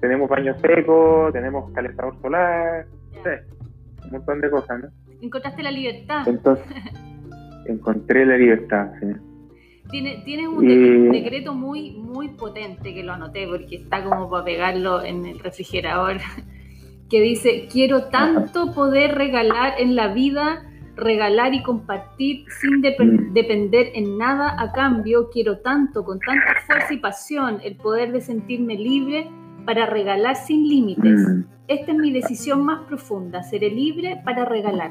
tenemos 0.00 0.28
baño 0.28 0.54
seco, 0.60 1.30
tenemos 1.32 1.70
calentador 1.72 2.14
solar, 2.20 2.86
un 4.04 4.10
montón 4.10 4.40
de 4.40 4.50
cosas, 4.50 4.80
¿no? 4.82 4.88
Encontraste 5.20 5.62
la 5.62 5.70
libertad. 5.70 6.26
Entonces, 6.28 6.66
encontré 7.66 8.24
la 8.24 8.36
libertad, 8.36 8.92
sí. 9.00 9.06
Tiene, 9.90 10.22
tienes 10.24 10.48
un 10.48 11.10
decreto 11.10 11.54
muy, 11.54 11.92
muy 11.92 12.28
potente 12.28 12.92
que 12.92 13.02
lo 13.02 13.14
anoté 13.14 13.46
porque 13.48 13.76
está 13.76 14.04
como 14.04 14.28
para 14.28 14.44
pegarlo 14.44 15.02
en 15.02 15.24
el 15.24 15.38
refrigerador, 15.38 16.18
que 17.10 17.20
dice, 17.22 17.68
quiero 17.72 18.04
tanto 18.04 18.74
poder 18.74 19.14
regalar 19.14 19.74
en 19.78 19.96
la 19.96 20.12
vida, 20.12 20.66
regalar 20.94 21.54
y 21.54 21.62
compartir 21.62 22.44
sin 22.60 22.80
mm. 22.80 23.32
depender 23.32 23.92
en 23.94 24.18
nada 24.18 24.60
a 24.60 24.72
cambio, 24.72 25.30
quiero 25.30 25.60
tanto, 25.60 26.04
con 26.04 26.18
tanta 26.20 26.60
fuerza 26.66 26.92
y 26.92 26.98
pasión, 26.98 27.58
el 27.64 27.76
poder 27.76 28.12
de 28.12 28.20
sentirme 28.20 28.74
libre 28.74 29.30
para 29.68 29.84
regalar 29.84 30.34
sin 30.34 30.66
límites. 30.66 31.28
Mm. 31.28 31.42
Esta 31.68 31.92
es 31.92 31.98
mi 31.98 32.10
decisión 32.10 32.64
más 32.64 32.86
profunda, 32.86 33.42
seré 33.42 33.68
libre 33.68 34.18
para 34.24 34.46
regalar. 34.46 34.90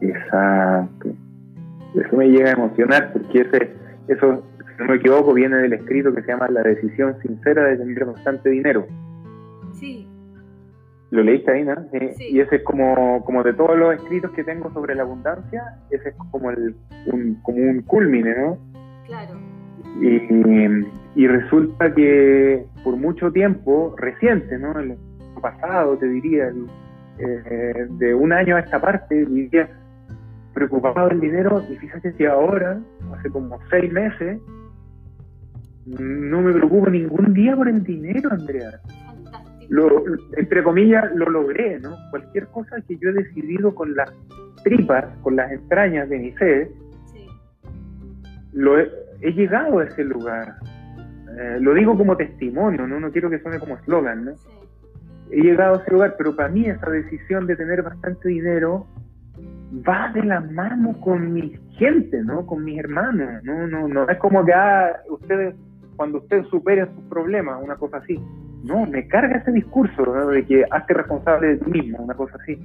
Exacto. 0.00 1.10
Eso 1.94 2.16
me 2.16 2.26
llega 2.26 2.48
a 2.48 2.54
emocionar 2.54 3.12
porque 3.12 3.42
ese, 3.42 3.72
eso, 4.08 4.42
si 4.58 4.82
no 4.82 4.86
me 4.86 4.96
equivoco, 4.96 5.32
viene 5.32 5.58
del 5.58 5.74
escrito 5.74 6.12
que 6.12 6.22
se 6.22 6.26
llama 6.26 6.48
La 6.48 6.62
decisión 6.62 7.14
sincera 7.22 7.66
de 7.66 7.76
tener 7.76 8.04
bastante 8.04 8.50
dinero. 8.50 8.88
Sí. 9.74 10.08
Lo 11.12 11.22
leíste 11.22 11.52
ahí, 11.52 11.62
¿no? 11.62 11.76
Y 11.92 12.40
ese 12.40 12.56
es 12.56 12.62
como, 12.64 13.24
como 13.24 13.44
de 13.44 13.54
todos 13.54 13.78
los 13.78 13.94
escritos 13.94 14.32
que 14.32 14.42
tengo 14.42 14.72
sobre 14.72 14.96
la 14.96 15.02
abundancia, 15.02 15.62
ese 15.90 16.08
es 16.08 16.14
como, 16.32 16.50
el, 16.50 16.74
un, 17.12 17.38
como 17.44 17.58
un 17.58 17.82
culmine, 17.82 18.34
¿no? 18.36 18.58
Claro. 19.06 19.38
Y, 20.00 20.18
resulta 21.26 21.92
que 21.94 22.64
por 22.84 22.96
mucho 22.96 23.30
tiempo, 23.32 23.94
reciente, 23.96 24.58
¿no? 24.58 24.78
El 24.78 24.96
pasado, 25.40 25.96
te 25.96 26.06
diría, 26.06 26.52
eh, 27.18 27.86
de 27.90 28.14
un 28.14 28.32
año 28.32 28.56
a 28.56 28.60
esta 28.60 28.80
parte, 28.80 29.24
diría, 29.26 29.68
preocupado 30.54 31.08
del 31.08 31.20
dinero 31.20 31.62
y 31.70 31.76
fíjate 31.76 32.12
que 32.14 32.26
ahora, 32.26 32.80
hace 33.16 33.30
como 33.30 33.58
seis 33.70 33.92
meses, 33.92 34.40
no 35.86 36.42
me 36.42 36.52
preocupo 36.52 36.90
ningún 36.90 37.32
día 37.32 37.56
por 37.56 37.68
el 37.68 37.82
dinero, 37.82 38.30
Andrea. 38.30 38.80
Lo, 39.68 40.02
entre 40.36 40.62
comillas, 40.62 41.14
lo 41.14 41.30
logré, 41.30 41.78
¿no? 41.78 41.96
Cualquier 42.10 42.46
cosa 42.48 42.76
que 42.86 42.96
yo 42.98 43.10
he 43.10 43.12
decidido 43.12 43.74
con 43.74 43.94
las 43.94 44.12
tripas, 44.62 45.04
con 45.22 45.36
las 45.36 45.50
entrañas 45.52 46.08
de 46.08 46.18
mi 46.18 46.32
ser, 46.32 46.70
lo 48.52 48.78
he, 48.78 48.88
llegado 49.20 49.78
a 49.78 49.84
ese 49.84 50.04
lugar. 50.04 50.56
Eh, 51.38 51.58
lo 51.60 51.72
digo 51.72 51.96
como 51.96 52.16
testimonio, 52.16 52.86
¿no? 52.88 52.98
No 52.98 53.12
quiero 53.12 53.30
que 53.30 53.38
suene 53.38 53.60
como 53.60 53.76
eslogan, 53.76 54.24
¿no? 54.24 54.32
He 55.30 55.40
llegado 55.40 55.76
a 55.76 55.82
ese 55.82 55.92
lugar, 55.92 56.16
pero 56.18 56.34
para 56.34 56.48
mí 56.48 56.66
esa 56.66 56.90
decisión 56.90 57.46
de 57.46 57.54
tener 57.54 57.82
bastante 57.82 58.28
dinero 58.28 58.86
va 59.88 60.10
de 60.12 60.24
la 60.24 60.40
mano 60.40 60.98
con 61.00 61.32
mi 61.32 61.56
gente, 61.76 62.24
¿no? 62.24 62.44
Con 62.44 62.64
mis 62.64 62.78
hermanos, 62.80 63.44
no, 63.44 63.68
no, 63.68 63.86
no 63.86 64.08
es 64.08 64.18
como 64.18 64.44
que 64.44 64.52
ah, 64.52 64.96
ustedes, 65.10 65.54
cuando 65.94 66.18
ustedes 66.18 66.44
superen 66.48 66.88
sus 66.92 67.04
problemas, 67.04 67.62
una 67.62 67.76
cosa 67.76 67.98
así. 67.98 68.18
No, 68.64 68.84
me 68.86 69.06
carga 69.06 69.36
ese 69.36 69.52
discurso 69.52 70.02
de 70.30 70.44
que 70.44 70.64
hazte 70.68 70.94
responsable 70.94 71.48
de 71.48 71.56
ti 71.58 71.70
mismo, 71.70 71.98
una 71.98 72.14
cosa 72.14 72.36
así. 72.42 72.58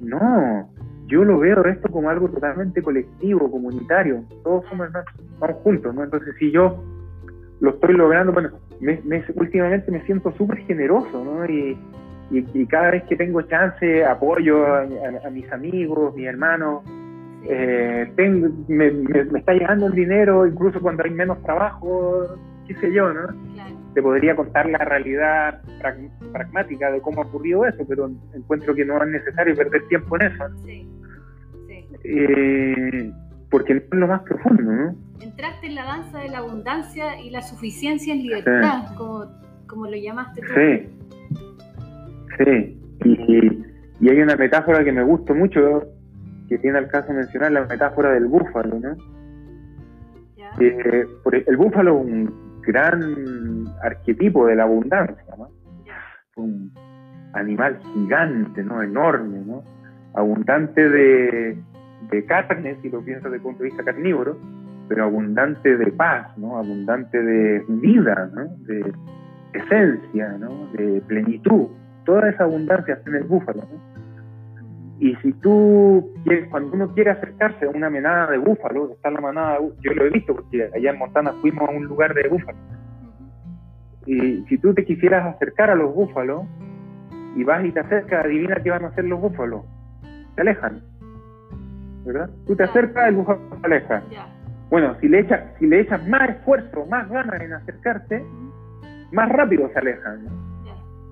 No, 0.00 0.70
yo 1.06 1.22
lo 1.22 1.38
veo 1.38 1.62
esto 1.66 1.90
como 1.90 2.08
algo 2.08 2.30
totalmente 2.30 2.80
colectivo, 2.80 3.50
comunitario. 3.50 4.24
Todos 4.42 4.64
somos 4.70 4.86
hermanos, 4.86 5.12
vamos 5.38 5.56
juntos, 5.62 5.94
¿no? 5.94 6.04
Entonces, 6.04 6.34
si 6.38 6.50
yo 6.50 6.82
lo 7.60 7.70
estoy 7.70 7.94
logrando, 7.94 8.32
bueno, 8.32 8.50
me, 8.80 9.00
últimamente 9.34 9.90
me 9.90 10.04
siento 10.04 10.32
súper 10.32 10.58
generoso, 10.66 11.24
¿no? 11.24 11.44
Y, 11.46 11.78
y, 12.30 12.66
cada 12.66 12.90
vez 12.90 13.04
que 13.04 13.16
tengo 13.16 13.42
chance 13.42 14.04
apoyo 14.04 14.66
a, 14.66 15.30
mis 15.30 15.50
amigos, 15.52 16.14
mis 16.14 16.26
hermanos. 16.26 16.82
Eh, 17.48 18.10
me, 18.66 18.88
está 19.38 19.52
llegando 19.52 19.86
el 19.86 19.92
dinero, 19.92 20.46
incluso 20.46 20.80
cuando 20.80 21.04
hay 21.04 21.10
menos 21.10 21.40
trabajo, 21.42 22.36
qué 22.66 22.74
sé 22.74 22.92
yo, 22.92 23.12
¿no? 23.12 23.28
Te 23.94 24.02
podría 24.02 24.34
contar 24.34 24.68
la 24.68 24.78
realidad 24.78 25.62
pragmática 26.32 26.90
de 26.90 27.00
cómo 27.00 27.22
ha 27.22 27.26
ocurrido 27.26 27.64
eso, 27.64 27.84
pero 27.88 28.10
encuentro 28.34 28.74
que 28.74 28.84
no 28.84 29.02
es 29.02 29.08
necesario 29.08 29.54
perder 29.54 29.86
tiempo 29.88 30.16
en 30.16 30.22
eso. 30.26 30.44
Sí, 30.64 30.88
sí. 31.68 31.88
Eh, 32.04 33.12
porque 33.50 33.74
no 33.74 33.80
es 33.80 33.90
lo 33.92 34.08
más 34.08 34.22
profundo, 34.22 34.62
¿no? 34.62 35.05
Entraste 35.20 35.66
en 35.66 35.74
la 35.74 35.84
danza 35.84 36.18
de 36.18 36.28
la 36.28 36.38
abundancia 36.38 37.20
y 37.20 37.30
la 37.30 37.42
suficiencia 37.42 38.12
en 38.12 38.22
libertad, 38.22 38.94
como, 38.96 39.26
como 39.66 39.86
lo 39.86 39.96
llamaste 39.96 40.40
tú. 40.42 40.52
Sí. 40.54 40.96
Sí, 42.38 42.78
y, 43.04 44.08
hay 44.08 44.20
una 44.20 44.36
metáfora 44.36 44.84
que 44.84 44.92
me 44.92 45.02
gusta 45.02 45.32
mucho, 45.32 45.84
que 46.48 46.58
tiene 46.58 46.78
al 46.78 46.88
caso 46.88 47.12
mencionar, 47.12 47.52
la 47.52 47.64
metáfora 47.64 48.10
del 48.12 48.26
búfalo, 48.26 48.78
¿no? 48.78 48.96
el 50.58 51.56
búfalo 51.58 52.00
es 52.00 52.06
un 52.06 52.62
gran 52.62 53.66
arquetipo 53.82 54.46
de 54.46 54.56
la 54.56 54.64
abundancia, 54.64 55.34
¿no? 55.36 55.50
Un 56.36 56.72
animal 57.34 57.78
gigante, 57.92 58.62
¿no? 58.62 58.82
Enorme, 58.82 59.38
¿no? 59.46 59.62
Abundante 60.14 60.88
de, 60.88 61.58
de 62.10 62.24
carne, 62.24 62.76
si 62.80 62.88
lo 62.88 63.02
piensas 63.02 63.24
desde 63.24 63.36
el 63.36 63.42
punto 63.42 63.62
de 63.62 63.68
vista 63.70 63.84
carnívoro, 63.84 64.38
pero 64.88 65.04
abundante 65.04 65.76
de 65.76 65.92
paz, 65.92 66.36
¿no? 66.38 66.58
Abundante 66.58 67.20
de 67.22 67.64
vida, 67.68 68.30
¿no? 68.34 68.46
De 68.66 68.92
esencia, 69.52 70.36
¿no? 70.38 70.66
De 70.72 71.00
plenitud 71.06 71.68
toda 72.06 72.30
esa 72.30 72.44
abundancia 72.44 72.94
está 72.94 73.10
en 73.10 73.16
el 73.16 73.24
búfalo. 73.24 73.64
Y 74.98 75.14
si 75.16 75.32
tú, 75.34 76.14
quieres, 76.24 76.48
cuando 76.48 76.72
uno 76.72 76.94
quiere 76.94 77.10
acercarse 77.10 77.66
a 77.66 77.68
una 77.68 77.90
manada 77.90 78.30
de 78.30 78.38
búfalos, 78.38 78.92
está 78.92 79.10
la 79.10 79.20
manada, 79.20 79.58
yo 79.82 79.92
lo 79.92 80.06
he 80.06 80.10
visto 80.10 80.34
porque 80.34 80.70
allá 80.74 80.90
en 80.90 80.98
Montana 80.98 81.34
fuimos 81.42 81.68
a 81.68 81.72
un 81.72 81.84
lugar 81.84 82.14
de 82.14 82.28
búfalos. 82.28 82.60
Y 84.06 84.42
si 84.48 84.56
tú 84.56 84.72
te 84.72 84.86
quisieras 84.86 85.34
acercar 85.34 85.68
a 85.68 85.74
los 85.74 85.94
búfalos 85.94 86.44
y 87.34 87.44
vas 87.44 87.62
y 87.64 87.72
te 87.72 87.80
acercas, 87.80 88.24
adivina 88.24 88.62
qué 88.62 88.70
van 88.70 88.84
a 88.84 88.88
hacer 88.88 89.04
los 89.04 89.20
búfalos. 89.20 89.62
Se 90.34 90.40
alejan. 90.40 90.80
¿Verdad? 92.06 92.30
Tú 92.46 92.56
te 92.56 92.62
acercas, 92.62 93.08
el 93.08 93.16
búfalo 93.16 93.40
se 93.60 93.66
aleja. 93.66 94.02
Bueno, 94.70 94.96
si 95.00 95.08
le, 95.08 95.20
echas, 95.20 95.40
si 95.58 95.66
le 95.66 95.80
echas 95.80 96.06
más 96.08 96.28
esfuerzo, 96.30 96.86
más 96.86 97.08
ganas 97.08 97.40
en 97.40 97.52
acercarse, 97.52 98.24
más 99.12 99.28
rápido 99.28 99.70
se 99.72 99.78
alejan 99.78 100.26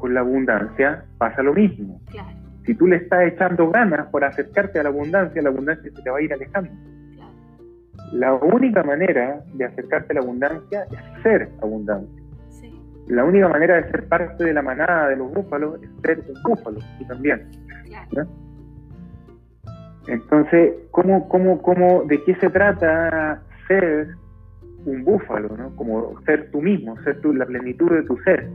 con 0.05 0.13
la 0.13 0.21
abundancia 0.21 1.03
pasa 1.17 1.43
lo 1.43 1.55
mismo. 1.55 1.99
Si 2.67 2.75
tú 2.75 2.87
le 2.87 2.97
estás 2.97 3.23
echando 3.27 3.71
ganas 3.71 4.07
por 4.09 4.23
acercarte 4.23 4.79
a 4.79 4.83
la 4.83 4.91
abundancia, 4.91 5.41
la 5.41 5.49
abundancia 5.49 5.91
se 5.91 6.03
te 6.03 6.11
va 6.11 6.19
a 6.19 6.21
ir 6.21 6.31
alejando. 6.31 6.71
La 8.13 8.35
única 8.35 8.83
manera 8.83 9.43
de 9.55 9.65
acercarte 9.65 10.13
a 10.13 10.17
la 10.17 10.21
abundancia 10.21 10.85
es 10.91 11.23
ser 11.23 11.49
abundante. 11.63 12.23
La 13.07 13.25
única 13.25 13.49
manera 13.49 13.77
de 13.77 13.91
ser 13.91 14.07
parte 14.07 14.45
de 14.45 14.53
la 14.53 14.61
manada 14.61 15.09
de 15.09 15.17
los 15.17 15.33
búfalos 15.33 15.83
es 15.83 15.89
ser 16.03 16.23
un 16.29 16.43
búfalo, 16.43 16.81
tú 16.99 17.07
también. 17.07 17.51
Entonces, 20.07 20.75
¿cómo, 20.91 21.29
cómo, 21.29 21.63
cómo, 21.63 22.05
¿de 22.05 22.23
qué 22.25 22.35
se 22.37 22.51
trata 22.51 23.43
ser 23.69 24.09
un 24.85 25.05
búfalo? 25.05 25.57
¿no? 25.57 25.75
Como 25.77 26.21
ser 26.23 26.51
tú 26.51 26.61
mismo, 26.61 27.01
ser 27.03 27.21
tú, 27.21 27.33
la 27.33 27.47
plenitud 27.47 27.91
de 27.91 28.03
tu 28.03 28.17
ser 28.19 28.49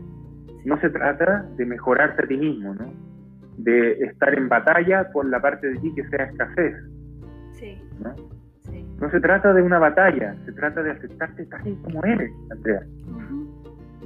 no 0.65 0.79
se 0.79 0.89
trata 0.89 1.45
de 1.55 1.65
mejorarte 1.65 2.23
a 2.23 2.27
ti 2.27 2.37
mismo, 2.37 2.73
¿no? 2.73 2.91
De 3.57 3.91
estar 4.03 4.33
en 4.37 4.49
batalla 4.49 5.09
por 5.11 5.25
la 5.25 5.41
parte 5.41 5.67
de 5.67 5.79
ti 5.79 5.93
que 5.95 6.07
sea 6.09 6.25
escasez. 6.25 6.75
Sí. 7.53 7.81
¿no? 7.99 8.13
No 9.01 9.09
se 9.11 9.19
trata 9.19 9.53
de 9.53 9.61
una 9.61 9.79
batalla, 9.79 10.35
se 10.45 10.51
trata 10.51 10.83
de 10.83 10.91
aceptarte 10.91 11.45
tal 11.45 11.67
y 11.67 11.75
como 11.77 12.03
eres, 12.03 12.31
Andrea. 12.51 12.81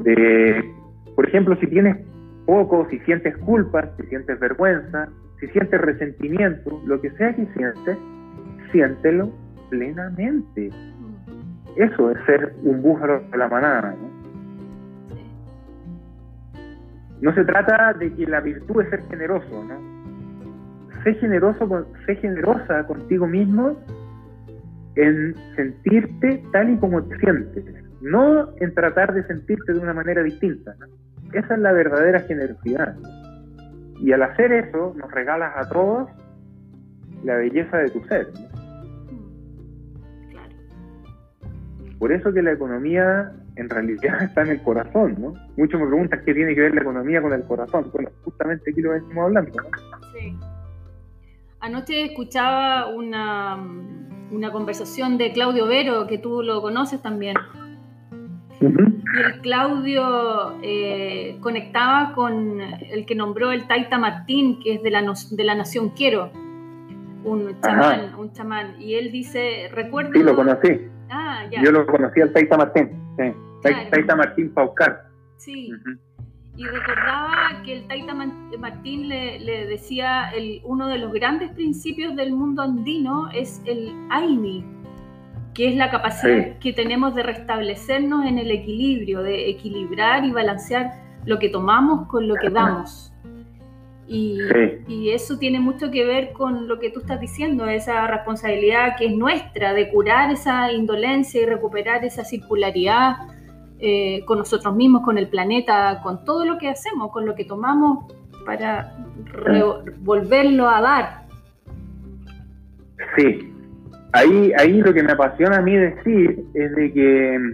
De, 0.04 0.64
por 1.16 1.28
ejemplo, 1.28 1.56
si 1.58 1.68
tienes 1.68 1.98
poco, 2.46 2.88
si 2.90 3.00
sientes 3.00 3.36
culpa, 3.38 3.90
si 3.98 4.04
sientes 4.08 4.40
vergüenza, 4.40 5.10
si 5.44 5.50
sientes 5.50 5.82
resentimiento, 5.82 6.82
lo 6.86 7.02
que 7.02 7.12
sea 7.12 7.34
que 7.36 7.46
sientes, 7.48 7.98
siéntelo 8.72 9.30
plenamente. 9.70 10.70
Eso 11.76 12.12
es 12.12 12.18
ser 12.26 12.54
un 12.64 12.82
búfalo 12.82 13.20
de 13.30 13.38
la 13.38 13.50
manada, 13.50 13.94
¿no? 13.94 14.14
No 17.20 17.34
se 17.36 17.44
trata 17.44 17.94
de 17.94 18.14
que 18.14 18.26
la 18.26 18.40
virtud 18.40 18.84
es 18.84 18.90
ser 18.90 19.04
generoso, 19.10 19.66
¿no? 19.66 21.04
Sé 21.04 21.14
generoso, 21.16 21.88
sé 22.06 22.16
generosa 22.16 22.88
contigo 22.88 23.28
mismo 23.28 23.78
en 24.96 25.36
sentirte 25.58 26.42
tal 26.54 26.70
y 26.70 26.78
como 26.78 27.04
te 27.04 27.18
sientes, 27.18 27.66
no 28.02 28.48
en 28.62 28.74
tratar 28.74 29.14
de 29.14 29.24
sentirte 29.28 29.74
de 29.74 29.80
una 29.80 29.94
manera 29.94 30.24
distinta. 30.24 30.74
Esa 31.34 31.56
es 31.56 31.60
la 31.60 31.74
verdadera 31.74 32.22
generosidad. 32.22 32.96
Y 34.04 34.12
al 34.12 34.22
hacer 34.22 34.52
eso, 34.52 34.94
nos 34.98 35.10
regalas 35.12 35.54
a 35.56 35.70
todos 35.70 36.10
la 37.24 37.38
belleza 37.38 37.78
de 37.78 37.90
tu 37.90 38.04
ser. 38.04 38.28
Por 42.00 42.12
eso 42.12 42.34
que 42.34 42.42
la 42.42 42.52
economía 42.52 43.32
en 43.56 43.70
realidad 43.70 44.22
está 44.24 44.42
en 44.42 44.50
el 44.50 44.62
corazón, 44.62 45.16
¿no? 45.18 45.34
Muchos 45.56 45.80
me 45.80 45.88
preguntan 45.88 46.22
qué 46.26 46.34
tiene 46.34 46.54
que 46.54 46.60
ver 46.60 46.76
la 46.76 46.82
economía 46.82 47.22
con 47.22 47.32
el 47.32 47.44
corazón. 47.46 47.90
Bueno, 47.94 48.10
justamente 48.26 48.72
aquí 48.72 48.82
lo 48.82 48.92
venimos 48.92 49.24
hablando, 49.24 49.52
¿no? 49.62 49.70
Sí. 50.12 50.38
Anoche 51.62 52.04
escuchaba 52.04 52.90
una, 52.90 53.56
una 54.32 54.52
conversación 54.52 55.18
de 55.18 55.32
Claudio 55.32 55.66
Vero, 55.66 56.08
que 56.08 56.18
tú 56.18 56.44
lo 56.44 56.62
conoces 56.62 57.02
también. 57.02 57.38
Y 59.14 59.22
el 59.22 59.42
Claudio 59.42 60.58
eh, 60.64 61.38
conectaba 61.40 62.14
con 62.14 62.60
el 62.60 63.06
que 63.06 63.14
nombró 63.14 63.52
el 63.52 63.68
Taita 63.68 64.00
Martín, 64.00 64.60
que 64.60 64.76
es 64.76 64.84
de 64.84 64.90
la, 64.90 65.04
de 65.32 65.44
la 65.44 65.56
Nación 65.56 65.90
Quiero, 65.90 66.32
un 67.24 67.56
chamán, 67.62 68.16
un 68.16 68.34
chamán. 68.34 68.82
Y 68.82 68.96
él 68.96 69.12
dice, 69.12 69.70
recuerdo... 69.72 70.14
Sí, 70.14 70.24
lo 70.24 70.36
conocí. 70.36 70.88
Ah, 71.10 71.44
ya. 71.52 71.62
Yo 71.62 71.72
lo 71.72 71.86
conocí 71.86 72.22
al 72.22 72.34
Taita 72.34 72.58
Martín, 72.58 72.90
sí. 73.18 73.34
Taita 73.62 74.16
Martín 74.16 74.52
Paucar. 74.54 75.04
Sí. 75.38 75.72
Y 76.56 76.66
recordaba 76.66 77.62
que 77.64 77.78
el 77.78 77.88
Taita 77.88 78.14
Martín 78.14 79.10
le, 79.10 79.68
decía, 79.68 80.30
el, 80.30 80.62
uno 80.64 80.88
de 80.88 80.98
los 80.98 81.12
grandes 81.14 81.52
principios 81.52 82.16
del 82.16 82.34
mundo 82.34 82.62
andino 82.62 83.30
es 83.32 83.62
el 83.66 83.92
Aini, 84.10 84.64
que 85.54 85.70
es 85.70 85.76
la 85.76 85.90
capacidad 85.90 86.58
que 86.60 86.74
tenemos 86.74 87.16
de 87.16 87.24
restablecernos 87.24 88.26
en 88.26 88.40
el 88.40 88.52
equilibrio, 88.52 89.22
de 89.22 89.50
equilibrar 89.50 90.26
y 90.26 90.32
balancear 90.32 90.92
lo 91.26 91.40
que 91.40 91.50
tomamos 91.50 92.08
con 92.08 92.28
lo 92.28 92.36
que 92.36 92.50
damos. 92.50 93.12
Y, 94.06 94.38
y, 94.88 95.12
eso 95.12 95.38
tiene 95.38 95.62
mucho 95.62 95.90
que 95.90 96.06
ver 96.06 96.34
con 96.34 96.68
lo 96.68 96.78
que 96.78 96.90
tú 96.90 97.00
estás 97.00 97.22
diciendo, 97.22 97.66
esa 97.66 98.06
responsabilidad 98.06 98.98
que 98.98 99.06
es 99.06 99.16
nuestra 99.16 99.74
de 99.74 99.90
curar 99.90 100.30
esa 100.30 100.72
indolencia 100.74 101.42
y 101.42 101.46
recuperar 101.46 102.04
esa 102.04 102.26
circularidad 102.26 103.16
eh, 103.80 104.24
con 104.26 104.38
nosotros 104.38 104.76
mismos, 104.76 105.04
con 105.04 105.18
el 105.18 105.30
planeta, 105.30 106.00
con 106.04 106.24
todo 106.26 106.46
lo 106.46 106.58
que 106.58 106.70
hacemos, 106.70 107.12
con 107.12 107.26
lo 107.26 107.36
que 107.36 107.46
tomamos 107.46 108.14
para 108.46 108.96
volverlo 110.00 110.70
a 110.70 110.82
dar. 110.82 111.28
Sí, 113.18 113.53
ahí, 114.14 114.54
ahí 114.58 114.82
lo 114.82 114.94
que 114.94 115.04
me 115.04 115.12
apasiona 115.12 115.58
a 115.58 115.62
mí 115.62 115.76
decir 115.76 116.44
es 116.54 116.76
de 116.76 116.94
que 116.94 117.52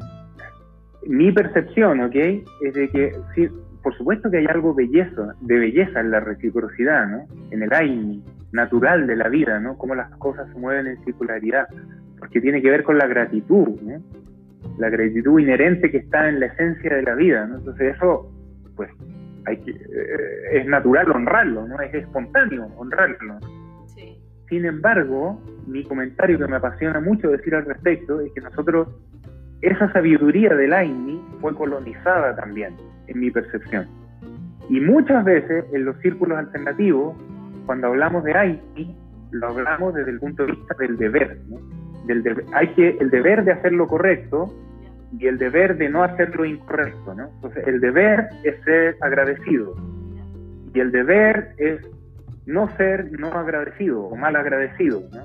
mi 1.07 1.31
percepción, 1.31 2.01
¿ok? 2.01 2.15
Es 2.15 2.73
de 2.73 2.89
que, 2.89 3.49
por 3.81 3.95
supuesto 3.97 4.29
que 4.29 4.37
hay 4.37 4.45
algo 4.45 4.75
belleza, 4.75 5.33
de 5.41 5.57
belleza 5.57 5.99
en 6.01 6.11
la 6.11 6.19
reciprocidad, 6.19 7.07
¿no? 7.07 7.25
En 7.51 7.63
el 7.63 7.73
aire 7.73 8.19
natural 8.51 9.07
de 9.07 9.15
la 9.15 9.29
vida, 9.29 9.59
¿no? 9.59 9.77
Cómo 9.77 9.95
las 9.95 10.09
cosas 10.17 10.47
se 10.51 10.59
mueven 10.59 10.87
en 10.87 11.03
circularidad, 11.03 11.67
porque 12.19 12.41
tiene 12.41 12.61
que 12.61 12.69
ver 12.69 12.83
con 12.83 12.97
la 12.97 13.07
gratitud, 13.07 13.79
¿no? 13.81 14.01
La 14.77 14.89
gratitud 14.89 15.39
inherente 15.39 15.89
que 15.89 15.97
está 15.97 16.27
en 16.27 16.41
la 16.41 16.47
esencia 16.47 16.95
de 16.95 17.03
la 17.03 17.15
vida, 17.15 17.45
¿no? 17.45 17.57
Entonces 17.57 17.95
eso, 17.95 18.31
pues, 18.75 18.89
hay 19.45 19.57
que, 19.57 19.71
eh, 19.71 20.59
es 20.59 20.65
natural 20.67 21.09
honrarlo, 21.11 21.67
¿no? 21.67 21.79
Es 21.79 21.93
espontáneo 21.93 22.67
honrarlo. 22.77 23.39
Sin 24.49 24.65
embargo, 24.65 25.39
mi 25.67 25.83
comentario 25.83 26.39
que 26.39 26.47
me 26.47 26.55
apasiona 26.55 26.99
mucho 26.99 27.29
decir 27.29 27.53
al 27.53 27.65
respecto 27.65 28.19
es 28.19 28.31
que 28.33 28.41
nosotros, 28.41 28.87
esa 29.61 29.91
sabiduría 29.93 30.55
del 30.55 30.73
Aini 30.73 31.21
fue 31.39 31.53
colonizada 31.55 32.35
también, 32.35 32.75
en 33.07 33.19
mi 33.19 33.29
percepción. 33.29 33.87
Y 34.69 34.79
muchas 34.79 35.23
veces 35.23 35.65
en 35.71 35.85
los 35.85 35.97
círculos 35.97 36.37
alternativos, 36.37 37.15
cuando 37.67 37.87
hablamos 37.87 38.23
de 38.23 38.33
Aini, 38.33 38.95
lo 39.31 39.47
hablamos 39.47 39.93
desde 39.93 40.11
el 40.11 40.19
punto 40.19 40.45
de 40.45 40.53
vista 40.53 40.75
del 40.79 40.97
deber. 40.97 41.39
Del 42.07 42.23
hay 42.53 42.67
que 42.69 42.97
el 42.99 43.11
deber 43.11 43.43
de 43.45 43.51
hacer 43.51 43.71
lo 43.73 43.87
correcto 43.87 44.51
y 45.19 45.27
el 45.27 45.37
deber 45.37 45.77
de 45.77 45.89
no 45.89 46.03
hacer 46.03 46.35
lo 46.35 46.45
incorrecto. 46.45 47.13
¿no? 47.13 47.29
Entonces, 47.35 47.67
el 47.67 47.79
deber 47.79 48.27
es 48.43 48.59
ser 48.63 48.97
agradecido 49.01 49.75
y 50.73 50.79
el 50.79 50.91
deber 50.91 51.53
es 51.57 51.81
no 52.49 52.67
ser 52.75 53.11
no 53.19 53.31
agradecido 53.31 54.01
o 54.01 54.15
mal 54.15 54.35
agradecido. 54.35 55.03
¿no? 55.13 55.21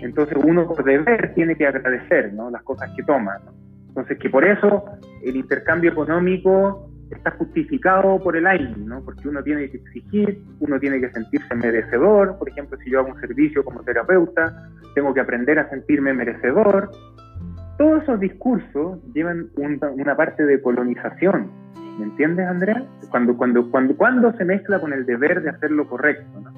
Entonces 0.00 0.38
uno 0.42 0.66
por 0.66 0.84
deber 0.84 1.34
tiene 1.34 1.56
que 1.56 1.66
agradecer 1.66 2.32
¿no? 2.32 2.50
las 2.50 2.62
cosas 2.62 2.90
que 2.96 3.02
toma. 3.02 3.40
Entonces 3.88 4.18
que 4.18 4.30
por 4.30 4.44
eso 4.44 4.84
el 5.24 5.36
intercambio 5.36 5.90
económico 5.90 6.88
está 7.10 7.32
justificado 7.32 8.22
por 8.22 8.36
el 8.36 8.46
aire, 8.46 8.72
¿no? 8.76 9.04
porque 9.04 9.28
uno 9.28 9.42
tiene 9.42 9.68
que 9.68 9.78
exigir, 9.78 10.42
uno 10.60 10.78
tiene 10.78 11.00
que 11.00 11.10
sentirse 11.10 11.54
merecedor, 11.56 12.38
por 12.38 12.48
ejemplo, 12.48 12.78
si 12.84 12.90
yo 12.90 13.00
hago 13.00 13.08
un 13.08 13.20
servicio 13.20 13.64
como 13.64 13.82
terapeuta, 13.82 14.70
tengo 14.94 15.12
que 15.12 15.20
aprender 15.20 15.58
a 15.58 15.68
sentirme 15.70 16.14
merecedor. 16.14 16.92
Todos 17.78 18.04
esos 18.04 18.20
discursos 18.20 19.00
llevan 19.12 19.50
una, 19.56 20.16
parte 20.16 20.44
de 20.44 20.62
colonización, 20.62 21.50
¿me 21.98 22.04
entiendes, 22.04 22.46
Andrea? 22.46 22.84
Cuando, 23.10 23.36
cuando, 23.36 23.70
cuando, 23.70 23.96
cuando 23.96 24.32
se 24.34 24.44
mezcla 24.44 24.80
con 24.80 24.92
el 24.92 25.06
deber 25.06 25.42
de 25.42 25.50
hacer 25.50 25.70
lo 25.70 25.88
correcto. 25.88 26.40
¿no? 26.40 26.50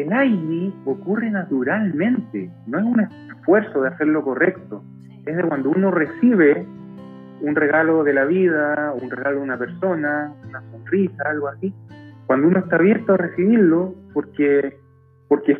el 0.00 0.12
AINI 0.12 0.74
ocurre 0.84 1.30
naturalmente, 1.30 2.50
no 2.66 2.78
es 2.78 2.84
un 2.84 3.00
esfuerzo 3.00 3.82
de 3.82 3.88
hacer 3.88 4.08
lo 4.08 4.22
correcto, 4.22 4.82
es 5.24 5.36
de 5.36 5.42
cuando 5.42 5.70
uno 5.70 5.90
recibe 5.90 6.66
un 7.40 7.54
regalo 7.54 8.04
de 8.04 8.12
la 8.12 8.24
vida, 8.24 8.92
un 9.00 9.10
regalo 9.10 9.38
de 9.38 9.42
una 9.42 9.58
persona, 9.58 10.34
una 10.48 10.62
sonrisa, 10.70 11.22
algo 11.26 11.48
así, 11.48 11.74
cuando 12.26 12.48
uno 12.48 12.58
está 12.58 12.76
abierto 12.76 13.14
a 13.14 13.16
recibirlo, 13.16 13.94
porque, 14.12 14.78
porque 15.28 15.56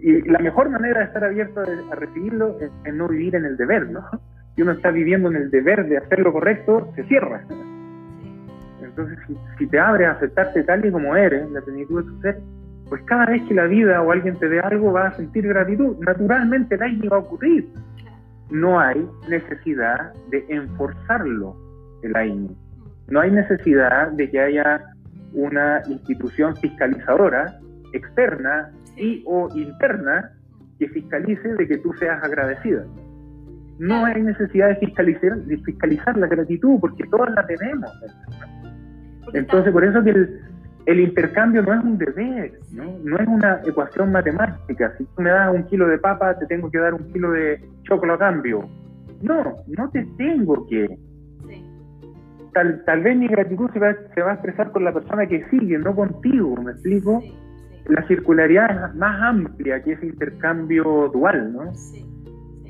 y 0.00 0.22
la 0.28 0.38
mejor 0.38 0.68
manera 0.70 1.00
de 1.00 1.06
estar 1.06 1.24
abierto 1.24 1.60
a 1.60 1.94
recibirlo 1.94 2.56
es, 2.60 2.94
no 2.94 3.08
vivir 3.08 3.36
en 3.36 3.44
el 3.44 3.56
deber, 3.56 3.88
¿no? 3.90 4.04
Si 4.54 4.62
uno 4.62 4.72
está 4.72 4.90
viviendo 4.90 5.28
en 5.30 5.36
el 5.36 5.50
deber 5.50 5.88
de 5.88 5.98
hacer 5.98 6.18
lo 6.20 6.32
correcto, 6.32 6.92
se 6.96 7.04
cierra. 7.04 7.44
Entonces, 8.98 9.18
si, 9.58 9.66
te 9.68 9.78
abres 9.78 10.08
a 10.08 10.12
aceptarte 10.12 10.64
tal 10.64 10.84
y 10.84 10.90
como 10.90 11.14
eres, 11.14 11.48
la 11.52 11.60
plenitud 11.60 12.02
de 12.02 12.10
tu 12.10 12.20
ser, 12.20 12.40
pues 12.88 13.00
cada 13.02 13.26
vez 13.26 13.42
que 13.42 13.54
la 13.54 13.66
vida 13.66 14.02
o 14.02 14.10
alguien 14.10 14.36
te 14.38 14.48
dé 14.48 14.58
algo 14.58 14.90
vas 14.90 15.14
a 15.14 15.16
sentir 15.18 15.46
gratitud. 15.46 15.96
Naturalmente 16.00 16.74
el 16.74 16.82
aire 16.82 17.08
va 17.08 17.18
a 17.18 17.20
ocurrir. 17.20 17.68
No 18.50 18.80
hay 18.80 19.06
necesidad 19.28 20.12
de 20.30 20.44
enforzarlo 20.48 21.54
el 22.02 22.16
aire. 22.16 22.48
No 23.08 23.20
hay 23.20 23.30
necesidad 23.30 24.10
de 24.12 24.28
que 24.30 24.40
haya 24.40 24.82
una 25.32 25.80
institución 25.86 26.56
fiscalizadora 26.56 27.56
externa 27.92 28.70
y 28.96 29.22
o 29.26 29.48
interna 29.54 30.32
que 30.80 30.88
fiscalice 30.88 31.54
de 31.54 31.68
que 31.68 31.78
tú 31.78 31.92
seas 32.00 32.22
agradecida. 32.24 32.84
No 33.78 34.04
hay 34.04 34.22
necesidad 34.22 34.70
de 34.70 34.76
fiscalizar, 34.76 35.36
de 35.36 35.56
fiscalizar 35.58 36.16
la 36.16 36.26
gratitud 36.26 36.80
porque 36.80 37.04
todas 37.04 37.30
la 37.30 37.46
tenemos. 37.46 37.92
Entonces, 39.34 39.72
por 39.72 39.84
eso 39.84 40.02
que 40.02 40.10
el, 40.10 40.40
el 40.88 41.00
intercambio 41.00 41.62
no 41.62 41.74
es 41.74 41.84
un 41.84 41.98
deber, 41.98 42.52
¿no? 42.72 43.18
es 43.18 43.28
una 43.28 43.60
ecuación 43.66 44.10
matemática. 44.10 44.94
Si 44.96 45.04
tú 45.04 45.20
me 45.20 45.28
das 45.28 45.54
un 45.54 45.64
kilo 45.64 45.86
de 45.86 45.98
papa, 45.98 46.38
te 46.38 46.46
tengo 46.46 46.70
que 46.70 46.78
dar 46.78 46.94
un 46.94 47.12
kilo 47.12 47.30
de 47.32 47.60
chocolate 47.82 48.24
a 48.24 48.30
cambio. 48.30 48.66
No, 49.20 49.56
no 49.66 49.90
te 49.90 50.06
tengo 50.16 50.66
que. 50.66 50.88
Tal, 52.54 52.82
tal 52.86 53.02
vez 53.02 53.18
mi 53.18 53.28
gratitud 53.28 53.70
se 53.72 53.78
va, 53.78 53.94
se 54.14 54.22
va 54.22 54.30
a 54.30 54.34
expresar 54.34 54.72
con 54.72 54.82
la 54.82 54.94
persona 54.94 55.26
que 55.26 55.44
sigue, 55.50 55.76
no 55.76 55.94
contigo, 55.94 56.56
¿me 56.56 56.72
explico? 56.72 57.22
La 57.88 58.06
circularidad 58.06 58.88
es 58.88 58.94
más 58.94 59.20
amplia 59.22 59.82
que 59.82 59.92
ese 59.92 60.06
intercambio 60.06 61.10
dual, 61.12 61.52
¿no? 61.52 61.72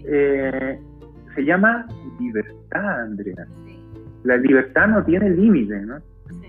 Eh, 0.04 0.80
se 1.36 1.44
llama 1.44 1.86
libertad, 2.18 3.02
Andrea. 3.02 3.46
La 4.24 4.36
libertad 4.36 4.88
no 4.88 5.04
tiene 5.04 5.30
límite, 5.30 5.80
¿no? 5.82 5.98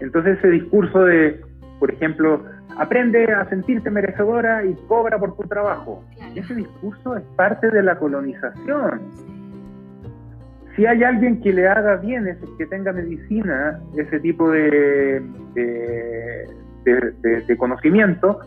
Entonces 0.01 0.37
ese 0.37 0.49
discurso 0.49 1.03
de 1.03 1.41
por 1.79 1.91
ejemplo, 1.91 2.43
aprende 2.77 3.31
a 3.33 3.47
sentirte 3.49 3.89
merecedora 3.89 4.63
y 4.65 4.75
cobra 4.87 5.17
por 5.17 5.35
tu 5.35 5.43
trabajo. 5.47 6.03
Ese 6.35 6.53
discurso 6.55 7.17
es 7.17 7.23
parte 7.35 7.71
de 7.71 7.81
la 7.81 7.97
colonización. 7.97 9.01
Si 10.75 10.85
hay 10.85 11.03
alguien 11.03 11.41
que 11.41 11.51
le 11.51 11.67
haga 11.67 11.95
bien, 11.97 12.37
que 12.57 12.65
tenga 12.67 12.91
medicina, 12.93 13.79
ese 13.97 14.19
tipo 14.19 14.51
de, 14.51 15.21
de, 16.85 17.57
conocimiento, 17.57 18.39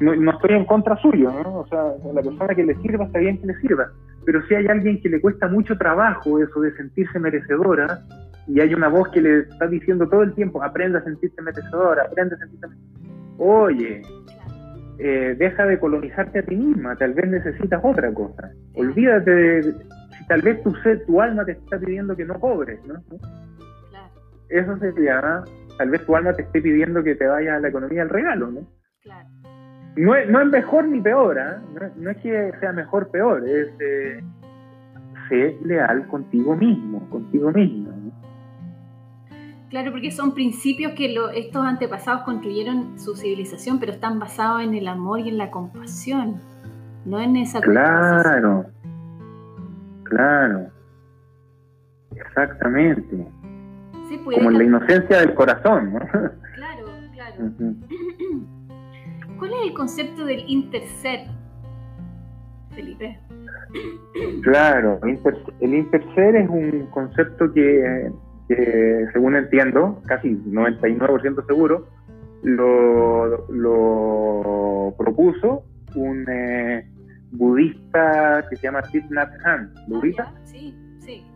no, 0.00 0.30
estoy 0.32 0.56
en 0.56 0.64
contra 0.64 0.96
suyo, 0.96 1.30
¿no? 1.30 1.60
O 1.60 1.66
sea, 1.68 1.94
la 2.12 2.22
persona 2.22 2.54
que 2.54 2.64
le 2.64 2.74
sirva 2.76 3.04
está 3.04 3.18
bien 3.18 3.38
que 3.38 3.46
le 3.46 3.54
sirva. 3.60 3.90
Pero 4.24 4.44
si 4.46 4.54
hay 4.54 4.66
alguien 4.66 5.00
que 5.00 5.08
le 5.08 5.20
cuesta 5.20 5.46
mucho 5.46 5.76
trabajo 5.78 6.42
eso 6.42 6.60
de 6.60 6.72
sentirse 6.76 7.18
merecedora, 7.18 8.00
y 8.48 8.60
hay 8.60 8.74
una 8.74 8.88
voz 8.88 9.08
que 9.10 9.20
le 9.20 9.40
está 9.40 9.66
diciendo 9.66 10.08
todo 10.08 10.22
el 10.22 10.34
tiempo, 10.34 10.62
aprende 10.62 10.98
a 10.98 11.04
sentirte 11.04 11.42
merecedora, 11.42 12.04
aprende 12.04 12.34
a 12.34 12.38
sentirte 12.38 12.68
Oye, 13.36 14.02
eh, 14.98 15.36
deja 15.38 15.66
de 15.66 15.78
colonizarte 15.78 16.40
a 16.40 16.42
ti 16.42 16.56
misma, 16.56 16.96
tal 16.96 17.14
vez 17.14 17.28
necesitas 17.28 17.80
otra 17.84 18.12
cosa. 18.12 18.50
Olvídate 18.74 19.30
de, 19.30 19.62
si 19.62 20.26
tal 20.26 20.42
vez 20.42 20.62
tu, 20.62 20.74
tu 21.06 21.20
alma 21.20 21.44
te 21.44 21.52
está 21.52 21.78
pidiendo 21.78 22.16
que 22.16 22.24
no 22.24 22.40
cobres, 22.40 22.80
¿no? 22.86 22.94
Claro. 23.90 24.14
Eso 24.48 24.76
sería, 24.78 25.44
tal 25.76 25.90
vez 25.90 26.04
tu 26.04 26.16
alma 26.16 26.32
te 26.32 26.42
esté 26.42 26.60
pidiendo 26.60 27.04
que 27.04 27.14
te 27.14 27.26
vayas 27.26 27.58
a 27.58 27.60
la 27.60 27.68
economía 27.68 28.02
al 28.02 28.08
regalo, 28.08 28.50
¿no? 28.50 28.60
Claro. 29.02 29.28
No 29.96 30.14
es, 30.14 30.28
no 30.28 30.40
es 30.40 30.48
mejor 30.48 30.88
ni 30.88 31.00
peor, 31.00 31.38
¿eh? 31.38 31.90
no, 31.96 32.10
es 32.10 32.16
que 32.18 32.52
sea 32.60 32.72
mejor 32.72 33.10
peor, 33.10 33.48
es 33.48 33.68
eh, 33.80 34.20
ser 35.28 35.54
leal 35.64 36.06
contigo 36.08 36.56
mismo, 36.56 37.08
contigo 37.10 37.52
mismo. 37.52 37.97
Claro, 39.70 39.90
porque 39.90 40.10
son 40.10 40.32
principios 40.32 40.92
que 40.92 41.14
estos 41.34 41.64
antepasados 41.64 42.22
construyeron 42.22 42.98
su 42.98 43.14
civilización, 43.14 43.78
pero 43.78 43.92
están 43.92 44.18
basados 44.18 44.62
en 44.62 44.74
el 44.74 44.88
amor 44.88 45.20
y 45.20 45.28
en 45.28 45.36
la 45.36 45.50
compasión, 45.50 46.40
no 47.04 47.20
en 47.20 47.36
esa 47.36 47.60
Claro, 47.60 48.64
claro, 50.04 50.70
exactamente. 52.16 53.26
Como 54.24 54.50
en 54.50 54.58
la 54.58 54.64
inocencia 54.64 55.18
del 55.18 55.34
corazón, 55.34 55.92
¿no? 55.92 56.00
Claro, 56.54 56.86
claro. 57.12 57.36
¿Cuál 59.38 59.52
es 59.52 59.58
el 59.64 59.74
concepto 59.74 60.24
del 60.24 60.44
interser, 60.48 61.26
Felipe? 62.74 63.20
Claro, 64.42 64.98
el 65.60 65.74
interser 65.74 66.36
es 66.36 66.48
un 66.48 66.86
concepto 66.86 67.52
que 67.52 68.10
que 68.48 69.06
según 69.12 69.36
entiendo, 69.36 70.02
casi 70.06 70.30
99% 70.30 71.46
seguro, 71.46 71.86
lo, 72.42 73.46
lo, 73.50 74.94
propuso 74.96 75.64
un 75.94 76.24
eh, 76.28 76.88
budista 77.32 78.44
que 78.48 78.56
se 78.56 78.62
llama 78.62 78.82
Thich 78.82 79.04
Nhat 79.10 79.30
Hanh, 79.44 79.70
¿budista? 79.88 80.24
Ah, 80.26 80.40
sí, 80.44 80.74
sí. 80.98 81.26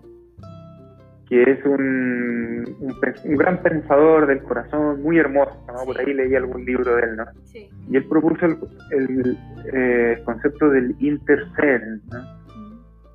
Que 1.28 1.42
es 1.42 1.64
un, 1.64 2.64
un, 2.80 3.36
gran 3.36 3.62
pensador 3.62 4.26
del 4.26 4.42
corazón, 4.42 5.02
muy 5.02 5.18
hermoso, 5.18 5.58
¿no? 5.66 5.84
Por 5.84 5.98
ahí 5.98 6.14
leí 6.14 6.34
algún 6.34 6.64
libro 6.64 6.96
de 6.96 7.02
él, 7.02 7.16
¿no? 7.16 7.24
Sí. 7.44 7.68
Y 7.90 7.96
él 7.96 8.04
propuso 8.04 8.46
el, 8.46 8.58
el 8.90 9.38
eh, 9.72 10.22
concepto 10.24 10.70
del 10.70 10.94
interser, 11.00 11.82
¿no? 12.10 12.41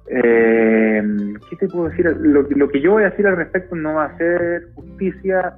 Eh, 0.10 1.04
¿Qué 1.50 1.56
te 1.58 1.68
puedo 1.68 1.90
decir? 1.90 2.06
Lo, 2.20 2.70
que 2.70 2.82
yo 2.82 2.94
voy 2.94 3.04
a 3.04 3.10
decir 3.10 3.28
al 3.28 3.36
respecto 3.36 3.76
no 3.76 3.96
va 3.96 4.04
a 4.04 4.08
hacer 4.08 4.70
justicia 4.76 5.54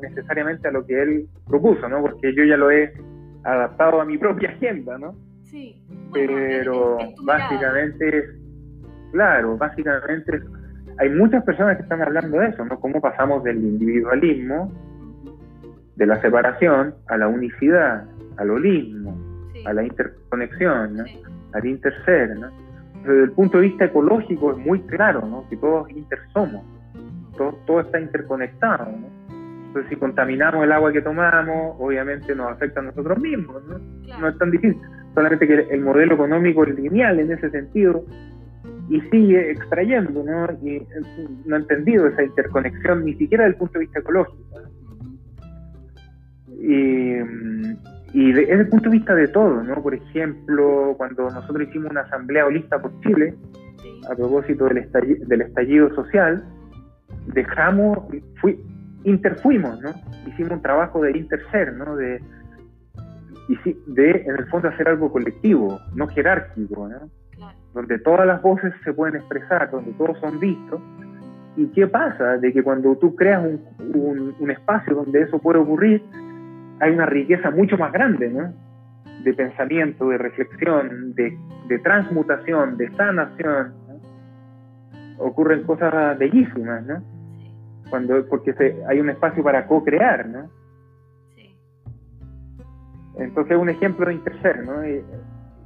necesariamente 0.00 0.68
a 0.68 0.72
lo 0.72 0.86
que 0.86 1.02
él 1.02 1.26
propuso, 1.46 1.88
¿no? 1.88 2.00
Porque 2.00 2.34
yo 2.34 2.44
ya 2.44 2.56
lo 2.56 2.70
he 2.70 2.92
adaptado 3.44 4.00
a 4.00 4.04
mi 4.04 4.18
propia 4.18 4.50
agenda, 4.50 4.98
¿no? 4.98 5.14
Sí. 5.42 5.82
Pero 6.12 6.98
básicamente, 7.24 8.30
claro, 9.12 9.56
básicamente 9.56 10.40
hay 10.98 11.10
muchas 11.10 11.44
personas 11.44 11.76
que 11.76 11.82
están 11.82 12.02
hablando 12.02 12.38
de 12.38 12.48
eso, 12.48 12.64
¿no? 12.64 12.80
Cómo 12.80 13.00
pasamos 13.00 13.44
del 13.44 13.58
individualismo, 13.58 14.72
de 15.96 16.06
la 16.06 16.20
separación, 16.20 16.94
a 17.08 17.16
la 17.16 17.28
unicidad, 17.28 18.04
al 18.36 18.50
holismo, 18.50 19.16
a 19.66 19.72
la 19.72 19.84
interconexión, 19.84 20.96
¿no? 20.96 21.04
al 21.52 21.66
interser, 21.66 22.36
¿no? 22.36 22.63
Desde 23.04 23.24
el 23.24 23.32
punto 23.32 23.58
de 23.58 23.64
vista 23.64 23.84
ecológico 23.86 24.52
es 24.52 24.58
muy 24.58 24.80
claro, 24.82 25.26
¿no? 25.26 25.48
Que 25.48 25.56
todos 25.56 25.90
intersomos, 25.90 26.64
todo, 27.36 27.58
todo 27.66 27.80
está 27.80 28.00
interconectado, 28.00 28.86
¿no? 28.86 29.24
Entonces, 29.66 29.90
si 29.90 29.96
contaminamos 29.96 30.62
el 30.62 30.70
agua 30.70 30.92
que 30.92 31.02
tomamos, 31.02 31.76
obviamente 31.80 32.32
nos 32.34 32.52
afecta 32.52 32.78
a 32.78 32.84
nosotros 32.84 33.18
mismos, 33.18 33.60
¿no? 33.66 33.78
No 34.20 34.28
es 34.28 34.38
tan 34.38 34.52
difícil. 34.52 34.80
Solamente 35.14 35.48
que 35.48 35.66
el 35.68 35.80
modelo 35.80 36.14
económico 36.14 36.64
es 36.64 36.76
lineal 36.76 37.18
en 37.18 37.32
ese 37.32 37.50
sentido 37.50 38.04
y 38.88 39.00
sigue 39.10 39.50
extrayendo, 39.50 40.22
¿no? 40.22 40.46
Y 40.62 40.86
no 41.46 41.56
ha 41.56 41.58
entendido 41.58 42.06
esa 42.06 42.22
interconexión 42.22 43.04
ni 43.04 43.14
siquiera 43.14 43.44
desde 43.44 43.54
el 43.54 43.58
punto 43.58 43.72
de 43.74 43.80
vista 43.80 43.98
ecológico. 43.98 44.44
Y, 46.60 47.16
y 48.14 48.32
desde 48.32 48.52
el 48.52 48.68
punto 48.68 48.88
de 48.88 48.96
vista 48.96 49.12
de 49.12 49.26
todo, 49.26 49.60
¿no? 49.64 49.82
Por 49.82 49.92
ejemplo, 49.92 50.94
cuando 50.96 51.24
nosotros 51.24 51.68
hicimos 51.68 51.90
una 51.90 52.02
asamblea 52.02 52.46
holista 52.46 52.80
por 52.80 52.92
Chile, 53.00 53.34
a 54.08 54.14
propósito 54.14 54.66
del 54.66 54.78
estallido, 54.78 55.26
del 55.26 55.40
estallido 55.40 55.92
social, 55.96 56.44
dejamos, 57.34 57.98
fui, 58.40 58.56
interfuimos, 59.02 59.80
¿no? 59.80 59.90
Hicimos 60.28 60.52
un 60.52 60.62
trabajo 60.62 61.02
de 61.02 61.18
interser, 61.18 61.72
¿no? 61.72 61.96
De, 61.96 62.22
de, 63.88 64.10
en 64.10 64.36
el 64.38 64.46
fondo, 64.46 64.68
hacer 64.68 64.88
algo 64.88 65.10
colectivo, 65.10 65.80
no 65.96 66.06
jerárquico, 66.06 66.88
¿no? 66.88 67.10
Donde 67.74 67.98
todas 67.98 68.28
las 68.28 68.40
voces 68.40 68.72
se 68.84 68.92
pueden 68.92 69.16
expresar, 69.16 69.72
donde 69.72 69.90
todos 69.94 70.16
son 70.20 70.38
vistos. 70.38 70.80
¿Y 71.56 71.66
qué 71.72 71.88
pasa? 71.88 72.36
De 72.36 72.52
que 72.52 72.62
cuando 72.62 72.94
tú 72.94 73.16
creas 73.16 73.44
un, 73.44 74.36
un 74.38 74.50
espacio 74.52 74.94
donde 74.94 75.22
eso 75.22 75.40
puede 75.40 75.58
ocurrir, 75.58 76.00
hay 76.80 76.92
una 76.92 77.06
riqueza 77.06 77.50
mucho 77.50 77.76
más 77.76 77.92
grande, 77.92 78.28
¿no? 78.30 78.52
De 79.22 79.32
pensamiento, 79.34 80.08
de 80.08 80.18
reflexión, 80.18 81.14
de, 81.14 81.78
transmutación, 81.82 82.76
de 82.76 82.90
sanación. 82.94 83.74
Ocurren 85.18 85.62
cosas 85.64 86.18
bellísimas, 86.18 86.84
¿no? 86.84 87.02
Cuando, 87.90 88.26
porque 88.26 88.54
hay 88.88 89.00
un 89.00 89.10
espacio 89.10 89.42
para 89.42 89.66
co-crear, 89.66 90.26
¿no? 90.26 90.50
Sí. 91.36 91.56
Entonces, 93.18 93.56
un 93.56 93.68
ejemplo 93.68 94.06
de 94.06 94.14
interser, 94.14 94.64
¿no? 94.64 94.84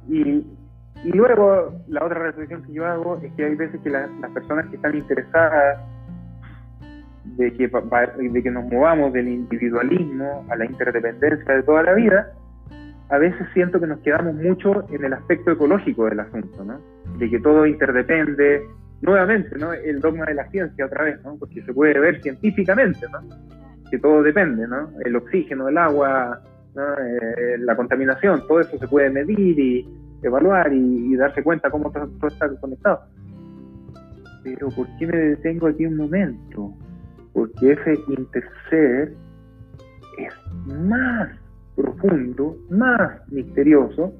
Y, 0.07 0.45
luego, 1.03 1.73
la 1.87 2.05
otra 2.05 2.19
reflexión 2.19 2.63
que 2.63 2.73
yo 2.73 2.85
hago 2.85 3.17
es 3.23 3.31
que 3.33 3.45
hay 3.45 3.55
veces 3.55 3.79
que 3.81 3.89
las 3.89 4.09
personas 4.33 4.67
que 4.67 4.75
están 4.75 4.95
interesadas 4.95 5.79
de 7.37 7.53
que, 7.53 7.67
de 7.69 8.43
que 8.43 8.51
nos 8.51 8.65
movamos 8.65 9.13
del 9.13 9.27
individualismo 9.27 10.45
a 10.49 10.55
la 10.55 10.65
interdependencia 10.65 11.55
de 11.55 11.63
toda 11.63 11.83
la 11.83 11.93
vida, 11.93 12.33
a 13.09 13.17
veces 13.17 13.47
siento 13.53 13.79
que 13.79 13.87
nos 13.87 13.99
quedamos 14.01 14.35
mucho 14.35 14.85
en 14.91 15.03
el 15.03 15.13
aspecto 15.13 15.51
ecológico 15.51 16.05
del 16.05 16.19
asunto, 16.19 16.63
¿no? 16.63 16.79
De 17.17 17.29
que 17.29 17.39
todo 17.39 17.65
interdepende, 17.65 18.61
nuevamente, 19.01 19.57
¿no? 19.57 19.73
El 19.73 19.99
dogma 19.99 20.25
de 20.25 20.35
la 20.35 20.49
ciencia 20.49 20.85
otra 20.85 21.05
vez, 21.05 21.23
¿no? 21.23 21.35
Porque 21.37 21.63
se 21.63 21.73
puede 21.73 21.99
ver 21.99 22.21
científicamente, 22.21 22.99
¿no? 23.11 23.27
Que 23.89 23.97
todo 23.97 24.21
depende, 24.21 24.67
¿no? 24.67 24.91
El 25.03 25.15
oxígeno, 25.15 25.67
el 25.67 25.77
agua, 25.77 26.39
eh, 26.75 27.57
la 27.57 27.75
contaminación, 27.75 28.45
todo 28.47 28.59
eso 28.59 28.77
se 28.77 28.87
puede 28.87 29.09
medir 29.09 29.59
y 29.59 29.89
evaluar 30.21 30.71
y, 30.71 31.15
darse 31.15 31.41
cuenta 31.41 31.71
cómo 31.71 31.91
todo, 31.91 32.07
todo 32.19 32.27
está 32.27 32.47
conectado. 32.59 33.01
Pero 34.43 34.69
¿por 34.69 34.87
qué 34.97 35.07
me 35.07 35.17
detengo 35.17 35.67
aquí 35.67 35.85
un 35.85 35.97
momento? 35.97 36.73
Porque 37.33 37.73
ese 37.73 37.99
interser 38.07 39.13
es 40.17 40.33
más 40.85 41.29
profundo, 41.75 42.57
más 42.69 43.21
misterioso 43.31 44.13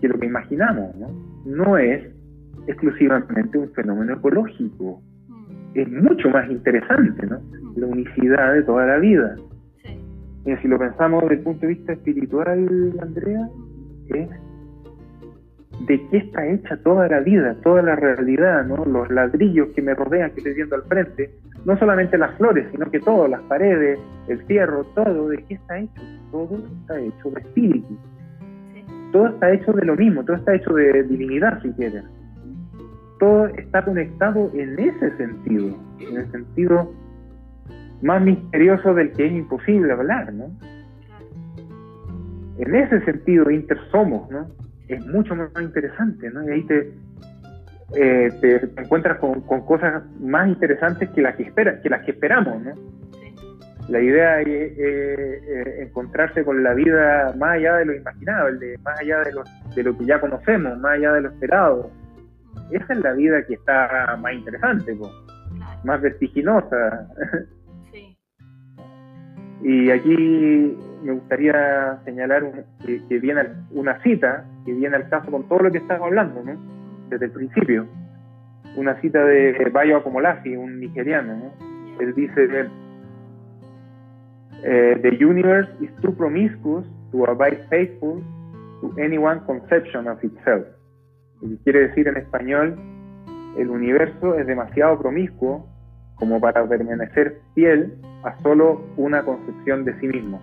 que 0.00 0.08
lo 0.08 0.18
que 0.18 0.26
imaginamos, 0.26 0.94
¿no? 0.96 1.08
No 1.44 1.76
es 1.78 2.04
exclusivamente 2.66 3.58
un 3.58 3.70
fenómeno 3.72 4.14
ecológico, 4.14 5.02
mm. 5.28 5.70
es 5.74 5.88
mucho 5.90 6.30
más 6.30 6.50
interesante, 6.50 7.26
¿no? 7.26 7.38
Mm. 7.38 7.80
La 7.80 7.86
unicidad 7.86 8.54
de 8.54 8.62
toda 8.62 8.86
la 8.86 8.98
vida. 8.98 9.36
Y 10.46 10.56
si 10.56 10.68
lo 10.68 10.78
pensamos 10.78 11.22
desde 11.22 11.36
el 11.36 11.40
punto 11.40 11.60
de 11.62 11.68
vista 11.68 11.92
espiritual, 11.94 12.92
Andrea, 13.00 13.48
es 14.08 14.28
de 15.86 16.08
qué 16.10 16.16
está 16.18 16.46
hecha 16.46 16.76
toda 16.82 17.08
la 17.08 17.20
vida, 17.20 17.56
toda 17.62 17.82
la 17.82 17.96
realidad, 17.96 18.64
¿no? 18.66 18.84
Los 18.84 19.10
ladrillos 19.10 19.68
que 19.74 19.82
me 19.82 19.94
rodean, 19.94 20.30
que 20.30 20.38
estoy 20.38 20.54
viendo 20.54 20.76
al 20.76 20.82
frente, 20.82 21.30
no 21.64 21.78
solamente 21.78 22.18
las 22.18 22.36
flores, 22.36 22.66
sino 22.70 22.90
que 22.90 23.00
todo, 23.00 23.26
las 23.26 23.40
paredes, 23.42 23.98
el 24.28 24.42
fierro, 24.44 24.84
todo, 24.94 25.28
¿de 25.28 25.38
qué 25.44 25.54
está 25.54 25.78
hecho? 25.78 26.02
Todo 26.30 26.58
está 26.58 27.00
hecho 27.00 27.30
de 27.30 27.40
espíritu. 27.40 27.98
Todo 29.12 29.28
está 29.28 29.52
hecho 29.52 29.72
de 29.72 29.84
lo 29.84 29.96
mismo, 29.96 30.24
todo 30.24 30.36
está 30.36 30.54
hecho 30.54 30.74
de 30.74 31.04
divinidad, 31.04 31.62
si 31.62 31.70
quieren. 31.72 32.04
Todo 33.18 33.46
está 33.46 33.84
conectado 33.84 34.50
en 34.54 34.78
ese 34.78 35.16
sentido, 35.16 35.76
en 36.00 36.16
el 36.16 36.30
sentido 36.32 36.92
más 38.02 38.20
misterioso 38.22 38.92
del 38.92 39.12
que 39.12 39.26
es 39.26 39.32
imposible 39.32 39.92
hablar, 39.92 40.32
¿no? 40.32 40.50
En 42.58 42.74
ese 42.74 43.00
sentido, 43.04 43.50
intersomos, 43.50 44.30
¿no? 44.30 44.48
Es 44.88 45.04
mucho 45.06 45.34
más 45.34 45.50
interesante, 45.60 46.30
¿no? 46.30 46.42
Y 46.44 46.50
ahí 46.50 46.62
te, 46.64 46.92
eh, 47.96 48.30
te, 48.40 48.80
encuentras 48.80 49.18
con, 49.18 49.40
cosas 49.42 50.04
más 50.20 50.48
interesantes 50.48 51.10
que 51.10 51.22
las 51.22 51.36
que, 51.36 51.44
espera, 51.44 51.80
que, 51.80 51.90
las 51.90 52.04
que 52.04 52.12
esperamos. 52.12 52.62
¿no? 52.62 52.72
La 53.88 54.00
idea 54.00 54.40
es 54.40 54.48
eh, 54.48 55.82
encontrarse 55.82 56.44
con 56.44 56.62
la 56.62 56.74
vida 56.74 57.34
más 57.36 57.56
allá 57.56 57.76
de 57.76 57.84
lo 57.86 57.94
imaginable, 57.94 58.78
más 58.82 59.00
allá 59.00 59.20
de 59.20 59.32
lo, 59.32 59.44
de 59.74 59.82
lo 59.82 59.98
que 59.98 60.04
ya 60.06 60.20
conocemos, 60.20 60.78
más 60.78 60.92
allá 60.92 61.12
de 61.12 61.20
lo 61.20 61.28
esperado. 61.28 61.90
Esa 62.70 62.92
es 62.92 62.98
la 63.00 63.12
vida 63.12 63.44
que 63.46 63.54
está 63.54 64.16
más 64.20 64.32
interesante, 64.32 64.96
más 65.84 66.00
vertiginosa. 66.00 67.08
Y 69.62 69.90
aquí 69.90 70.76
me 71.02 71.12
gustaría 71.12 71.98
señalar 72.04 72.66
que, 72.84 73.18
viene 73.18 73.44
una 73.70 73.98
cita 74.02 74.44
que 74.66 74.74
viene 74.74 74.96
al 74.96 75.08
caso 75.08 75.30
con 75.30 75.48
todo 75.48 75.60
lo 75.60 75.70
que 75.70 75.78
estamos 75.78 76.06
hablando, 76.06 76.42
¿no? 76.42 76.73
Desde 77.14 77.26
el 77.26 77.32
principio. 77.32 77.86
Una 78.76 79.00
cita 79.00 79.24
de 79.24 79.70
Bayo 79.72 79.98
Akomolafi, 79.98 80.56
un 80.56 80.80
nigeriano. 80.80 81.36
¿no? 81.36 82.00
Él 82.00 82.14
dice, 82.14 82.48
eh, 84.64 84.98
The 85.00 85.24
universe 85.24 85.70
is 85.80 85.90
too 86.02 86.12
promiscuous 86.16 86.84
to 87.12 87.24
abide 87.26 87.66
faithful 87.70 88.20
to 88.80 88.92
anyone's 89.00 89.42
conception 89.46 90.08
of 90.08 90.22
itself. 90.24 90.66
quiere 91.62 91.88
decir 91.88 92.08
en 92.08 92.16
español, 92.16 92.76
el 93.58 93.70
universo 93.70 94.34
es 94.36 94.46
demasiado 94.46 94.98
promiscuo 94.98 95.68
como 96.16 96.40
para 96.40 96.66
permanecer 96.66 97.40
fiel 97.54 97.94
a 98.24 98.36
solo 98.42 98.82
una 98.96 99.22
concepción 99.24 99.84
de 99.84 99.98
sí 100.00 100.08
mismo. 100.08 100.40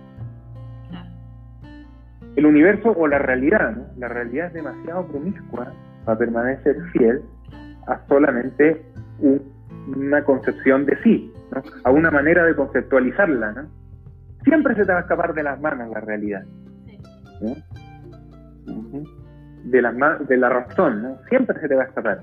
El 2.36 2.46
universo 2.46 2.94
o 2.96 3.06
la 3.06 3.18
realidad, 3.18 3.76
¿no? 3.76 3.86
la 3.98 4.08
realidad 4.08 4.46
es 4.46 4.54
demasiado 4.54 5.06
promiscua 5.06 5.74
para 6.04 6.18
permanecer 6.18 6.76
fiel 6.92 7.22
a 7.86 8.00
solamente 8.08 8.84
una 9.86 10.24
concepción 10.24 10.86
de 10.86 10.96
sí, 11.02 11.32
¿no? 11.54 11.62
a 11.84 11.90
una 11.90 12.10
manera 12.10 12.44
de 12.44 12.54
conceptualizarla. 12.54 13.52
¿no? 13.52 13.68
Siempre 14.44 14.74
se 14.74 14.84
te 14.84 14.92
va 14.92 14.98
a 14.98 15.02
escapar 15.02 15.34
de 15.34 15.42
las 15.42 15.60
manos 15.60 15.90
la 15.90 16.00
realidad. 16.00 16.42
De, 19.64 19.82
la, 19.82 20.18
de 20.18 20.36
la 20.36 20.48
razón, 20.48 21.02
¿no? 21.02 21.18
siempre 21.28 21.58
se 21.60 21.68
te 21.68 21.74
va 21.74 21.82
a 21.82 21.86
escapar. 21.86 22.20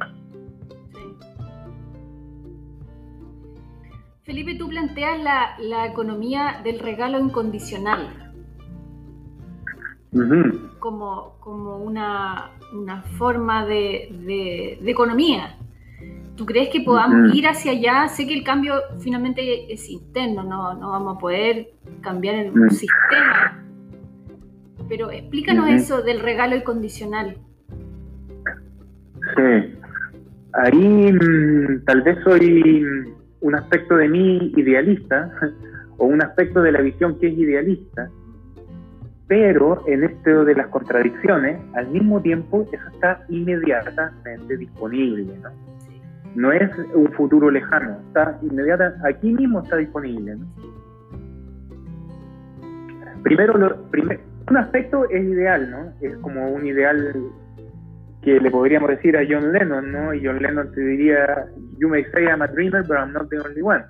Felipe, 4.30 4.54
tú 4.60 4.70
planteas 4.70 5.20
la, 5.60 5.88
economía 5.88 6.62
del 6.64 6.78
regalo 6.78 7.18
incondicional 7.18 8.29
como, 10.80 11.36
como 11.39 11.78
una, 11.78 12.51
forma 13.18 13.66
de, 13.66 14.80
economía. 14.86 15.55
¿Tú 16.36 16.45
crees 16.45 16.70
que 16.70 16.82
podamos 16.82 17.36
ir 17.36 17.47
hacia 17.47 17.72
allá? 17.72 18.07
Sé 18.07 18.26
que 18.26 18.34
el 18.34 18.43
cambio 18.43 18.76
finalmente 18.99 19.72
es 19.72 19.89
interno, 19.89 20.43
no, 20.43 20.74
no 20.74 20.91
vamos 20.91 21.18
a 21.18 21.20
poder 21.20 21.72
cambiar 22.01 22.36
el 22.36 22.72
sistema. 22.72 23.62
Pero 24.88 25.12
explícanos 25.12 25.70
eso 25.70 26.01
del 26.01 26.22
regalo 26.22 26.55
incondicional. 26.55 27.38
Sí. 29.36 29.76
Ahí 30.53 31.14
mm, 31.14 31.84
tal 31.86 32.01
vez 32.01 32.18
soy 32.24 32.86
un 33.41 33.55
aspecto 33.55 33.95
de 33.97 34.07
mí 34.07 34.53
idealista 34.57 35.32
o 35.97 36.05
un 36.05 36.22
aspecto 36.22 36.62
de 36.62 36.72
la 36.72 36.82
visión 36.82 37.20
que 37.20 37.28
es 37.28 37.38
idealista, 37.38 38.10
pero 39.30 39.82
en 39.88 40.04
esto 40.04 40.44
de 40.44 40.56
las 40.56 40.68
contradicciones, 40.68 41.62
al 41.76 41.88
mismo 41.88 42.22
tiempo 42.22 42.68
eso 42.74 42.84
está 42.94 43.24
inmediatamente 43.30 44.58
disponible. 44.58 45.38
¿no? 45.42 45.70
no 46.36 46.52
es 46.52 46.70
un 46.94 47.12
futuro 47.14 47.50
lejano, 47.50 47.98
está 48.08 48.38
inmediata, 48.42 48.96
aquí 49.04 49.34
mismo 49.34 49.62
está 49.62 49.78
disponible. 49.78 50.38
Primero, 53.24 53.58
lo, 53.58 53.78
un 54.50 54.58
aspecto 54.58 55.08
es 55.10 55.24
ideal, 55.24 55.70
¿no? 55.70 55.94
Es 56.02 56.16
como 56.18 56.50
un 56.50 56.66
ideal 56.66 57.14
que 58.22 58.40
le 58.40 58.52
podríamos 58.52 58.90
decir 58.90 59.18
a 59.18 59.22
John 59.30 59.52
Lennon, 59.52 59.92
¿no? 59.92 60.14
Y 60.14 60.26
John 60.26 60.42
Lennon 60.42 60.72
te 60.72 60.82
diría, 60.82 61.46
you 61.78 61.90
may 61.90 62.04
say 62.14 62.26
I'm 62.26 62.42
a 62.42 62.48
dreamer, 62.48 62.84
but 62.84 62.98
I'm 62.98 63.14
not 63.14 63.30
the 63.30 63.40
only 63.40 63.62
one, 63.62 63.84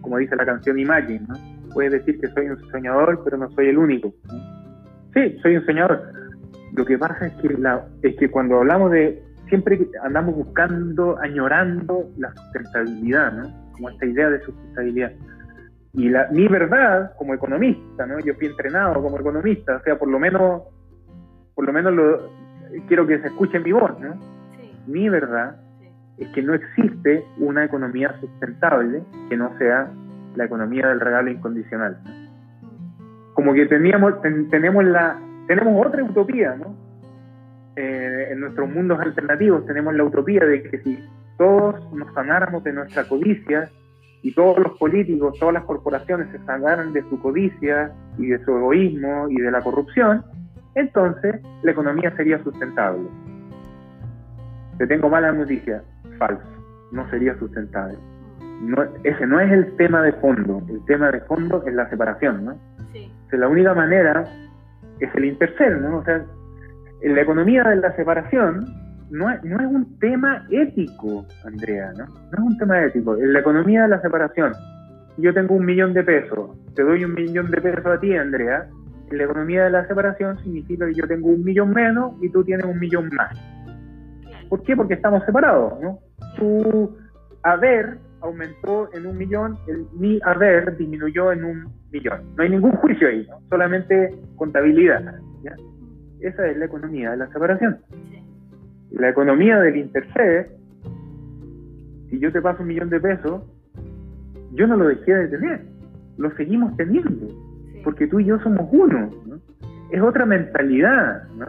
como 0.00 0.18
dice 0.18 0.36
la 0.36 0.44
canción 0.44 0.78
Imagine, 0.78 1.26
¿no? 1.28 1.34
Puedes 1.72 1.92
decir 1.92 2.20
que 2.20 2.28
soy 2.28 2.48
un 2.48 2.58
soñador, 2.70 3.22
pero 3.24 3.36
no 3.36 3.50
soy 3.50 3.68
el 3.68 3.78
único. 3.78 4.14
Sí, 5.16 5.38
soy 5.42 5.56
un 5.56 5.64
soñador. 5.64 6.02
Lo 6.74 6.84
que 6.84 6.98
pasa 6.98 7.28
es 7.28 7.32
que, 7.40 7.48
la, 7.48 7.86
es 8.02 8.14
que 8.16 8.30
cuando 8.30 8.58
hablamos 8.58 8.90
de, 8.90 9.22
siempre 9.48 9.88
andamos 10.04 10.34
buscando, 10.34 11.18
añorando 11.18 12.10
la 12.18 12.34
sustentabilidad, 12.34 13.32
¿no? 13.32 13.72
Como 13.72 13.88
esta 13.88 14.04
idea 14.04 14.28
de 14.28 14.40
sustentabilidad. 14.42 15.12
Y 15.94 16.10
la, 16.10 16.28
mi 16.32 16.46
verdad 16.48 17.12
como 17.16 17.32
economista, 17.32 18.04
¿no? 18.04 18.20
Yo 18.20 18.34
fui 18.34 18.48
entrenado 18.48 19.02
como 19.02 19.18
economista, 19.18 19.76
o 19.76 19.82
sea, 19.84 19.98
por 19.98 20.08
lo 20.10 20.18
menos, 20.18 20.64
por 21.54 21.64
lo 21.64 21.72
menos 21.72 21.94
lo, 21.94 22.30
quiero 22.86 23.06
que 23.06 23.18
se 23.20 23.28
escuche 23.28 23.58
mi 23.58 23.72
voz, 23.72 23.98
¿no? 23.98 24.20
Mi 24.86 25.08
verdad 25.08 25.56
es 26.18 26.28
que 26.34 26.42
no 26.42 26.52
existe 26.52 27.24
una 27.38 27.64
economía 27.64 28.14
sustentable 28.20 29.02
que 29.30 29.36
no 29.38 29.56
sea 29.56 29.90
la 30.34 30.44
economía 30.44 30.88
del 30.88 31.00
regalo 31.00 31.30
incondicional. 31.30 31.96
Como 33.36 33.52
que 33.52 33.66
teníamos, 33.66 34.14
tenemos, 34.50 34.84
la, 34.84 35.20
tenemos 35.46 35.86
otra 35.86 36.02
utopía, 36.02 36.56
¿no? 36.56 36.74
Eh, 37.76 38.28
en 38.30 38.40
nuestros 38.40 38.70
mundos 38.70 38.98
alternativos 38.98 39.66
tenemos 39.66 39.94
la 39.94 40.04
utopía 40.04 40.40
de 40.46 40.62
que 40.62 40.78
si 40.78 40.98
todos 41.36 41.92
nos 41.92 42.12
sanáramos 42.14 42.64
de 42.64 42.72
nuestra 42.72 43.04
codicia 43.04 43.68
y 44.22 44.32
todos 44.32 44.58
los 44.58 44.78
políticos, 44.78 45.38
todas 45.38 45.52
las 45.52 45.64
corporaciones 45.64 46.28
se 46.30 46.38
sanaran 46.46 46.94
de 46.94 47.02
su 47.02 47.20
codicia 47.20 47.92
y 48.16 48.28
de 48.28 48.42
su 48.42 48.56
egoísmo 48.56 49.28
y 49.28 49.36
de 49.36 49.50
la 49.50 49.60
corrupción, 49.60 50.24
entonces 50.74 51.36
la 51.62 51.72
economía 51.72 52.10
sería 52.16 52.42
sustentable. 52.42 53.06
Te 54.78 54.86
tengo 54.86 55.10
mala 55.10 55.32
noticia, 55.32 55.82
falso, 56.18 56.42
no 56.92 57.06
sería 57.10 57.38
sustentable. 57.38 57.98
No, 58.62 58.84
ese 59.04 59.26
no 59.26 59.38
es 59.38 59.52
el 59.52 59.76
tema 59.76 60.00
de 60.00 60.14
fondo, 60.14 60.62
el 60.70 60.82
tema 60.86 61.10
de 61.10 61.20
fondo 61.20 61.62
es 61.66 61.74
la 61.74 61.90
separación, 61.90 62.46
¿no? 62.46 62.58
Sí. 63.30 63.36
la 63.36 63.48
única 63.48 63.74
manera 63.74 64.24
es 65.00 65.14
el 65.14 65.24
intercel, 65.24 65.82
¿no? 65.82 65.98
O 65.98 66.04
sea, 66.04 66.24
en 67.02 67.14
la 67.14 67.22
economía 67.22 67.62
de 67.64 67.76
la 67.76 67.94
separación 67.96 68.66
no 69.10 69.30
es, 69.30 69.42
no 69.44 69.60
es 69.60 69.66
un 69.66 69.98
tema 69.98 70.44
ético, 70.50 71.26
Andrea, 71.44 71.92
¿no? 71.96 72.06
No 72.06 72.32
es 72.32 72.40
un 72.40 72.58
tema 72.58 72.84
ético. 72.84 73.16
En 73.16 73.32
la 73.32 73.40
economía 73.40 73.82
de 73.82 73.88
la 73.88 74.00
separación, 74.00 74.52
yo 75.18 75.32
tengo 75.32 75.54
un 75.54 75.64
millón 75.64 75.92
de 75.94 76.02
pesos, 76.02 76.50
te 76.74 76.82
doy 76.82 77.04
un 77.04 77.14
millón 77.14 77.50
de 77.50 77.60
pesos 77.60 77.86
a 77.86 78.00
ti, 78.00 78.14
Andrea, 78.14 78.68
la 79.10 79.24
economía 79.24 79.64
de 79.64 79.70
la 79.70 79.86
separación 79.86 80.38
significa 80.42 80.86
que 80.86 80.94
yo 80.94 81.06
tengo 81.06 81.28
un 81.28 81.44
millón 81.44 81.72
menos 81.72 82.14
y 82.20 82.28
tú 82.30 82.42
tienes 82.44 82.66
un 82.66 82.78
millón 82.78 83.08
más. 83.14 83.38
¿Por 84.48 84.62
qué? 84.62 84.76
Porque 84.76 84.94
estamos 84.94 85.24
separados, 85.24 85.80
¿no? 85.80 85.98
Tu 86.36 86.96
haber 87.42 87.98
aumentó 88.26 88.88
en 88.92 89.06
un 89.06 89.16
millón, 89.16 89.58
el, 89.66 89.86
mi 89.98 90.18
haber 90.24 90.76
disminuyó 90.76 91.32
en 91.32 91.44
un 91.44 91.72
millón. 91.90 92.34
No 92.36 92.42
hay 92.42 92.50
ningún 92.50 92.72
juicio 92.72 93.08
ahí, 93.08 93.26
¿no? 93.28 93.40
solamente 93.48 94.14
contabilidad. 94.36 95.02
Esa 96.20 96.46
es 96.48 96.56
la 96.56 96.64
economía 96.64 97.10
de 97.10 97.18
la 97.18 97.28
separación. 97.28 97.78
La 98.90 99.10
economía 99.10 99.60
del 99.60 99.76
intercede, 99.76 100.50
si 102.10 102.18
yo 102.18 102.32
te 102.32 102.40
paso 102.40 102.62
un 102.62 102.68
millón 102.68 102.88
de 102.90 103.00
pesos, 103.00 103.42
yo 104.52 104.66
no 104.66 104.76
lo 104.76 104.88
dejé 104.88 105.14
de 105.14 105.28
tener, 105.28 105.60
lo 106.16 106.34
seguimos 106.36 106.74
teniendo 106.76 107.26
porque 107.86 108.08
tú 108.08 108.18
y 108.18 108.24
yo 108.24 108.36
somos 108.40 108.68
uno. 108.72 109.08
Es 109.92 110.02
otra 110.02 110.26
mentalidad. 110.26 111.22
¿no? 111.38 111.46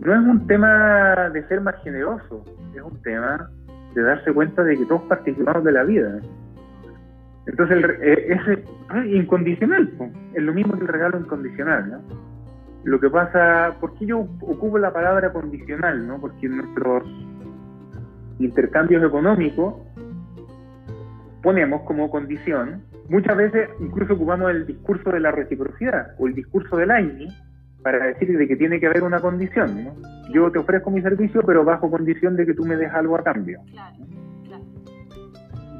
no 0.00 0.14
es 0.14 0.20
un 0.20 0.44
tema 0.48 1.30
de 1.32 1.46
ser 1.46 1.60
más 1.60 1.76
generoso, 1.84 2.44
es 2.74 2.82
un 2.82 3.00
tema 3.02 3.48
de 3.94 4.02
darse 4.02 4.32
cuenta 4.32 4.62
de 4.62 4.76
que 4.76 4.86
todos 4.86 5.02
participamos 5.02 5.64
de 5.64 5.72
la 5.72 5.84
vida. 5.84 6.20
Entonces, 7.46 7.84
eh, 8.00 8.36
es 8.94 9.06
incondicional, 9.06 9.90
es 10.34 10.42
lo 10.42 10.52
mismo 10.52 10.74
que 10.74 10.82
el 10.82 10.88
regalo 10.88 11.18
incondicional. 11.18 11.90
¿no? 11.90 12.00
Lo 12.84 13.00
que 13.00 13.10
pasa, 13.10 13.74
¿por 13.80 13.94
qué 13.94 14.06
yo 14.06 14.20
ocupo 14.40 14.78
la 14.78 14.92
palabra 14.92 15.32
condicional? 15.32 16.06
¿no? 16.06 16.20
Porque 16.20 16.48
nuestros 16.48 17.04
intercambios 18.38 19.02
económicos 19.04 19.74
ponemos 21.42 21.82
como 21.82 22.10
condición 22.10 22.82
Muchas 23.10 23.36
veces 23.36 23.68
incluso 23.80 24.14
ocupamos 24.14 24.52
el 24.52 24.66
discurso 24.66 25.10
de 25.10 25.18
la 25.18 25.32
reciprocidad 25.32 26.14
o 26.16 26.28
el 26.28 26.34
discurso 26.34 26.76
del 26.76 26.92
AINI 26.92 27.26
para 27.82 28.06
decir 28.06 28.36
de 28.36 28.46
que 28.46 28.56
tiene 28.56 28.78
que 28.80 28.86
haber 28.86 29.02
una 29.02 29.20
condición. 29.20 29.84
¿no? 29.84 29.94
Yo 30.32 30.50
te 30.50 30.58
ofrezco 30.58 30.90
mi 30.90 31.02
servicio, 31.02 31.42
pero 31.46 31.64
bajo 31.64 31.90
condición 31.90 32.36
de 32.36 32.46
que 32.46 32.54
tú 32.54 32.64
me 32.64 32.76
des 32.76 32.92
algo 32.92 33.16
a 33.16 33.22
cambio. 33.22 33.60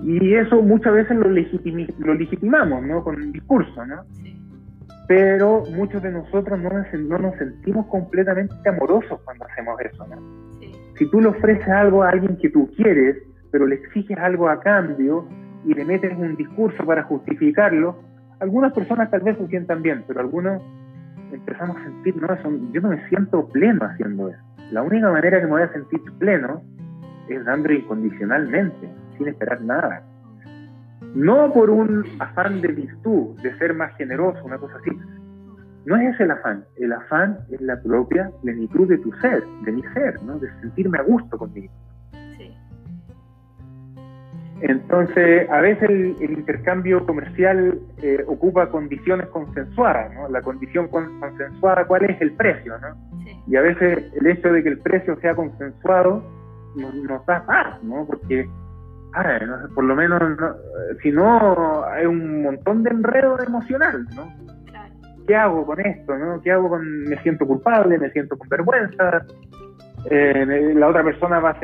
Y 0.02 0.34
eso 0.34 0.62
muchas 0.62 0.94
veces 0.94 1.16
lo, 1.16 1.28
lo 1.28 2.14
legitimamos 2.14 2.82
¿no? 2.82 3.04
con 3.04 3.20
el 3.20 3.32
discurso, 3.32 3.84
¿no? 3.84 4.02
Pero 5.06 5.64
muchos 5.74 6.02
de 6.02 6.12
nosotros 6.12 6.58
no 6.58 6.70
nos, 6.70 6.86
no 6.94 7.18
nos 7.18 7.36
sentimos 7.36 7.86
completamente 7.86 8.54
amorosos 8.68 9.20
cuando 9.24 9.44
hacemos 9.44 9.78
eso. 9.80 10.06
¿no? 10.06 10.16
Si 10.96 11.10
tú 11.10 11.20
le 11.20 11.28
ofreces 11.28 11.68
algo 11.68 12.02
a 12.02 12.10
alguien 12.10 12.38
que 12.38 12.48
tú 12.48 12.70
quieres, 12.76 13.16
pero 13.50 13.66
le 13.66 13.74
exiges 13.74 14.16
algo 14.18 14.48
a 14.48 14.60
cambio, 14.60 15.26
y 15.64 15.74
le 15.74 15.84
meten 15.84 16.16
un 16.16 16.36
discurso 16.36 16.84
para 16.84 17.02
justificarlo, 17.04 17.96
algunas 18.38 18.72
personas 18.72 19.10
tal 19.10 19.20
vez 19.20 19.36
se 19.36 19.46
sientan 19.48 19.82
bien, 19.82 20.04
pero 20.06 20.20
algunos 20.20 20.62
empezamos 21.32 21.76
a 21.76 21.84
sentir, 21.84 22.16
no, 22.16 22.28
yo 22.72 22.80
no 22.80 22.88
me 22.90 23.08
siento 23.08 23.48
pleno 23.48 23.84
haciendo 23.84 24.28
eso. 24.28 24.40
La 24.70 24.82
única 24.82 25.10
manera 25.10 25.38
que 25.38 25.46
me 25.46 25.52
voy 25.52 25.62
a 25.62 25.72
sentir 25.72 26.00
pleno 26.18 26.62
es 27.28 27.44
dando 27.44 27.72
incondicionalmente, 27.72 28.88
sin 29.16 29.28
esperar 29.28 29.60
nada. 29.62 30.02
No 31.14 31.52
por 31.52 31.70
un 31.70 32.04
afán 32.20 32.60
de 32.60 32.68
virtud, 32.68 33.40
de 33.42 33.56
ser 33.58 33.74
más 33.74 33.96
generoso, 33.96 34.44
una 34.44 34.58
cosa 34.58 34.76
así. 34.76 34.90
No 35.86 35.96
es 35.96 36.14
ese 36.14 36.24
el 36.24 36.30
afán. 36.30 36.64
El 36.76 36.92
afán 36.92 37.38
es 37.50 37.60
la 37.60 37.80
propia 37.80 38.30
plenitud 38.42 38.88
de 38.88 38.98
tu 38.98 39.12
ser, 39.14 39.42
de 39.64 39.72
mi 39.72 39.82
ser, 39.94 40.22
¿no? 40.22 40.38
de 40.38 40.48
sentirme 40.60 40.98
a 40.98 41.02
gusto 41.02 41.36
conmigo. 41.38 41.72
Entonces, 44.62 45.48
a 45.48 45.60
veces 45.60 45.88
el, 45.88 46.16
intercambio 46.20 47.06
comercial 47.06 47.78
eh, 48.02 48.22
ocupa 48.26 48.68
condiciones 48.68 49.26
consensuadas, 49.28 50.12
¿no? 50.14 50.28
La 50.28 50.42
condición 50.42 50.88
consensuada, 50.88 51.86
¿cuál 51.86 52.04
es? 52.04 52.20
El 52.20 52.32
precio, 52.32 52.78
¿no? 52.78 52.88
Y 53.46 53.56
a 53.56 53.62
veces 53.62 54.12
el 54.14 54.26
hecho 54.26 54.52
de 54.52 54.62
que 54.62 54.68
el 54.68 54.78
precio 54.78 55.18
sea 55.20 55.34
consensuado 55.34 56.22
nos, 56.76 57.24
da 57.26 57.44
paz, 57.46 57.82
¿no? 57.82 58.06
Porque 58.06 58.46
ah, 59.14 59.38
por 59.74 59.84
lo 59.84 59.96
menos, 59.96 60.22
si 61.02 61.10
no, 61.10 61.84
hay 61.84 62.04
un 62.04 62.42
montón 62.42 62.82
de 62.82 62.90
enredo 62.90 63.40
emocional, 63.40 64.06
¿no? 64.14 64.30
¿Qué 65.26 65.36
hago 65.36 65.64
con 65.64 65.80
esto, 65.80 66.18
no? 66.18 66.40
¿Qué 66.42 66.52
hago 66.52 66.68
con, 66.68 67.04
me 67.04 67.16
siento 67.22 67.46
culpable, 67.46 67.98
me 67.98 68.10
siento 68.10 68.36
con 68.36 68.48
vergüenza, 68.48 69.24
eh, 70.08 70.72
la 70.74 70.88
otra 70.88 71.02
persona 71.04 71.40
va 71.40 71.56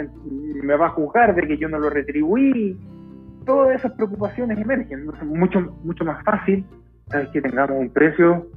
me 0.63 0.77
va 0.77 0.87
a 0.87 0.91
juzgar 0.91 1.35
de 1.35 1.47
que 1.47 1.57
yo 1.57 1.69
no 1.69 1.79
lo 1.79 1.91
retribuí, 1.91 2.77
todas 3.45 3.77
esas 3.77 3.93
preocupaciones 3.93 4.59
emergen, 4.59 5.07
mucho, 5.25 5.61
mucho 5.85 6.05
más 6.05 6.23
fácil, 6.25 6.67
sabes 7.07 7.29
que 7.29 7.41
tengamos 7.41 7.79
un 7.79 7.91
precio, 7.91 8.49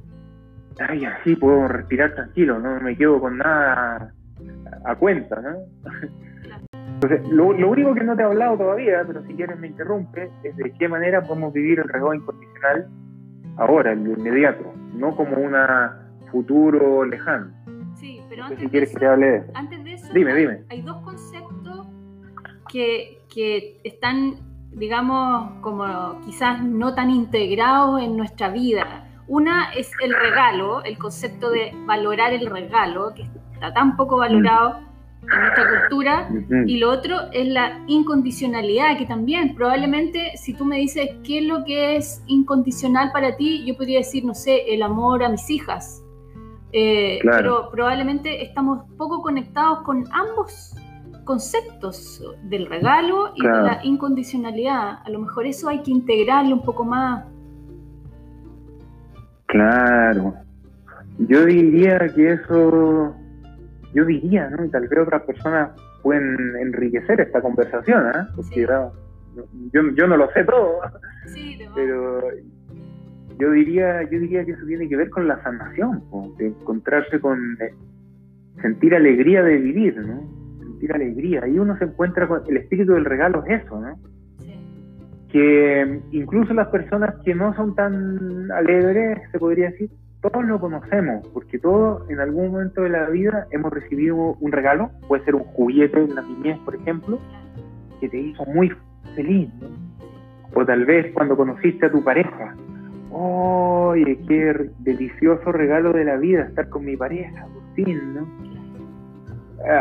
ay, 0.80 1.04
así 1.04 1.36
puedo 1.36 1.68
respirar 1.68 2.14
tranquilo, 2.14 2.58
no 2.58 2.80
me 2.80 2.96
quedo 2.96 3.20
con 3.20 3.38
nada 3.38 4.12
a, 4.84 4.94
cuenta, 4.96 5.40
¿no? 5.40 5.56
Entonces, 6.94 7.26
lo, 7.30 7.46
único 7.46 7.94
que 7.94 8.04
no 8.04 8.14
te 8.14 8.22
he 8.22 8.26
hablado 8.26 8.58
todavía, 8.58 9.02
pero 9.06 9.22
si 9.22 9.34
quieres 9.34 9.58
me 9.58 9.68
interrumpe, 9.68 10.30
es 10.42 10.54
de 10.56 10.70
qué 10.72 10.86
manera 10.86 11.22
podemos 11.22 11.52
vivir 11.52 11.78
el 11.78 11.88
regalo 11.88 12.12
incondicional 12.12 12.88
ahora, 13.56 13.92
en 13.92 14.04
lo 14.04 14.18
inmediato, 14.18 14.74
no 14.94 15.16
como 15.16 15.36
un 15.36 15.54
futuro 16.30 17.06
lejano. 17.06 17.52
Pero 18.30 18.44
antes, 18.44 18.60
si 18.60 18.68
quieres 18.68 18.92
que 18.92 19.00
te 19.00 19.06
hable 19.06 19.26
de 19.26 19.36
eso. 19.38 19.50
antes 19.54 19.84
de 19.84 19.92
eso, 19.92 20.12
dime, 20.14 20.34
dime. 20.34 20.60
hay 20.68 20.82
dos 20.82 20.98
conceptos 20.98 21.88
que, 22.68 23.18
que 23.28 23.80
están, 23.82 24.36
digamos, 24.70 25.60
como 25.62 26.20
quizás 26.24 26.62
no 26.62 26.94
tan 26.94 27.10
integrados 27.10 28.00
en 28.00 28.16
nuestra 28.16 28.48
vida. 28.48 29.08
Una 29.26 29.72
es 29.72 29.90
el 30.00 30.14
regalo, 30.14 30.84
el 30.84 30.96
concepto 30.96 31.50
de 31.50 31.72
valorar 31.86 32.32
el 32.32 32.46
regalo, 32.46 33.12
que 33.16 33.28
está 33.52 33.74
tan 33.74 33.96
poco 33.96 34.18
valorado 34.18 34.78
en 35.22 35.40
nuestra 35.40 35.80
cultura, 35.80 36.30
y 36.66 36.78
lo 36.78 36.90
otro 36.90 37.16
es 37.32 37.48
la 37.48 37.82
incondicionalidad, 37.88 38.96
que 38.96 39.06
también 39.06 39.56
probablemente 39.56 40.36
si 40.36 40.54
tú 40.54 40.64
me 40.64 40.76
dices 40.76 41.10
qué 41.24 41.38
es 41.38 41.44
lo 41.46 41.64
que 41.64 41.96
es 41.96 42.22
incondicional 42.28 43.10
para 43.10 43.36
ti, 43.36 43.64
yo 43.66 43.76
podría 43.76 43.98
decir, 43.98 44.24
no 44.24 44.34
sé, 44.34 44.72
el 44.72 44.82
amor 44.82 45.24
a 45.24 45.28
mis 45.28 45.50
hijas, 45.50 45.99
eh, 46.72 47.18
pero 47.22 47.70
probablemente 47.70 48.42
estamos 48.42 48.84
poco 48.96 49.22
conectados 49.22 49.80
con 49.80 50.04
ambos 50.12 50.74
conceptos 51.24 52.22
del 52.44 52.66
regalo 52.66 53.32
y 53.36 53.42
de 53.42 53.48
la 53.48 53.80
incondicionalidad. 53.84 54.98
A 55.04 55.10
lo 55.10 55.20
mejor 55.20 55.46
eso 55.46 55.68
hay 55.68 55.82
que 55.82 55.90
integrarlo 55.90 56.56
un 56.56 56.62
poco 56.62 56.84
más. 56.84 57.24
Claro. 59.46 60.34
Yo 61.18 61.44
diría 61.44 61.98
que 62.14 62.32
eso 62.32 63.14
yo 63.92 64.04
diría, 64.04 64.48
¿no? 64.50 64.64
Y 64.64 64.68
tal 64.70 64.88
vez 64.88 65.00
otras 65.00 65.22
personas 65.22 65.70
pueden 66.02 66.56
enriquecer 66.60 67.20
esta 67.20 67.40
conversación, 67.40 68.06
¿eh? 68.08 68.26
Porque 68.36 68.66
yo, 69.72 69.82
yo 69.94 70.06
no 70.06 70.16
lo 70.16 70.30
sé 70.32 70.44
todo, 70.44 70.80
pero 71.74 72.20
yo 73.40 73.50
diría, 73.50 74.02
yo 74.02 74.18
diría 74.18 74.44
que 74.44 74.52
eso 74.52 74.66
tiene 74.66 74.88
que 74.88 74.96
ver 74.96 75.10
con 75.10 75.26
la 75.26 75.42
sanación, 75.42 76.02
de 76.36 76.48
encontrarse 76.48 77.18
con 77.20 77.38
sentir 78.60 78.94
alegría 78.94 79.42
de 79.42 79.56
vivir, 79.56 79.96
¿no? 79.96 80.22
Sentir 80.58 80.92
alegría. 80.92 81.46
Y 81.48 81.58
uno 81.58 81.76
se 81.78 81.84
encuentra 81.84 82.28
con 82.28 82.42
el 82.48 82.56
espíritu 82.58 82.92
del 82.92 83.04
regalo 83.04 83.44
es 83.46 83.64
eso, 83.64 83.80
¿no? 83.80 83.98
Que 85.30 86.00
incluso 86.10 86.52
las 86.54 86.68
personas 86.68 87.14
que 87.24 87.34
no 87.34 87.54
son 87.54 87.74
tan 87.74 88.50
alegres, 88.52 89.18
se 89.30 89.38
podría 89.38 89.70
decir, 89.70 89.90
todos 90.20 90.44
lo 90.44 90.60
conocemos, 90.60 91.26
porque 91.32 91.58
todos 91.58 92.08
en 92.10 92.20
algún 92.20 92.50
momento 92.50 92.82
de 92.82 92.90
la 92.90 93.08
vida 93.08 93.46
hemos 93.52 93.72
recibido 93.72 94.16
un 94.16 94.52
regalo, 94.52 94.90
puede 95.08 95.24
ser 95.24 95.34
un 95.34 95.44
juguete 95.44 95.98
en 96.02 96.14
la 96.14 96.22
niñez, 96.22 96.58
por 96.64 96.74
ejemplo, 96.74 97.18
que 98.00 98.08
te 98.08 98.18
hizo 98.18 98.44
muy 98.46 98.70
feliz. 99.14 99.48
O 100.52 100.64
tal 100.66 100.84
vez 100.84 101.12
cuando 101.14 101.36
conociste 101.36 101.86
a 101.86 101.92
tu 101.92 102.02
pareja, 102.02 102.54
oye, 103.10 104.18
qué 104.28 104.70
delicioso 104.80 105.52
regalo 105.52 105.92
de 105.92 106.04
la 106.04 106.16
vida 106.16 106.42
estar 106.42 106.68
con 106.68 106.84
mi 106.84 106.96
pareja, 106.96 107.46
¿no? 107.76 108.28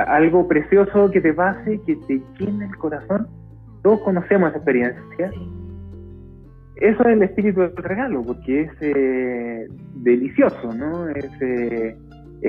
Algo 0.08 0.48
precioso 0.48 1.10
que 1.12 1.22
te 1.22 1.34
pase, 1.34 1.80
que 1.86 1.96
te 2.08 2.22
llene 2.38 2.66
el 2.66 2.76
corazón. 2.78 3.28
Todos 3.82 4.02
conocemos 4.02 4.50
esa 4.50 4.58
experiencia 4.58 5.32
eso 6.80 7.02
es 7.02 7.08
el 7.08 7.24
espíritu 7.24 7.60
del 7.60 7.76
regalo, 7.76 8.24
porque 8.24 8.62
es 8.62 8.72
eh, 8.80 9.68
delicioso, 9.96 10.74
¿no? 10.74 11.10
Es, 11.10 11.30
eh, 11.42 11.98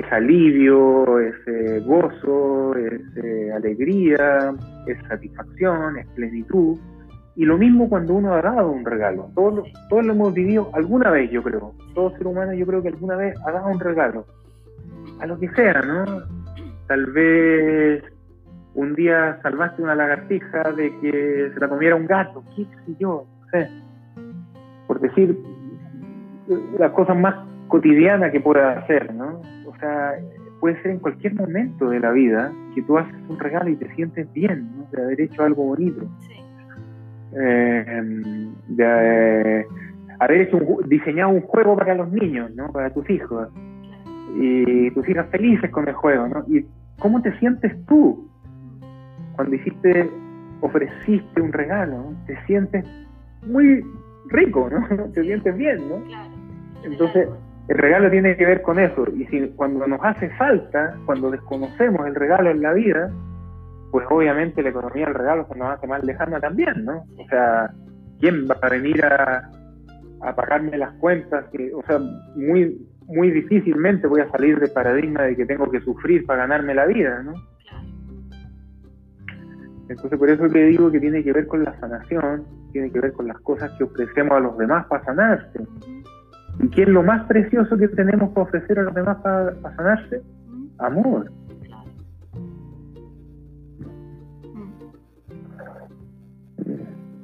alivio, 0.09 1.19
es 1.19 1.35
eh, 1.47 1.81
gozo, 1.85 2.73
es 2.75 3.01
alegría, 3.53 4.53
es 4.87 4.97
satisfacción, 5.09 5.97
es 5.97 6.07
plenitud. 6.15 6.77
Y 7.35 7.45
lo 7.45 7.57
mismo 7.57 7.87
cuando 7.89 8.13
uno 8.13 8.33
ha 8.33 8.41
dado 8.41 8.71
un 8.71 8.85
regalo. 8.85 9.29
Todos, 9.35 9.67
todos 9.89 10.05
lo 10.05 10.13
hemos 10.13 10.33
vivido 10.33 10.69
alguna 10.73 11.09
vez, 11.11 11.31
yo 11.31 11.41
creo. 11.41 11.73
Todo 11.93 12.11
ser 12.17 12.27
humano 12.27 12.53
yo 12.53 12.65
creo 12.65 12.81
que 12.81 12.89
alguna 12.89 13.15
vez 13.15 13.35
ha 13.45 13.51
dado 13.51 13.69
un 13.69 13.79
regalo. 13.79 14.25
A 15.19 15.25
lo 15.25 15.39
que 15.39 15.49
sea, 15.49 15.81
¿no? 15.81 16.05
Tal 16.87 17.05
vez 17.07 18.03
un 18.73 18.95
día 18.95 19.39
salvaste 19.41 19.81
una 19.81 19.95
lagartija 19.95 20.71
de 20.73 20.97
que 20.99 21.51
se 21.53 21.59
la 21.59 21.69
comiera 21.69 21.95
un 21.95 22.05
gato, 22.05 22.43
qué 22.55 22.63
sé 22.63 22.95
yo, 22.99 23.25
no 23.39 23.47
sé 23.51 23.69
por 24.91 24.99
decir 24.99 25.39
las 26.77 26.91
cosas 26.91 27.17
más 27.17 27.33
cotidianas 27.69 28.29
que 28.33 28.41
pueda 28.41 28.73
hacer, 28.73 29.13
¿no? 29.13 29.41
O 29.65 29.73
sea, 29.79 30.15
puede 30.59 30.81
ser 30.81 30.91
en 30.91 30.99
cualquier 30.99 31.33
momento 31.33 31.87
de 31.87 32.01
la 32.01 32.11
vida 32.11 32.51
que 32.75 32.81
tú 32.81 32.97
haces 32.97 33.15
un 33.29 33.39
regalo 33.39 33.69
y 33.69 33.77
te 33.77 33.87
sientes 33.95 34.29
bien, 34.33 34.69
¿no? 34.75 34.85
De 34.91 35.01
haber 35.01 35.21
hecho 35.21 35.43
algo 35.43 35.63
bonito. 35.63 36.01
Sí. 36.27 36.40
Eh, 37.33 38.51
de 38.67 39.65
haber 40.19 40.41
hecho 40.41 40.59
diseñado 40.85 41.31
un 41.31 41.41
juego 41.41 41.75
para 41.75 41.95
los 41.95 42.11
niños, 42.11 42.53
¿no? 42.55 42.71
Para 42.71 42.93
tus 42.93 43.09
hijos. 43.09 43.49
Y 44.35 44.91
tus 44.91 45.07
hijas 45.09 45.27
felices 45.29 45.69
con 45.71 45.87
el 45.87 45.93
juego, 45.93 46.27
¿no? 46.27 46.43
¿Y 46.47 46.65
cómo 46.99 47.21
te 47.21 47.37
sientes 47.39 47.73
tú 47.85 48.29
cuando 49.35 49.55
hiciste, 49.55 50.09
ofreciste 50.61 51.41
un 51.41 51.51
regalo? 51.51 52.13
Te 52.27 52.37
sientes 52.45 52.85
muy 53.45 53.83
rico, 54.27 54.69
¿no? 54.69 55.09
Te 55.13 55.23
sientes 55.23 55.55
bien, 55.57 55.77
¿no? 55.89 56.03
Entonces, 56.83 57.27
el 57.67 57.77
regalo 57.77 58.09
tiene 58.09 58.35
que 58.35 58.45
ver 58.45 58.61
con 58.61 58.79
eso. 58.79 59.05
Y 59.15 59.25
si 59.25 59.47
cuando 59.55 59.87
nos 59.87 59.99
hace 60.03 60.29
falta, 60.31 60.95
cuando 61.05 61.31
desconocemos 61.31 62.05
el 62.07 62.15
regalo 62.15 62.51
en 62.51 62.61
la 62.61 62.73
vida, 62.73 63.11
pues 63.91 64.05
obviamente 64.09 64.63
la 64.63 64.69
economía 64.69 65.05
del 65.05 65.15
regalo 65.15 65.47
se 65.51 65.57
nos 65.57 65.69
hace 65.69 65.87
más 65.87 66.03
lejana 66.03 66.39
también, 66.39 66.85
¿no? 66.85 67.05
O 67.17 67.27
sea, 67.29 67.71
¿quién 68.19 68.47
va 68.49 68.57
a 68.61 68.69
venir 68.69 69.03
a, 69.03 69.49
a 70.21 70.35
pagarme 70.35 70.77
las 70.77 70.93
cuentas? 70.93 71.45
Que, 71.51 71.73
o 71.73 71.83
sea, 71.83 71.99
muy, 72.35 72.87
muy 73.07 73.31
difícilmente 73.31 74.07
voy 74.07 74.21
a 74.21 74.31
salir 74.31 74.59
del 74.59 74.71
paradigma 74.71 75.23
de 75.23 75.35
que 75.35 75.45
tengo 75.45 75.69
que 75.69 75.81
sufrir 75.81 76.25
para 76.25 76.43
ganarme 76.43 76.73
la 76.73 76.85
vida, 76.85 77.21
¿no? 77.23 77.33
Entonces 79.89 80.17
por 80.17 80.29
eso 80.29 80.47
te 80.47 80.65
digo 80.67 80.89
que 80.89 81.01
tiene 81.01 81.21
que 81.21 81.33
ver 81.33 81.47
con 81.47 81.65
la 81.65 81.77
sanación, 81.79 82.45
tiene 82.71 82.89
que 82.91 83.01
ver 83.01 83.11
con 83.11 83.27
las 83.27 83.37
cosas 83.41 83.71
que 83.77 83.83
ofrecemos 83.83 84.31
a 84.31 84.39
los 84.39 84.57
demás 84.57 84.85
para 84.87 85.03
sanarse. 85.03 85.59
¿Y 86.59 86.69
qué 86.69 86.83
es 86.83 86.87
lo 86.87 87.03
más 87.03 87.25
precioso 87.27 87.77
que 87.77 87.89
tenemos 87.89 88.29
para 88.29 88.47
ofrecer 88.47 88.79
a 88.79 88.83
los 88.83 88.93
demás 88.93 89.17
para, 89.17 89.53
sanarse? 89.75 90.21
Amor. 90.77 91.29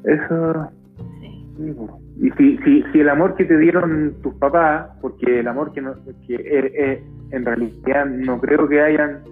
Eso. 0.07 0.71
Y 2.19 2.31
si, 2.31 2.57
si, 2.59 2.83
si, 2.91 2.99
el 2.99 3.09
amor 3.09 3.35
que 3.35 3.45
te 3.45 3.57
dieron 3.57 4.15
tus 4.21 4.33
papás, 4.35 4.89
porque 5.01 5.39
el 5.39 5.47
amor 5.47 5.73
que, 5.73 5.81
no, 5.81 5.95
que 6.25 6.35
eh, 6.35 6.71
eh, 6.75 7.03
en 7.31 7.45
realidad 7.45 8.05
no 8.05 8.39
creo 8.39 8.67
que 8.69 8.81
hayan 8.81 9.23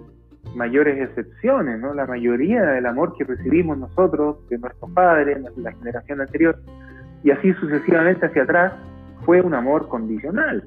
mayores 0.54 1.08
excepciones, 1.08 1.80
¿no? 1.80 1.94
La 1.94 2.06
mayoría 2.06 2.62
del 2.62 2.86
amor 2.86 3.14
que 3.16 3.24
recibimos 3.24 3.78
nosotros, 3.78 4.46
de 4.48 4.58
nuestros 4.58 4.90
padres, 4.92 5.42
de 5.42 5.62
la 5.62 5.72
generación 5.72 6.20
anterior, 6.20 6.58
y 7.22 7.30
así 7.30 7.52
sucesivamente 7.54 8.26
hacia 8.26 8.42
atrás, 8.42 8.72
fue 9.24 9.40
un 9.40 9.54
amor 9.54 9.88
condicional. 9.88 10.62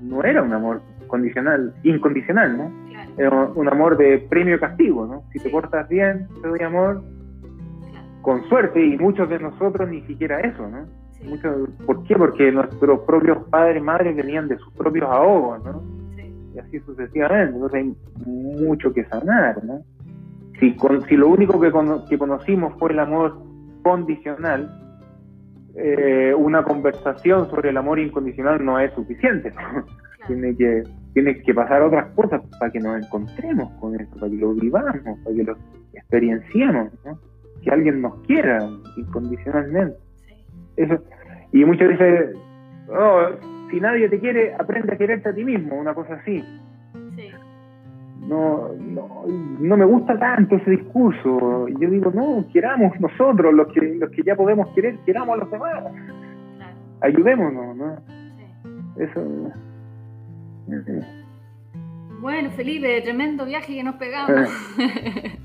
No 0.00 0.24
era 0.24 0.42
un 0.42 0.52
amor 0.52 0.80
condicional, 1.06 1.74
incondicional, 1.82 2.56
¿no? 2.56 2.72
Era 3.18 3.30
un 3.30 3.68
amor 3.68 3.98
de 3.98 4.18
premio 4.30 4.58
castigo, 4.58 5.06
¿no? 5.06 5.24
Si 5.32 5.38
te 5.38 5.50
portas 5.50 5.88
bien, 5.88 6.28
te 6.40 6.48
doy 6.48 6.60
amor, 6.62 7.02
con 8.22 8.42
suerte, 8.48 8.84
y 8.84 8.98
muchos 8.98 9.28
de 9.28 9.38
nosotros 9.38 9.88
ni 9.88 10.02
siquiera 10.02 10.40
eso, 10.40 10.68
¿no? 10.68 10.86
¿Por 11.86 12.02
qué? 12.04 12.16
Porque 12.16 12.50
nuestros 12.50 13.00
propios 13.00 13.44
padres 13.50 13.78
y 13.78 13.84
madres 13.84 14.16
venían 14.16 14.48
de 14.48 14.56
sus 14.56 14.72
propios 14.72 15.08
ahogos, 15.10 15.62
¿no? 15.64 15.82
y 16.54 16.58
así 16.58 16.80
sucesivamente. 16.80 17.54
Entonces 17.54 17.80
hay 17.80 17.94
mucho 18.26 18.92
que 18.92 19.04
sanar, 19.04 19.62
¿no? 19.64 19.82
Si, 20.58 20.76
si 21.08 21.16
lo 21.16 21.28
único 21.28 21.60
que, 21.60 21.72
que 22.08 22.18
conocimos 22.18 22.74
fue 22.78 22.92
el 22.92 22.98
amor 22.98 23.38
condicional, 23.82 24.70
eh, 25.74 26.34
una 26.36 26.62
conversación 26.64 27.48
sobre 27.48 27.70
el 27.70 27.76
amor 27.76 27.98
incondicional 27.98 28.64
no 28.64 28.78
es 28.78 28.92
suficiente. 28.92 29.52
tiene, 30.26 30.54
que, 30.56 30.82
tiene 31.14 31.40
que 31.42 31.54
pasar 31.54 31.82
otras 31.82 32.12
cosas 32.14 32.42
para 32.58 32.70
que 32.70 32.80
nos 32.80 33.02
encontremos 33.02 33.70
con 33.80 33.98
eso, 33.98 34.10
para 34.18 34.30
que 34.30 34.36
lo 34.36 34.54
vivamos, 34.54 35.18
para 35.24 35.36
que 35.36 35.44
lo 35.44 35.56
experienciemos. 35.94 36.92
¿no? 37.04 37.18
Que 37.62 37.70
alguien 37.70 38.00
nos 38.00 38.14
quiera 38.26 38.58
incondicionalmente. 38.96 39.96
Eso, 40.76 40.98
y 41.52 41.64
muchos 41.64 41.88
dicen, 41.88 42.32
oh, 42.88 43.28
si 43.70 43.80
nadie 43.80 44.08
te 44.08 44.18
quiere, 44.18 44.54
aprende 44.54 44.94
a 44.94 44.98
quererte 44.98 45.28
a 45.28 45.34
ti 45.34 45.44
mismo, 45.44 45.76
una 45.76 45.94
cosa 45.94 46.14
así. 46.14 46.42
No, 48.20 48.68
no, 48.78 49.24
no 49.26 49.76
me 49.76 49.84
gusta 49.84 50.18
tanto 50.18 50.56
ese 50.56 50.70
discurso. 50.70 51.66
Yo 51.68 51.90
digo, 51.90 52.12
no, 52.12 52.44
queramos 52.52 52.92
nosotros, 53.00 53.52
los 53.52 53.68
que, 53.72 53.80
los 53.80 54.10
que 54.10 54.22
ya 54.22 54.36
podemos 54.36 54.68
querer, 54.74 54.98
queramos 55.04 55.34
a 55.34 55.36
los 55.38 55.50
demás. 55.50 55.84
Ayudémonos, 57.00 57.76
¿no? 57.76 57.96
Eso. 58.96 59.52
Bueno, 62.20 62.50
Felipe, 62.50 63.00
tremendo 63.00 63.46
viaje 63.46 63.74
que 63.74 63.82
nos 63.82 63.96
pegamos. 63.96 64.48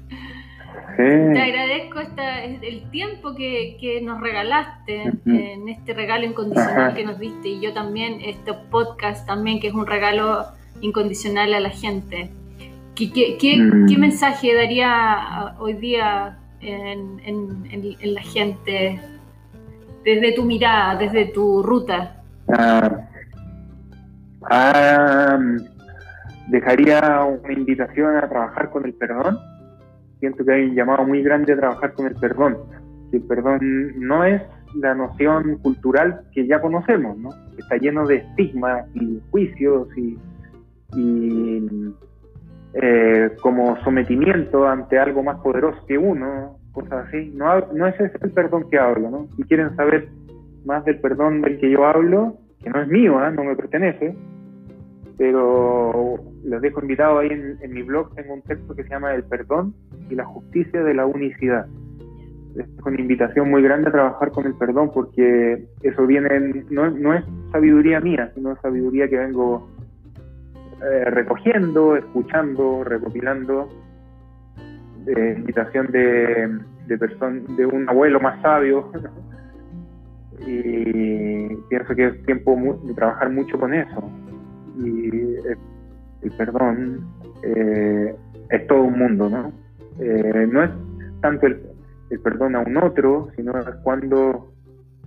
Te 0.97 1.41
agradezco 1.41 1.99
esta, 1.99 2.43
el 2.43 2.89
tiempo 2.89 3.35
que, 3.35 3.99
nos 4.03 4.21
regalaste 4.21 5.11
en 5.25 5.67
este 5.67 5.93
regalo 5.93 6.25
incondicional 6.25 6.93
que 6.95 7.03
nos 7.03 7.19
diste 7.19 7.49
y 7.49 7.61
yo 7.61 7.73
también, 7.73 8.19
este 8.21 8.53
podcast 8.53 9.25
también 9.27 9.59
que 9.59 9.67
es 9.67 9.73
un 9.73 9.85
regalo 9.85 10.45
incondicional 10.81 11.53
a 11.53 11.59
la 11.59 11.69
gente. 11.69 12.31
¿Qué, 12.95 13.37
qué, 13.37 13.57
mm. 13.57 13.99
mensaje 13.99 14.55
daría 14.55 15.55
hoy 15.59 15.73
día 15.73 16.37
en, 16.61 17.93
la 18.01 18.21
gente 18.21 19.01
desde 20.03 20.31
tu 20.31 20.43
mirada, 20.43 20.95
desde 20.95 21.25
tu 21.25 21.61
ruta? 21.61 22.23
Ah, 22.47 22.89
ah, 24.49 25.39
dejaría 26.47 27.21
una 27.23 27.53
invitación 27.53 28.15
a 28.15 28.29
trabajar 28.29 28.69
con 28.69 28.85
el 28.85 28.93
perdón 28.93 29.54
siento 30.19 30.45
que 30.45 30.53
hay 30.53 30.69
un 30.69 30.75
llamado 30.75 31.05
muy 31.05 31.21
grande 31.21 31.53
a 31.53 31.57
trabajar 31.57 31.93
con 31.93 32.07
el 32.07 32.15
perdón. 32.15 32.57
El 33.11 33.21
perdón 33.21 33.59
no 33.97 34.23
es 34.23 34.41
la 34.75 34.93
noción 34.93 35.57
cultural 35.59 36.21
que 36.33 36.45
ya 36.47 36.59
conocemos, 36.59 37.17
¿no? 37.17 37.29
Está 37.57 37.77
lleno 37.77 38.05
de 38.05 38.17
estigmas 38.17 38.85
y 38.93 39.21
juicios 39.31 39.87
y, 39.97 40.17
eh, 42.73 43.31
como 43.41 43.81
sometimiento 43.83 44.67
ante 44.67 44.99
algo 44.99 45.23
más 45.23 45.39
poderoso 45.39 45.85
que 45.87 45.97
uno, 45.97 46.57
cosas 46.71 47.07
así. 47.07 47.31
No, 47.35 47.59
no 47.73 47.87
es 47.87 47.99
ese 47.99 48.17
el 48.21 48.31
perdón 48.31 48.69
que 48.69 48.77
hablo, 48.77 49.09
¿no? 49.09 49.27
Si 49.37 49.43
quieren 49.43 49.75
saber 49.75 50.09
más 50.65 50.83
del 50.85 50.99
perdón 50.99 51.41
del 51.41 51.59
que 51.59 51.69
yo 51.69 51.85
hablo, 51.85 52.37
que 52.61 52.69
no 52.69 52.81
es 52.81 52.87
mío, 52.87 53.25
¿eh? 53.25 53.31
no 53.31 53.43
me 53.43 53.55
pertenece, 53.55 54.15
pero 55.17 56.17
los 56.43 56.61
dejo 56.61 56.81
invitados 56.81 57.21
ahí 57.21 57.29
en, 57.29 57.73
mi 57.73 57.83
blog, 57.83 58.13
tengo 58.15 58.33
un 58.33 58.41
texto 58.41 58.75
que 58.75 58.83
se 58.83 58.89
llama 58.89 59.13
El 59.13 59.23
perdón 59.23 59.73
y 60.09 60.15
la 60.15 60.25
justicia 60.25 60.83
de 60.83 60.93
la 60.93 61.05
unicidad. 61.05 61.67
Es 62.55 62.67
una 62.85 62.99
invitación 62.99 63.49
muy 63.49 63.61
grande 63.61 63.89
a 63.89 63.91
trabajar 63.91 64.31
con 64.31 64.45
el 64.45 64.55
perdón 64.55 64.91
porque 64.93 65.65
eso 65.83 66.05
viene, 66.07 66.63
no, 66.69 67.13
es 67.13 67.25
sabiduría 67.51 67.99
mía, 67.99 68.31
sino 68.33 68.55
sabiduría 68.61 69.09
que 69.09 69.17
vengo 69.17 69.69
eh, 70.81 71.05
recogiendo, 71.05 71.95
escuchando, 71.95 72.83
recopilando, 72.83 73.69
invitación 75.07 75.87
de, 75.91 76.59
de 76.87 77.65
un 77.65 77.89
abuelo 77.89 78.19
más 78.19 78.41
sabio. 78.41 78.91
y 80.47 81.47
pienso 81.69 81.95
que 81.95 82.07
es 82.07 82.25
tiempo 82.25 82.79
de 82.83 82.93
trabajar 82.93 83.29
mucho 83.29 83.57
con 83.57 83.73
eso 83.73 84.11
y 84.77 85.35
el, 86.21 86.31
perdón 86.37 87.07
eh, 87.43 88.15
es 88.49 88.67
todo 88.67 88.83
un 88.83 88.97
mundo, 88.97 89.29
¿no? 89.29 89.51
Eh, 89.99 90.47
no 90.51 90.63
es 90.63 90.71
tanto 91.21 91.47
el, 91.47 91.61
perdón 92.23 92.55
a 92.55 92.59
un 92.59 92.77
otro, 92.77 93.29
sino 93.35 93.57
es 93.57 93.65
cuando 93.83 94.51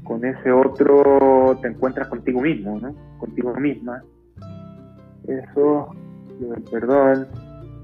con 0.04 0.24
ese 0.24 0.50
otro 0.50 1.58
te 1.60 1.68
encuentras 1.68 2.08
contigo 2.08 2.40
mismo, 2.40 2.78
¿no? 2.80 2.94
Contigo 3.18 3.54
misma. 3.54 4.02
Eso, 5.26 5.88
el 6.40 6.62
perdón. 6.70 7.26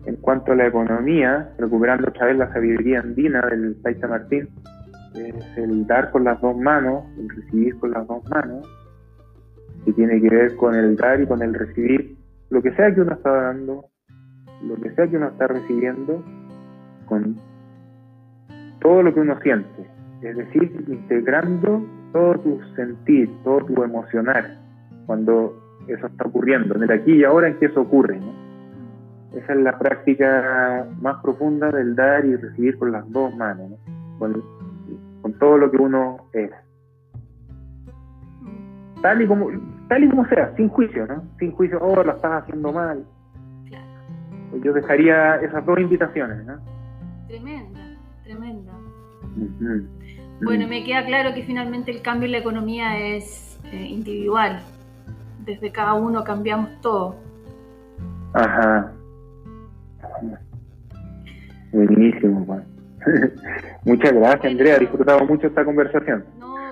En 0.07 0.17
cuanto 0.17 0.53
a 0.53 0.55
la 0.55 0.67
economía, 0.67 1.55
recuperando 1.59 2.09
otra 2.09 2.27
vez 2.27 2.37
la 2.37 2.53
sabiduría 2.53 3.01
andina 3.01 3.41
del 3.41 3.81
Taita 3.83 4.07
Martín, 4.07 4.51
es 5.15 5.57
el 5.57 5.87
dar 5.87 6.11
con 6.11 6.25
las 6.25 6.41
dos 6.43 6.57
manos, 6.57 7.05
el 7.19 7.31
recibir 7.31 7.79
con 7.79 7.93
las 7.93 8.07
dos 8.07 8.23
manos, 8.29 8.67
que 9.85 9.93
tiene 9.93 10.21
que 10.21 10.29
ver 10.29 10.57
con 10.57 10.75
el 10.75 10.97
dar 10.97 11.21
y 11.21 11.27
con 11.27 11.43
el 11.43 11.55
recibir, 11.55 12.17
lo 12.51 12.63
que 12.63 12.73
sea 12.75 12.95
que 12.95 13.01
uno 13.01 13.13
está 13.13 13.31
dando, 13.31 13.85
lo 14.63 14.77
que 14.77 14.91
sea 14.95 15.07
que 15.09 15.17
uno 15.17 15.29
está 15.29 15.47
recibiendo, 15.49 16.23
con 17.07 17.37
todo 18.81 19.03
lo 19.03 19.15
que 19.15 19.21
uno 19.21 19.39
siente, 19.41 19.89
es 20.23 20.37
decir, 20.37 20.85
integrando 20.89 21.85
todo 22.13 22.35
tu 22.41 22.61
sentir, 22.77 23.31
todo 23.43 23.59
tu 23.67 23.83
emocionar, 23.83 24.59
cuando 25.07 25.61
eso 25.89 26.07
está 26.07 26.25
ocurriendo, 26.27 26.77
en 26.77 26.85
el 26.85 26.93
aquí 26.93 27.13
y 27.13 27.25
ahora 27.25 27.49
en 27.49 27.59
que 27.59 27.67
eso 27.67 27.83
ocurre. 27.83 28.19
Esa 29.35 29.53
es 29.53 29.59
la 29.59 29.79
práctica 29.79 30.87
más 31.01 31.21
profunda 31.23 31.71
del 31.73 31.97
dar 31.97 32.25
y 32.25 32.37
recibir 32.37 32.79
con 32.79 32.93
las 32.93 33.11
dos 33.11 33.35
manos, 33.37 33.73
con 34.19 35.33
todo 35.41 35.59
lo 35.59 35.71
que 35.71 35.77
uno 35.77 36.17
es. 36.33 36.51
Tal 39.03 39.21
y 39.21 39.27
como 39.27 39.51
tal 39.95 40.03
y 40.03 40.09
como 40.09 40.27
sea, 40.27 40.53
sin 40.57 40.69
juicio, 40.69 41.07
¿no? 41.07 41.23
Sin 41.39 41.53
juicio, 41.53 41.79
oh, 41.81 42.03
lo 42.03 42.17
estás 42.17 42.43
haciendo 42.43 42.73
mal. 42.73 43.05
Claro. 43.69 43.87
Yo 44.61 44.73
dejaría 44.73 45.37
esas 45.37 45.65
dos 45.65 45.79
invitaciones, 45.79 46.45
¿no? 46.45 46.59
Tremenda, 47.29 47.79
tremenda. 48.25 48.73
Bueno, 50.43 50.67
me 50.67 50.83
queda 50.83 51.07
claro 51.07 51.33
que 51.33 51.45
finalmente 51.45 51.93
el 51.93 52.03
cambio 52.03 52.27
en 52.27 52.33
la 52.33 52.39
economía 52.39 52.99
es 52.99 53.61
eh, 53.71 53.87
individual. 53.87 54.59
Desde 55.45 55.71
cada 55.71 55.95
uno 55.95 56.25
cambiamos 56.25 56.71
todo. 56.81 57.15
Ajá. 58.33 58.93
Buenísimo, 61.71 62.45
Juan. 62.47 62.65
Muchas 63.85 64.13
gracias, 64.13 64.45
Andrea. 64.45 64.75
He 64.75 64.81
disfrutado 64.81 65.25
mucho 65.25 65.47
esta 65.47 65.65
conversación 65.65 66.25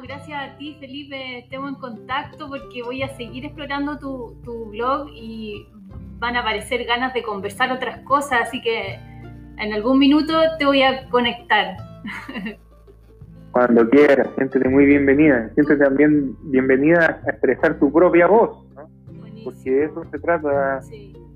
gracias 0.02 0.40
a 0.40 0.56
ti, 0.56 0.76
Felipe, 0.80 1.38
estemos 1.38 1.70
en 1.70 1.74
contacto 1.76 2.48
porque 2.48 2.82
voy 2.82 3.02
a 3.02 3.08
seguir 3.16 3.44
explorando 3.44 3.98
tu, 3.98 4.70
blog 4.70 5.08
y 5.14 5.66
van 6.18 6.36
a 6.36 6.40
aparecer 6.40 6.84
ganas 6.84 7.14
de 7.14 7.22
conversar 7.22 7.70
otras 7.70 8.00
cosas, 8.00 8.42
así 8.42 8.60
que 8.60 8.98
en 9.58 9.72
algún 9.72 9.98
minuto 9.98 10.32
te 10.58 10.66
voy 10.66 10.82
a 10.82 11.08
conectar. 11.08 11.76
Cuando 13.52 13.88
quieras, 13.90 14.28
siéntete 14.34 14.68
muy 14.68 14.86
bienvenida. 14.86 15.50
Siéntete 15.54 15.84
también 15.84 16.34
bienvenida 16.50 17.20
a 17.26 17.30
expresar 17.30 17.78
tu 17.78 17.92
propia 17.92 18.26
voz, 18.26 18.66
¿no? 18.74 18.88
Porque 19.44 19.70
de 19.70 19.84
eso 19.84 20.04
se 20.10 20.18
trata 20.18 20.80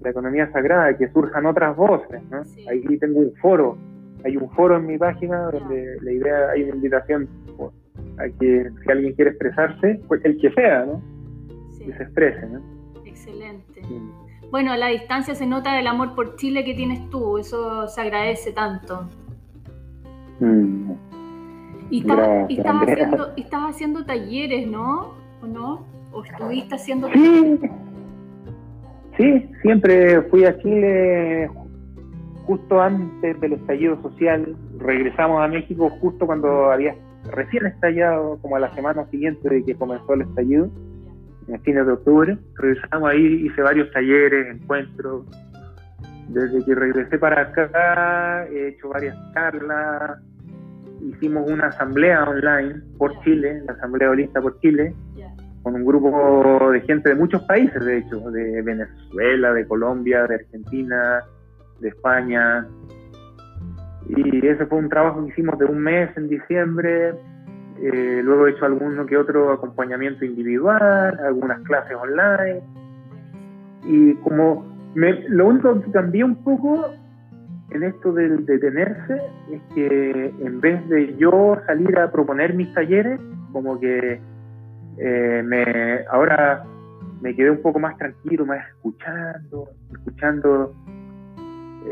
la 0.00 0.10
economía 0.10 0.50
sagrada, 0.50 0.96
que 0.96 1.08
surjan 1.08 1.44
otras 1.46 1.76
voces, 1.76 2.22
¿no? 2.30 2.42
Ahí 2.70 2.98
tengo 2.98 3.20
un 3.20 3.34
foro, 3.36 3.76
hay 4.24 4.36
un 4.36 4.50
foro 4.50 4.78
en 4.78 4.86
mi 4.86 4.96
página 4.96 5.50
donde 5.50 5.98
la 6.00 6.12
idea, 6.12 6.50
hay 6.50 6.62
una 6.64 6.76
invitación 6.76 7.28
a 8.18 8.38
que 8.38 8.70
si 8.84 8.90
alguien 8.90 9.12
quiere 9.14 9.30
expresarse, 9.30 10.00
pues 10.08 10.24
el 10.24 10.38
que 10.38 10.50
sea, 10.52 10.84
¿no? 10.86 11.02
Que 11.78 11.92
se 11.92 12.02
exprese, 12.02 12.46
¿no? 12.46 12.60
Excelente. 13.04 13.82
Bueno, 14.50 14.72
a 14.72 14.76
la 14.76 14.88
distancia 14.88 15.34
se 15.34 15.46
nota 15.46 15.78
el 15.78 15.86
amor 15.86 16.14
por 16.14 16.36
Chile 16.36 16.64
que 16.64 16.74
tienes 16.74 17.08
tú, 17.10 17.38
eso 17.38 17.86
se 17.88 18.00
agradece 18.00 18.52
tanto. 18.52 19.08
Mm. 20.40 20.92
Y, 21.90 22.00
estás, 22.00 22.82
haciendo, 22.82 23.34
haciendo 23.68 24.04
talleres, 24.04 24.66
¿no? 24.66 25.14
¿O 25.42 25.46
no? 25.46 25.86
¿O 26.12 26.24
estuviste 26.24 26.74
haciendo 26.74 27.08
sí. 27.12 27.60
sí, 29.16 29.50
siempre 29.62 30.22
fui 30.22 30.44
a 30.44 30.58
Chile 30.58 31.48
justo 32.46 32.80
antes 32.80 33.40
del 33.40 33.52
estallido 33.54 34.00
social. 34.02 34.56
Regresamos 34.78 35.42
a 35.42 35.48
México 35.48 35.90
justo 36.00 36.26
cuando 36.26 36.70
había 36.70 36.94
recién 37.32 37.66
estallado, 37.66 38.38
como 38.40 38.56
a 38.56 38.60
la 38.60 38.74
semana 38.74 39.04
siguiente 39.10 39.48
de 39.48 39.64
que 39.64 39.74
comenzó 39.74 40.14
el 40.14 40.22
estallido, 40.22 40.70
en 41.48 41.60
fines 41.62 41.86
de 41.86 41.92
octubre. 41.92 42.38
Regresamos 42.56 43.10
ahí, 43.10 43.46
hice 43.46 43.62
varios 43.62 43.90
talleres, 43.92 44.54
encuentros. 44.54 45.26
Desde 46.28 46.64
que 46.64 46.74
regresé 46.74 47.18
para 47.18 47.42
acá, 47.42 48.46
he 48.48 48.68
hecho 48.68 48.88
varias 48.88 49.16
charlas. 49.32 50.20
Hicimos 51.00 51.48
una 51.50 51.66
asamblea 51.68 52.24
online 52.24 52.82
por 52.98 53.20
Chile, 53.22 53.62
la 53.66 53.74
Asamblea 53.74 54.10
Holista 54.10 54.40
por 54.40 54.58
Chile, 54.60 54.92
con 55.62 55.74
un 55.74 55.84
grupo 55.84 56.70
de 56.72 56.80
gente 56.80 57.10
de 57.10 57.14
muchos 57.14 57.42
países, 57.42 57.84
de 57.84 57.98
hecho, 57.98 58.18
de 58.30 58.62
Venezuela, 58.62 59.52
de 59.52 59.66
Colombia, 59.66 60.26
de 60.26 60.36
Argentina, 60.36 61.22
de 61.80 61.88
España, 61.88 62.66
y 64.08 64.46
ese 64.46 64.66
fue 64.66 64.78
un 64.78 64.88
trabajo 64.88 65.24
que 65.24 65.30
hicimos 65.30 65.58
de 65.58 65.64
un 65.64 65.78
mes 65.78 66.16
en 66.16 66.28
diciembre. 66.28 67.14
Eh, 67.80 68.20
luego 68.22 68.46
he 68.46 68.52
hecho 68.52 68.64
alguno 68.64 69.04
que 69.06 69.16
otro 69.16 69.52
acompañamiento 69.52 70.24
individual, 70.24 71.18
algunas 71.24 71.60
clases 71.62 71.96
online. 71.96 72.62
Y 73.84 74.14
como 74.16 74.64
me, 74.94 75.28
lo 75.28 75.48
único 75.48 75.80
que 75.80 75.90
cambié 75.90 76.24
un 76.24 76.42
poco 76.42 76.86
en 77.70 77.82
esto 77.82 78.12
del 78.12 78.46
detenerse 78.46 79.20
es 79.50 79.60
que 79.74 80.32
en 80.40 80.60
vez 80.60 80.88
de 80.88 81.16
yo 81.16 81.58
salir 81.66 81.98
a 81.98 82.10
proponer 82.10 82.54
mis 82.54 82.72
talleres, 82.74 83.20
como 83.52 83.78
que 83.80 84.20
eh, 84.98 85.42
me 85.44 86.04
ahora 86.10 86.64
me 87.20 87.34
quedé 87.34 87.50
un 87.50 87.62
poco 87.62 87.78
más 87.78 87.96
tranquilo, 87.98 88.46
más 88.46 88.66
escuchando, 88.68 89.68
escuchando 89.92 90.74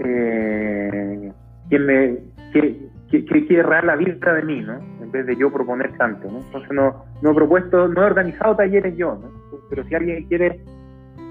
eh, 0.05 1.33
quién 1.75 1.87
me 1.87 2.19
qué, 2.53 2.89
qué, 3.11 3.63
la 3.85 3.97
vida 3.97 4.33
de 4.33 4.43
mí, 4.43 4.61
¿no? 4.61 4.79
En 5.03 5.11
vez 5.11 5.27
de 5.27 5.37
yo 5.37 5.53
proponer 5.53 5.97
tanto, 5.97 6.31
¿no? 6.31 6.39
Entonces 6.39 6.71
no, 6.73 7.05
no 7.21 7.31
he 7.31 7.35
propuesto, 7.35 7.89
no 7.89 8.03
he 8.03 8.05
organizado 8.05 8.57
talleres 8.57 8.97
yo, 8.97 9.17
¿no? 9.17 9.29
Pero 9.71 9.85
si 9.85 9.95
alguien 9.95 10.27
quiere 10.29 10.61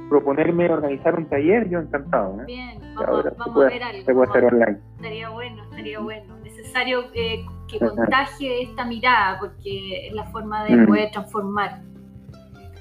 proponerme 0.09 0.69
organizar 0.69 1.17
un 1.17 1.29
taller, 1.29 1.69
yo 1.69 1.79
encantado. 1.79 2.37
¿no? 2.37 2.45
Bien, 2.45 2.77
vamos, 2.95 3.25
a 3.25 3.69
ver 3.69 3.83
algo. 3.83 4.03
Se 4.05 4.13
puede 4.13 4.29
hacer 4.29 4.45
online. 4.45 4.77
Estaría 4.97 5.29
bueno, 5.29 5.63
estaría 5.63 5.99
bueno. 5.99 6.37
Necesario 6.43 7.03
eh, 7.13 7.45
que 7.69 7.79
contagie 7.79 8.63
esta 8.63 8.85
mirada, 8.85 9.39
porque 9.39 10.07
es 10.07 10.13
la 10.13 10.25
forma 10.25 10.65
de 10.65 10.75
mm. 10.75 10.87
poder 10.87 11.11
transformar. 11.11 11.81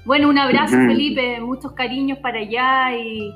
Bueno, 0.05 0.29
un 0.29 0.37
abrazo, 0.37 0.75
Felipe, 0.75 1.39
muchos 1.39 1.71
cariños 1.71 2.17
para 2.19 2.39
allá 2.39 2.93
y, 2.97 3.33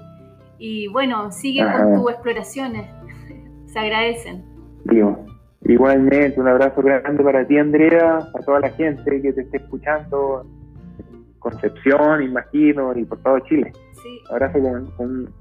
y 0.59 0.87
bueno, 0.89 1.31
sigue 1.31 1.63
con 1.63 1.95
tus 1.95 2.11
exploraciones. 2.11 2.96
Se 3.77 3.81
agradecen. 3.81 4.43
Digo, 4.85 5.23
igualmente, 5.65 6.41
un 6.41 6.47
abrazo 6.47 6.81
grande 6.81 7.23
para 7.23 7.45
ti, 7.45 7.59
Andrea, 7.59 8.17
a 8.17 8.39
toda 8.43 8.61
la 8.61 8.69
gente 8.71 9.21
que 9.21 9.33
te 9.33 9.41
esté 9.41 9.57
escuchando 9.57 10.47
Concepción, 11.37 12.23
imagino, 12.23 12.97
y 12.97 13.05
por 13.05 13.21
todo 13.21 13.37
Chile. 13.41 13.71
Sí. 14.01 14.19
Abrazo 14.31 14.57
con, 14.97 15.31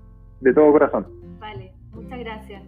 de 0.42 0.52
todo 0.52 0.70
corazón. 0.70 1.06
Vale, 1.40 1.72
muchas 1.94 2.18
gracias. 2.18 2.62